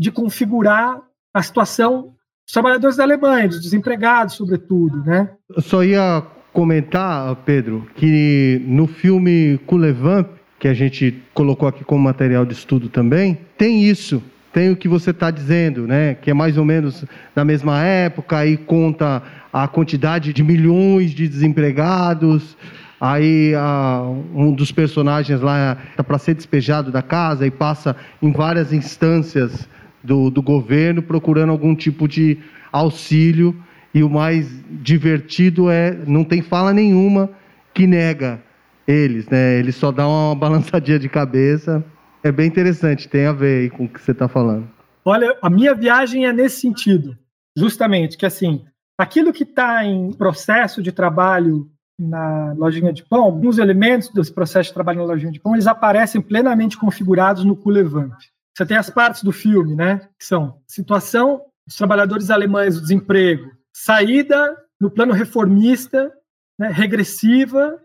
de 0.00 0.10
configurar 0.10 0.98
a 1.34 1.42
situação 1.42 2.14
dos 2.46 2.54
trabalhadores 2.54 2.96
da 2.96 3.02
Alemanha, 3.04 3.46
dos 3.46 3.60
desempregados, 3.60 4.34
sobretudo, 4.34 5.04
né? 5.04 5.28
Eu 5.54 5.60
só 5.60 5.84
ia 5.84 6.22
comentar, 6.54 7.36
Pedro, 7.44 7.86
que 7.94 8.62
no 8.64 8.86
filme 8.86 9.60
Culevamp, 9.66 10.26
que 10.58 10.66
a 10.66 10.72
gente 10.72 11.22
colocou 11.34 11.68
aqui 11.68 11.84
como 11.84 12.02
material 12.02 12.46
de 12.46 12.54
estudo 12.54 12.88
também, 12.88 13.38
tem 13.58 13.84
isso. 13.84 14.22
Tem 14.54 14.70
o 14.70 14.76
que 14.76 14.88
você 14.88 15.10
está 15.10 15.30
dizendo, 15.30 15.86
né? 15.86 16.14
Que 16.14 16.30
é 16.30 16.34
mais 16.34 16.56
ou 16.56 16.64
menos 16.64 17.04
na 17.36 17.44
mesma 17.44 17.84
época, 17.84 18.38
aí 18.38 18.56
conta 18.56 19.22
a 19.52 19.68
quantidade 19.68 20.32
de 20.32 20.42
milhões 20.42 21.10
de 21.10 21.28
desempregados, 21.28 22.56
Aí 23.00 23.54
a, 23.54 24.02
um 24.34 24.52
dos 24.52 24.70
personagens 24.70 25.40
lá 25.40 25.78
está 25.90 26.04
para 26.04 26.18
ser 26.18 26.34
despejado 26.34 26.92
da 26.92 27.00
casa 27.00 27.46
e 27.46 27.50
passa 27.50 27.96
em 28.20 28.30
várias 28.30 28.74
instâncias 28.74 29.66
do, 30.02 30.30
do 30.30 30.42
governo 30.42 31.02
procurando 31.02 31.50
algum 31.50 31.74
tipo 31.74 32.08
de 32.08 32.38
auxílio. 32.72 33.56
E 33.92 34.02
o 34.02 34.08
mais 34.08 34.48
divertido 34.70 35.68
é 35.70 35.92
não 36.06 36.24
tem 36.24 36.40
fala 36.42 36.72
nenhuma 36.72 37.30
que 37.74 37.86
nega 37.86 38.40
eles, 38.86 39.28
né? 39.28 39.58
Eles 39.58 39.76
só 39.76 39.90
dão 39.90 40.10
uma 40.10 40.34
balançadinha 40.34 40.98
de 40.98 41.08
cabeça. 41.08 41.84
É 42.22 42.30
bem 42.30 42.46
interessante, 42.46 43.08
tem 43.08 43.26
a 43.26 43.32
ver 43.32 43.62
aí 43.62 43.70
com 43.70 43.84
o 43.84 43.88
que 43.88 44.00
você 44.00 44.12
está 44.12 44.28
falando. 44.28 44.68
Olha, 45.04 45.36
a 45.40 45.48
minha 45.48 45.74
viagem 45.74 46.26
é 46.26 46.32
nesse 46.32 46.60
sentido, 46.60 47.16
justamente, 47.56 48.18
que 48.18 48.26
assim, 48.26 48.64
aquilo 48.98 49.32
que 49.32 49.44
está 49.44 49.84
em 49.84 50.12
processo 50.12 50.82
de 50.82 50.92
trabalho 50.92 51.70
na 51.98 52.52
lojinha 52.54 52.92
de 52.92 53.02
pão, 53.02 53.22
alguns 53.22 53.58
elementos 53.58 54.10
desse 54.10 54.32
processo 54.32 54.68
de 54.68 54.74
trabalho 54.74 54.98
na 54.98 55.04
lojinha 55.04 55.32
de 55.32 55.40
pão, 55.40 55.54
eles 55.54 55.66
aparecem 55.66 56.20
plenamente 56.20 56.76
configurados 56.76 57.44
no 57.44 57.56
Culevamp. 57.56 58.12
Você 58.60 58.66
tem 58.66 58.76
as 58.76 58.90
partes 58.90 59.22
do 59.22 59.32
filme, 59.32 59.74
né, 59.74 60.06
que 60.18 60.26
são 60.26 60.60
situação 60.66 61.46
dos 61.66 61.78
trabalhadores 61.78 62.28
alemães 62.28 62.74
do 62.74 62.82
desemprego, 62.82 63.50
saída 63.74 64.54
no 64.78 64.90
plano 64.90 65.14
reformista, 65.14 66.12
né, 66.58 66.68
regressiva, 66.68 67.82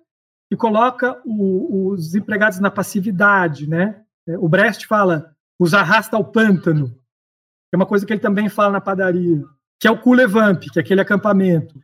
que 0.52 0.58
coloca 0.58 1.18
o, 1.24 1.92
os 1.92 2.14
empregados 2.14 2.60
na 2.60 2.70
passividade, 2.70 3.70
né? 3.70 4.04
O 4.38 4.50
Brecht 4.50 4.86
fala, 4.86 5.34
os 5.58 5.74
arrasta 5.74 6.18
ao 6.18 6.30
pântano, 6.30 6.94
é 7.74 7.78
uma 7.78 7.86
coisa 7.86 8.06
que 8.06 8.12
ele 8.12 8.20
também 8.20 8.50
fala 8.50 8.74
na 8.74 8.82
padaria, 8.82 9.46
que 9.80 9.88
é 9.88 9.92
o 9.92 10.02
Culevamp, 10.02 10.60
que 10.60 10.78
é 10.78 10.82
aquele 10.82 11.00
acampamento. 11.00 11.82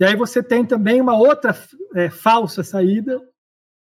E 0.00 0.06
aí 0.06 0.16
você 0.16 0.42
tem 0.42 0.64
também 0.64 1.02
uma 1.02 1.18
outra 1.18 1.54
é, 1.94 2.08
falsa 2.08 2.64
saída, 2.64 3.18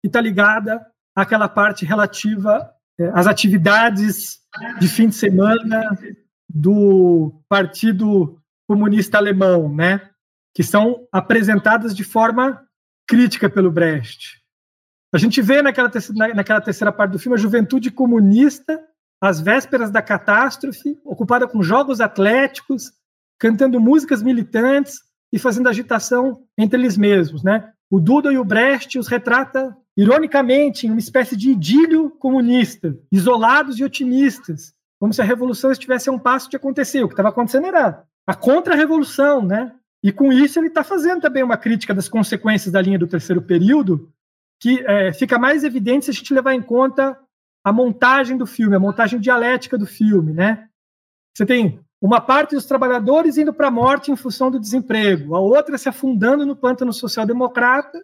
que 0.00 0.08
está 0.08 0.20
ligada 0.20 0.84
àquela 1.14 1.48
parte 1.48 1.84
relativa 1.84 2.68
é, 2.98 3.10
às 3.14 3.26
atividades 3.26 4.40
de 4.78 4.88
fim 4.88 5.08
de 5.08 5.14
semana 5.14 5.96
do 6.48 7.42
Partido 7.48 8.38
Comunista 8.66 9.18
Alemão, 9.18 9.74
né? 9.74 10.10
que 10.54 10.62
são 10.62 11.06
apresentadas 11.10 11.96
de 11.96 12.04
forma 12.04 12.62
crítica 13.06 13.48
pelo 13.48 13.70
Brecht. 13.70 14.42
A 15.14 15.18
gente 15.18 15.40
vê 15.40 15.62
naquela 15.62 15.88
terceira, 15.88 16.34
naquela 16.34 16.60
terceira 16.60 16.92
parte 16.92 17.12
do 17.12 17.18
filme 17.18 17.36
a 17.36 17.40
juventude 17.40 17.90
comunista, 17.90 18.78
às 19.20 19.40
vésperas 19.40 19.90
da 19.90 20.02
catástrofe, 20.02 20.98
ocupada 21.04 21.46
com 21.46 21.62
jogos 21.62 22.00
atléticos, 22.00 22.92
cantando 23.38 23.80
músicas 23.80 24.22
militantes, 24.22 25.00
e 25.32 25.38
fazendo 25.38 25.68
agitação 25.68 26.44
entre 26.58 26.78
eles 26.78 26.96
mesmos. 26.96 27.42
Né? 27.42 27.72
O 27.90 27.98
Duda 27.98 28.30
e 28.32 28.36
o 28.36 28.44
Brecht 28.44 28.98
os 28.98 29.08
retrata, 29.08 29.74
ironicamente, 29.96 30.86
em 30.86 30.90
uma 30.90 30.98
espécie 30.98 31.36
de 31.36 31.50
idílio 31.50 32.10
comunista, 32.10 32.96
isolados 33.10 33.78
e 33.78 33.84
otimistas, 33.84 34.74
como 34.98 35.12
se 35.12 35.20
a 35.20 35.24
revolução 35.24 35.70
estivesse 35.70 36.08
a 36.08 36.12
um 36.12 36.18
passo 36.18 36.48
de 36.48 36.56
acontecer. 36.56 37.02
O 37.02 37.08
que 37.08 37.14
estava 37.14 37.28
acontecendo 37.28 37.66
era 37.66 38.04
a 38.26 38.34
contra-revolução, 38.34 39.44
né? 39.44 39.74
E 40.02 40.10
com 40.10 40.32
isso 40.32 40.58
ele 40.58 40.68
está 40.68 40.82
fazendo 40.82 41.20
também 41.20 41.42
uma 41.42 41.56
crítica 41.56 41.94
das 41.94 42.08
consequências 42.08 42.72
da 42.72 42.80
linha 42.80 42.98
do 42.98 43.06
terceiro 43.06 43.42
período, 43.42 44.10
que 44.60 44.80
é, 44.86 45.12
fica 45.12 45.38
mais 45.38 45.64
evidente 45.64 46.04
se 46.04 46.10
a 46.10 46.14
gente 46.14 46.34
levar 46.34 46.54
em 46.54 46.62
conta 46.62 47.18
a 47.64 47.72
montagem 47.72 48.36
do 48.36 48.46
filme, 48.46 48.74
a 48.74 48.80
montagem 48.80 49.20
dialética 49.20 49.78
do 49.78 49.86
filme, 49.86 50.32
né? 50.32 50.68
Você 51.34 51.46
tem 51.46 51.80
uma 52.00 52.20
parte 52.20 52.54
dos 52.54 52.66
trabalhadores 52.66 53.36
indo 53.38 53.54
para 53.54 53.68
a 53.68 53.70
morte 53.70 54.10
em 54.10 54.16
função 54.16 54.50
do 54.50 54.58
desemprego, 54.58 55.36
a 55.36 55.40
outra 55.40 55.78
se 55.78 55.88
afundando 55.88 56.44
no 56.44 56.56
pântano 56.56 56.92
social-democrata, 56.92 58.02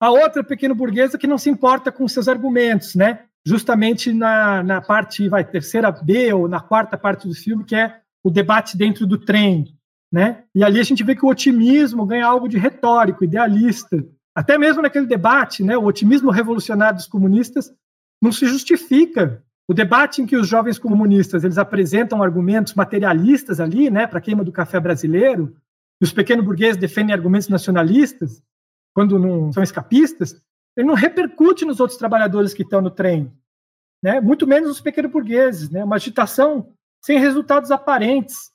a 0.00 0.10
outra 0.10 0.42
pequeno 0.42 0.74
burguesa 0.74 1.18
que 1.18 1.26
não 1.26 1.38
se 1.38 1.50
importa 1.50 1.90
com 1.90 2.06
seus 2.08 2.28
argumentos, 2.28 2.94
né? 2.94 3.20
Justamente 3.46 4.12
na, 4.12 4.62
na 4.62 4.80
parte, 4.80 5.28
vai, 5.28 5.44
terceira 5.44 5.90
B 5.90 6.32
ou 6.32 6.48
na 6.48 6.60
quarta 6.60 6.96
parte 6.96 7.28
do 7.28 7.34
filme, 7.34 7.64
que 7.64 7.76
é 7.76 8.00
o 8.22 8.30
debate 8.30 8.76
dentro 8.76 9.06
do 9.06 9.18
trem, 9.18 9.76
né? 10.10 10.44
E 10.54 10.64
ali 10.64 10.80
a 10.80 10.82
gente 10.82 11.04
vê 11.04 11.14
que 11.14 11.24
o 11.24 11.28
otimismo 11.28 12.06
ganha 12.06 12.26
algo 12.26 12.48
de 12.48 12.58
retórico, 12.58 13.24
idealista. 13.24 14.04
Até 14.34 14.58
mesmo 14.58 14.82
naquele 14.82 15.06
debate, 15.06 15.62
né, 15.62 15.76
o 15.76 15.84
otimismo 15.84 16.30
revolucionário 16.30 16.96
dos 16.96 17.06
comunistas 17.06 17.72
não 18.20 18.32
se 18.32 18.46
justifica 18.46 19.42
o 19.68 19.74
debate 19.74 20.20
em 20.20 20.26
que 20.26 20.36
os 20.36 20.48
jovens 20.48 20.78
comunistas 20.78 21.44
eles 21.44 21.56
apresentam 21.56 22.22
argumentos 22.22 22.74
materialistas 22.74 23.60
ali, 23.60 23.90
né, 23.90 24.06
para 24.06 24.18
a 24.18 24.20
queima 24.20 24.44
do 24.44 24.52
café 24.52 24.80
brasileiro, 24.80 25.56
e 26.00 26.04
os 26.04 26.12
pequenos 26.12 26.44
burgueses 26.44 26.76
defendem 26.76 27.14
argumentos 27.14 27.48
nacionalistas, 27.48 28.42
quando 28.94 29.18
não 29.18 29.52
são 29.52 29.62
escapistas, 29.62 30.40
ele 30.76 30.86
não 30.86 30.94
repercute 30.94 31.64
nos 31.64 31.80
outros 31.80 31.98
trabalhadores 31.98 32.54
que 32.54 32.62
estão 32.62 32.80
no 32.80 32.90
trem, 32.90 33.32
né? 34.02 34.20
Muito 34.20 34.46
menos 34.46 34.70
os 34.70 34.80
pequenos 34.80 35.10
burgueses, 35.10 35.68
né? 35.68 35.84
Uma 35.84 35.96
agitação 35.96 36.72
sem 37.04 37.18
resultados 37.18 37.70
aparentes. 37.70 38.52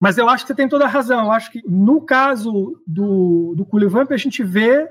Mas 0.00 0.18
eu 0.18 0.28
acho 0.28 0.44
que 0.44 0.48
você 0.48 0.54
tem 0.54 0.68
toda 0.68 0.84
a 0.84 0.88
razão. 0.88 1.24
Eu 1.24 1.32
acho 1.32 1.50
que 1.50 1.62
no 1.66 2.00
caso 2.00 2.80
do, 2.86 3.54
do 3.56 3.64
Culivamp, 3.64 4.12
a 4.12 4.16
gente 4.16 4.42
vê 4.42 4.88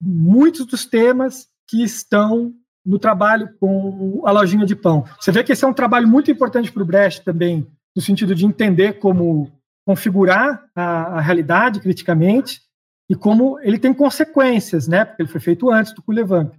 muitos 0.00 0.64
dos 0.66 0.86
temas 0.86 1.48
que 1.68 1.82
estão 1.82 2.54
no 2.84 2.98
trabalho 2.98 3.48
com 3.60 4.22
a 4.24 4.30
lojinha 4.32 4.66
de 4.66 4.74
pão. 4.74 5.04
Você 5.20 5.30
vê 5.30 5.44
que 5.44 5.52
esse 5.52 5.64
é 5.64 5.68
um 5.68 5.72
trabalho 5.72 6.08
muito 6.08 6.30
importante 6.30 6.70
para 6.70 6.82
o 6.82 6.86
Brecht 6.86 7.24
também, 7.24 7.66
no 7.94 8.02
sentido 8.02 8.34
de 8.34 8.44
entender 8.44 8.94
como 8.94 9.50
configurar 9.86 10.64
a, 10.74 11.18
a, 11.18 11.20
realidade 11.20 11.80
criticamente 11.80 12.60
e 13.12 13.14
como 13.14 13.60
ele 13.60 13.78
tem 13.78 13.92
consequências, 13.92 14.88
né? 14.88 15.04
Porque 15.04 15.20
ele 15.20 15.28
foi 15.28 15.38
feito 15.38 15.70
antes 15.70 15.92
do 15.92 16.00
Culevamp. 16.00 16.54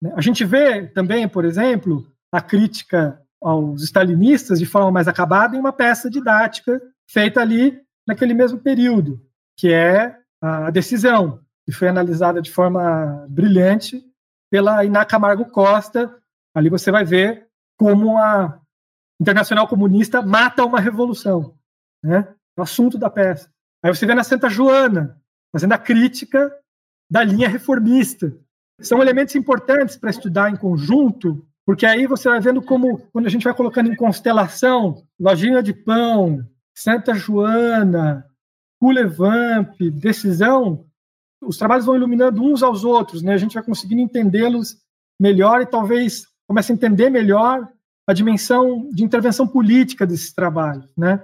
Né? 0.00 0.10
A 0.16 0.22
gente 0.22 0.46
vê 0.46 0.86
também, 0.86 1.28
por 1.28 1.44
exemplo, 1.44 2.10
a 2.32 2.40
crítica 2.40 3.20
aos 3.38 3.82
stalinistas 3.82 4.58
de 4.58 4.64
forma 4.64 4.90
mais 4.90 5.06
acabada 5.06 5.54
em 5.54 5.60
uma 5.60 5.74
peça 5.74 6.08
didática 6.08 6.80
feita 7.06 7.42
ali 7.42 7.78
naquele 8.08 8.32
mesmo 8.32 8.58
período, 8.58 9.20
que 9.58 9.70
é 9.70 10.16
a 10.40 10.70
decisão, 10.70 11.40
que 11.66 11.72
foi 11.72 11.88
analisada 11.88 12.40
de 12.40 12.50
forma 12.50 13.26
brilhante 13.28 14.02
pela 14.50 14.82
Iná 14.82 15.04
Camargo 15.04 15.50
Costa. 15.50 16.16
Ali 16.54 16.70
você 16.70 16.90
vai 16.90 17.04
ver 17.04 17.46
como 17.76 18.16
a 18.16 18.58
Internacional 19.20 19.68
Comunista 19.68 20.22
mata 20.22 20.64
uma 20.64 20.80
revolução, 20.80 21.54
né? 22.02 22.26
O 22.56 22.62
assunto 22.62 22.96
da 22.96 23.10
peça. 23.10 23.50
Aí 23.82 23.94
você 23.94 24.06
vê 24.06 24.14
na 24.14 24.24
Santa 24.24 24.48
Joana, 24.48 25.19
fazendo 25.52 25.72
a 25.72 25.78
crítica 25.78 26.50
da 27.10 27.24
linha 27.24 27.48
reformista. 27.48 28.32
São 28.80 29.02
elementos 29.02 29.34
importantes 29.34 29.96
para 29.96 30.10
estudar 30.10 30.50
em 30.50 30.56
conjunto, 30.56 31.44
porque 31.66 31.84
aí 31.84 32.06
você 32.06 32.28
vai 32.28 32.40
vendo 32.40 32.62
como, 32.62 32.98
quando 33.12 33.26
a 33.26 33.30
gente 33.30 33.44
vai 33.44 33.54
colocando 33.54 33.92
em 33.92 33.96
constelação, 33.96 35.02
Lojinha 35.18 35.62
de 35.62 35.74
Pão, 35.74 36.44
Santa 36.74 37.14
Joana, 37.14 38.24
Culevamp, 38.78 39.74
Decisão, 39.92 40.86
os 41.42 41.56
trabalhos 41.56 41.86
vão 41.86 41.96
iluminando 41.96 42.42
uns 42.42 42.62
aos 42.62 42.84
outros, 42.84 43.22
né? 43.22 43.34
A 43.34 43.38
gente 43.38 43.54
vai 43.54 43.62
conseguindo 43.62 44.00
entendê-los 44.00 44.78
melhor 45.18 45.60
e 45.62 45.66
talvez 45.66 46.26
comece 46.46 46.72
a 46.72 46.74
entender 46.74 47.10
melhor 47.10 47.68
a 48.06 48.12
dimensão 48.12 48.88
de 48.92 49.04
intervenção 49.04 49.46
política 49.46 50.06
desses 50.06 50.32
trabalhos, 50.32 50.90
né? 50.96 51.22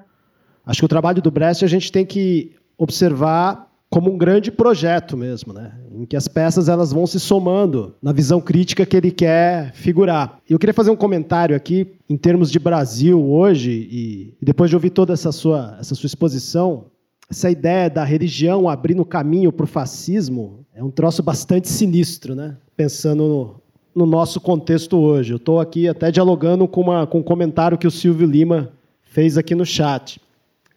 Acho 0.64 0.80
que 0.80 0.84
o 0.84 0.88
trabalho 0.88 1.22
do 1.22 1.30
Brecht 1.30 1.64
a 1.64 1.68
gente 1.68 1.92
tem 1.92 2.04
que 2.04 2.56
observar 2.76 3.65
como 3.96 4.12
um 4.12 4.18
grande 4.18 4.50
projeto 4.50 5.16
mesmo, 5.16 5.54
né? 5.54 5.72
Em 5.90 6.04
que 6.04 6.18
as 6.18 6.28
peças 6.28 6.68
elas 6.68 6.92
vão 6.92 7.06
se 7.06 7.18
somando 7.18 7.94
na 8.02 8.12
visão 8.12 8.42
crítica 8.42 8.84
que 8.84 8.94
ele 8.94 9.10
quer 9.10 9.72
figurar. 9.72 10.38
Eu 10.46 10.58
queria 10.58 10.74
fazer 10.74 10.90
um 10.90 10.96
comentário 10.96 11.56
aqui 11.56 11.94
em 12.06 12.14
termos 12.14 12.50
de 12.50 12.58
Brasil 12.58 13.18
hoje 13.18 13.70
e, 13.90 14.34
depois 14.42 14.68
de 14.68 14.76
ouvir 14.76 14.90
toda 14.90 15.14
essa 15.14 15.32
sua 15.32 15.78
essa 15.80 15.94
sua 15.94 16.08
exposição, 16.08 16.88
essa 17.30 17.50
ideia 17.50 17.88
da 17.88 18.04
religião 18.04 18.68
abrindo 18.68 19.02
caminho 19.02 19.50
para 19.50 19.64
o 19.64 19.66
fascismo 19.66 20.66
é 20.74 20.84
um 20.84 20.90
troço 20.90 21.22
bastante 21.22 21.66
sinistro, 21.66 22.34
né? 22.34 22.58
Pensando 22.76 23.22
no, 23.94 24.04
no 24.04 24.04
nosso 24.04 24.42
contexto 24.42 24.98
hoje. 24.98 25.32
Eu 25.32 25.38
estou 25.38 25.58
aqui 25.58 25.88
até 25.88 26.10
dialogando 26.10 26.68
com, 26.68 26.82
uma, 26.82 27.06
com 27.06 27.20
um 27.20 27.22
comentário 27.22 27.78
que 27.78 27.86
o 27.86 27.90
Silvio 27.90 28.26
Lima 28.26 28.72
fez 29.00 29.38
aqui 29.38 29.54
no 29.54 29.64
chat. 29.64 30.20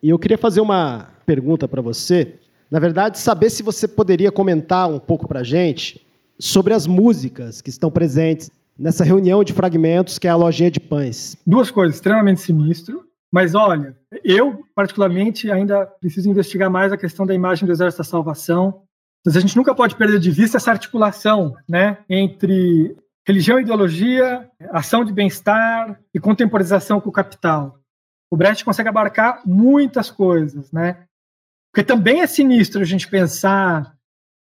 E 0.01 0.07
eu 0.07 0.17
queria 0.17 0.37
fazer 0.37 0.61
uma 0.61 1.09
pergunta 1.25 1.67
para 1.67 1.81
você. 1.81 2.39
Na 2.71 2.79
verdade, 2.79 3.17
saber 3.17 3.49
se 3.49 3.63
você 3.63 3.87
poderia 3.87 4.31
comentar 4.31 4.89
um 4.89 4.99
pouco 4.99 5.27
para 5.27 5.39
a 5.39 5.43
gente 5.43 6.05
sobre 6.39 6.73
as 6.73 6.85
músicas 6.85 7.61
que 7.61 7.69
estão 7.69 7.89
presentes 7.89 8.51
nessa 8.77 9.03
reunião 9.03 9.43
de 9.43 9.53
fragmentos 9.53 10.17
que 10.17 10.27
é 10.27 10.29
a 10.29 10.35
lojinha 10.35 10.71
de 10.71 10.79
pães. 10.79 11.35
Duas 11.45 11.69
coisas, 11.69 11.95
extremamente 11.95 12.41
sinistro. 12.41 13.03
Mas 13.31 13.53
olha, 13.53 13.95
eu 14.23 14.63
particularmente 14.73 15.51
ainda 15.51 15.85
preciso 15.85 16.29
investigar 16.29 16.69
mais 16.69 16.91
a 16.91 16.97
questão 16.97 17.25
da 17.25 17.33
imagem 17.33 17.65
do 17.65 17.71
Exército 17.71 18.01
da 18.01 18.09
Salvação. 18.09 18.81
Mas 19.25 19.35
a 19.35 19.39
gente 19.39 19.55
nunca 19.55 19.75
pode 19.75 19.95
perder 19.95 20.19
de 20.19 20.31
vista 20.31 20.57
essa 20.57 20.71
articulação, 20.71 21.53
né, 21.67 21.99
entre 22.09 22.95
religião 23.27 23.59
e 23.59 23.61
ideologia, 23.61 24.49
ação 24.71 25.03
de 25.03 25.13
bem-estar 25.13 25.99
e 26.13 26.19
contemporização 26.19 26.99
com 26.99 27.09
o 27.09 27.13
capital. 27.13 27.77
O 28.31 28.37
Brecht 28.37 28.63
consegue 28.63 28.89
abarcar 28.89 29.41
muitas 29.45 30.09
coisas, 30.09 30.71
né? 30.71 31.03
Porque 31.71 31.85
também 31.85 32.21
é 32.21 32.27
sinistro 32.27 32.81
a 32.81 32.85
gente 32.85 33.07
pensar 33.07 33.95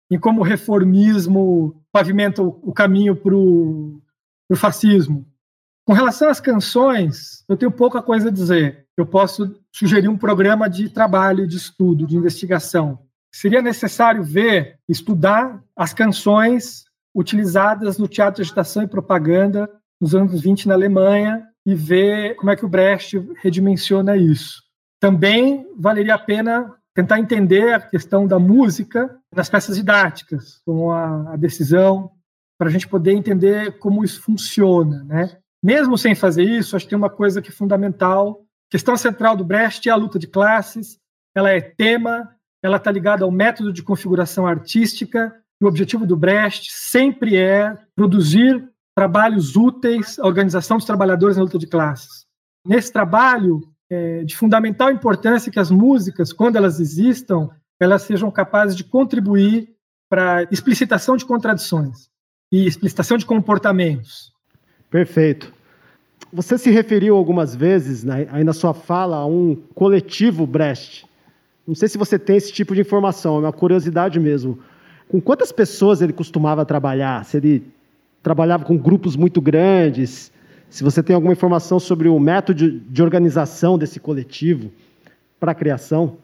em 0.10 0.18
como 0.18 0.42
o 0.42 0.44
reformismo 0.44 1.84
pavimenta 1.92 2.42
o 2.42 2.72
caminho 2.72 3.16
para 3.16 3.36
o 3.36 4.02
fascismo. 4.56 5.26
Com 5.86 5.94
relação 5.94 6.30
às 6.30 6.40
canções, 6.40 7.44
eu 7.48 7.58
tenho 7.58 7.72
pouca 7.72 8.02
coisa 8.02 8.30
a 8.30 8.32
dizer. 8.32 8.86
Eu 8.98 9.06
posso 9.06 9.56
sugerir 9.72 10.08
um 10.08 10.18
programa 10.18 10.70
de 10.70 10.90
trabalho, 10.90 11.48
de 11.48 11.56
estudo, 11.56 12.06
de 12.06 12.18
investigação. 12.18 13.00
Seria 13.34 13.62
necessário 13.62 14.24
ver, 14.24 14.80
estudar 14.88 15.64
as 15.76 15.94
canções 15.94 16.86
utilizadas 17.16 17.98
no 17.98 18.08
teatro 18.08 18.42
de 18.42 18.48
agitação 18.48 18.84
e 18.84 18.88
propaganda 18.88 19.70
nos 20.00 20.14
anos 20.14 20.42
20 20.42 20.68
na 20.68 20.74
Alemanha 20.74 21.48
e 21.66 21.76
ver 21.76 22.36
como 22.36 22.52
é 22.52 22.56
que 22.56 22.66
o 22.66 22.70
Brecht 22.70 23.18
redimensiona 23.42 24.16
isso. 24.16 24.62
Também 25.00 25.68
valeria 25.78 26.16
a 26.16 26.20
pena 26.20 26.74
tentar 26.98 27.20
entender 27.20 27.76
a 27.76 27.80
questão 27.80 28.26
da 28.26 28.40
música 28.40 29.16
nas 29.32 29.48
peças 29.48 29.76
didáticas, 29.76 30.60
com 30.66 30.92
a, 30.92 31.34
a 31.34 31.36
decisão, 31.36 32.10
para 32.58 32.70
a 32.70 32.72
gente 32.72 32.88
poder 32.88 33.12
entender 33.12 33.78
como 33.78 34.04
isso 34.04 34.20
funciona, 34.20 35.04
né? 35.04 35.38
Mesmo 35.64 35.96
sem 35.96 36.16
fazer 36.16 36.42
isso, 36.42 36.76
acho 36.76 36.86
que 36.86 36.90
tem 36.90 36.98
uma 36.98 37.10
coisa 37.10 37.40
que 37.40 37.50
é 37.50 37.54
fundamental. 37.54 38.42
A 38.68 38.72
questão 38.72 38.98
central 38.98 39.38
do 39.38 39.46
Brecht 39.46 39.88
é 39.88 39.92
a 39.92 39.96
luta 39.96 40.18
de 40.18 40.26
classes, 40.26 40.98
ela 41.36 41.52
é 41.52 41.62
tema, 41.62 42.36
ela 42.64 42.78
está 42.78 42.90
ligada 42.90 43.24
ao 43.24 43.30
método 43.30 43.72
de 43.72 43.84
configuração 43.84 44.48
artística, 44.48 45.32
e 45.62 45.66
o 45.66 45.68
objetivo 45.68 46.04
do 46.04 46.18
Brecht 46.18 46.72
sempre 46.72 47.38
é 47.38 47.78
produzir 47.96 48.68
trabalhos 48.96 49.56
úteis 49.56 50.18
à 50.18 50.26
organização 50.26 50.78
dos 50.78 50.86
trabalhadores 50.88 51.38
na 51.38 51.44
luta 51.44 51.60
de 51.60 51.68
classes. 51.68 52.26
Nesse 52.66 52.92
trabalho, 52.92 53.62
é 53.90 54.24
de 54.24 54.36
fundamental 54.36 54.92
importância 54.92 55.52
que 55.52 55.60
as 55.60 55.72
músicas, 55.72 56.34
quando 56.34 56.56
elas 56.56 56.80
existam, 56.80 57.50
elas 57.80 58.02
sejam 58.04 58.30
capazes 58.30 58.76
de 58.76 58.84
contribuir 58.84 59.70
para 60.10 60.44
explicitação 60.52 61.16
de 61.16 61.26
contradições 61.26 62.10
e 62.52 62.66
explicitação 62.66 63.18
de 63.18 63.26
comportamentos. 63.26 64.32
Perfeito. 64.90 65.54
Você 66.32 66.58
se 66.58 66.70
referiu 66.70 67.16
algumas 67.16 67.56
vezes 67.56 68.04
né, 68.04 68.28
aí 68.32 68.44
na 68.44 68.54
sua 68.54 68.74
fala 68.74 69.18
a 69.18 69.26
um 69.26 69.56
coletivo 69.76 70.46
Brecht. 70.46 71.06
Não 71.66 71.76
sei 71.76 71.88
se 71.88 71.98
você 71.98 72.18
tem 72.18 72.38
esse 72.38 72.52
tipo 72.52 72.74
de 72.74 72.82
informação, 72.82 73.38
é 73.38 73.40
uma 73.40 73.54
curiosidade 73.54 74.20
mesmo. 74.20 74.60
Com 75.08 75.22
quantas 75.22 75.52
pessoas 75.52 76.02
ele 76.02 76.14
costumava 76.14 76.66
trabalhar? 76.66 77.24
Se 77.26 77.38
ele 77.38 77.64
trabalhava 78.22 78.66
com 78.66 78.78
grupos 78.78 79.16
muito 79.16 79.40
grandes? 79.42 80.32
Se 80.70 80.84
você 80.84 81.02
tem 81.02 81.16
alguma 81.16 81.34
informação 81.34 81.80
sobre 81.80 82.08
o 82.08 82.20
método 82.20 82.80
de 82.80 83.02
organização 83.02 83.78
desse 83.78 84.00
coletivo 84.00 84.72
para 85.40 85.52
a 85.52 85.56
criação? 85.56 86.18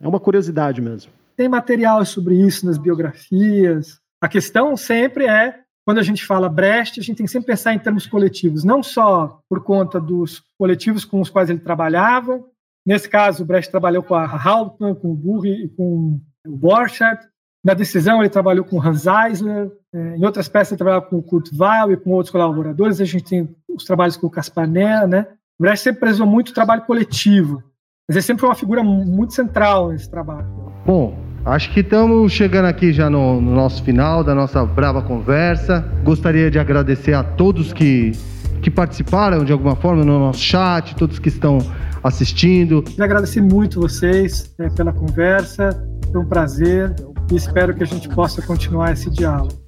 É 0.00 0.08
uma 0.08 0.20
curiosidade 0.20 0.80
mesmo. 0.80 1.12
Tem 1.36 1.48
material 1.48 2.04
sobre 2.04 2.34
isso 2.34 2.66
nas 2.66 2.78
biografias. 2.78 3.98
A 4.20 4.28
questão 4.28 4.76
sempre 4.76 5.26
é, 5.26 5.60
quando 5.84 5.98
a 5.98 6.02
gente 6.02 6.24
fala 6.24 6.48
Brecht, 6.48 6.98
a 6.98 7.02
gente 7.02 7.16
tem 7.16 7.26
que 7.26 7.32
sempre 7.32 7.46
pensar 7.46 7.74
em 7.74 7.78
termos 7.78 8.06
coletivos, 8.06 8.64
não 8.64 8.82
só 8.82 9.40
por 9.48 9.62
conta 9.62 10.00
dos 10.00 10.42
coletivos 10.58 11.04
com 11.04 11.20
os 11.20 11.30
quais 11.30 11.50
ele 11.50 11.60
trabalhava. 11.60 12.42
Nesse 12.86 13.08
caso, 13.08 13.44
Brecht 13.44 13.70
trabalhou 13.70 14.02
com 14.02 14.14
a 14.14 14.24
Hauptmann, 14.24 14.94
com 14.94 15.12
o 15.12 15.14
Burri 15.14 15.64
e 15.64 15.68
com 15.68 16.20
o 16.46 16.56
Borchardt. 16.56 17.26
Na 17.64 17.72
decisão, 17.72 18.20
ele 18.20 18.28
trabalhou 18.28 18.62
com 18.62 18.80
Hans 18.80 19.06
Eisler, 19.06 19.70
é, 19.90 20.16
em 20.16 20.24
outras 20.26 20.48
peças, 20.48 20.72
ele 20.72 20.78
trabalhava 20.78 21.06
com 21.06 21.16
o 21.16 21.22
Kurt 21.22 21.48
Weill 21.58 21.92
e 21.92 21.96
com 21.96 22.10
outros 22.10 22.30
colaboradores. 22.30 23.00
A 23.00 23.06
gente 23.06 23.24
tem 23.24 23.48
os 23.66 23.84
trabalhos 23.84 24.18
com 24.18 24.26
o 24.26 24.30
Caspaner, 24.30 25.08
né? 25.08 25.26
O 25.58 25.62
Brecht 25.62 25.82
sempre 25.82 26.00
prezou 26.00 26.26
muito 26.26 26.50
o 26.50 26.54
trabalho 26.54 26.82
coletivo, 26.82 27.62
mas 28.06 28.16
ele 28.16 28.22
sempre 28.22 28.40
foi 28.40 28.50
uma 28.50 28.54
figura 28.54 28.82
muito 28.84 29.32
central 29.32 29.88
nesse 29.88 30.10
trabalho. 30.10 30.46
Bom, 30.84 31.18
acho 31.46 31.72
que 31.72 31.80
estamos 31.80 32.32
chegando 32.32 32.66
aqui 32.66 32.92
já 32.92 33.08
no, 33.08 33.40
no 33.40 33.54
nosso 33.54 33.82
final 33.82 34.22
da 34.22 34.34
nossa 34.34 34.66
brava 34.66 35.00
conversa. 35.00 35.80
Gostaria 36.04 36.50
de 36.50 36.58
agradecer 36.58 37.14
a 37.14 37.24
todos 37.24 37.72
que, 37.72 38.12
que 38.60 38.70
participaram 38.70 39.42
de 39.42 39.52
alguma 39.52 39.74
forma 39.74 40.04
no 40.04 40.18
nosso 40.18 40.40
chat, 40.40 40.94
todos 40.96 41.18
que 41.18 41.28
estão 41.28 41.58
assistindo. 42.02 42.82
Queria 42.82 43.06
agradecer 43.06 43.40
muito 43.40 43.80
vocês 43.80 44.54
é, 44.58 44.68
pela 44.68 44.92
conversa, 44.92 45.70
foi 46.12 46.20
um 46.20 46.26
prazer 46.26 46.94
e 47.30 47.36
espero 47.36 47.74
que 47.74 47.82
a 47.82 47.86
gente 47.86 48.08
possa 48.08 48.42
continuar 48.42 48.92
esse 48.92 49.10
diálogo. 49.10 49.64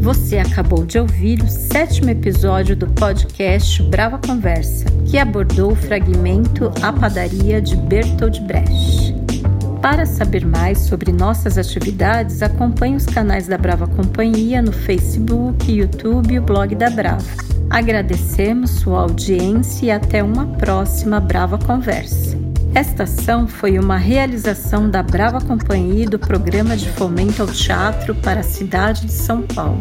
Você 0.00 0.38
acabou 0.38 0.86
de 0.86 0.98
ouvir 0.98 1.42
o 1.42 1.48
sétimo 1.48 2.08
episódio 2.08 2.74
do 2.74 2.86
podcast 2.86 3.82
Brava 3.84 4.18
Conversa, 4.18 4.86
que 5.04 5.18
abordou 5.18 5.72
o 5.72 5.76
fragmento 5.76 6.72
A 6.80 6.92
Padaria 6.92 7.60
de 7.60 7.76
Bertold 7.76 8.40
Brecht. 8.42 9.14
Para 9.82 10.06
saber 10.06 10.46
mais 10.46 10.78
sobre 10.78 11.12
nossas 11.12 11.58
atividades, 11.58 12.42
acompanhe 12.42 12.96
os 12.96 13.06
canais 13.06 13.46
da 13.46 13.58
Brava 13.58 13.86
Companhia 13.86 14.62
no 14.62 14.72
Facebook, 14.72 15.70
YouTube 15.70 16.34
e 16.34 16.38
o 16.38 16.42
blog 16.42 16.74
da 16.74 16.90
Brava. 16.90 17.26
Agradecemos 17.68 18.70
sua 18.70 19.02
audiência 19.02 19.86
e 19.86 19.90
até 19.90 20.22
uma 20.22 20.46
próxima 20.46 21.20
Brava 21.20 21.58
Conversa. 21.58 22.47
Esta 22.78 23.02
ação 23.02 23.48
foi 23.48 23.76
uma 23.76 23.96
realização 23.96 24.88
da 24.88 25.02
Brava 25.02 25.40
Companhia 25.40 26.04
e 26.04 26.08
do 26.08 26.16
Programa 26.16 26.76
de 26.76 26.88
Fomento 26.88 27.42
ao 27.42 27.48
Teatro 27.48 28.14
para 28.14 28.38
a 28.38 28.44
cidade 28.44 29.04
de 29.04 29.10
São 29.10 29.42
Paulo. 29.42 29.80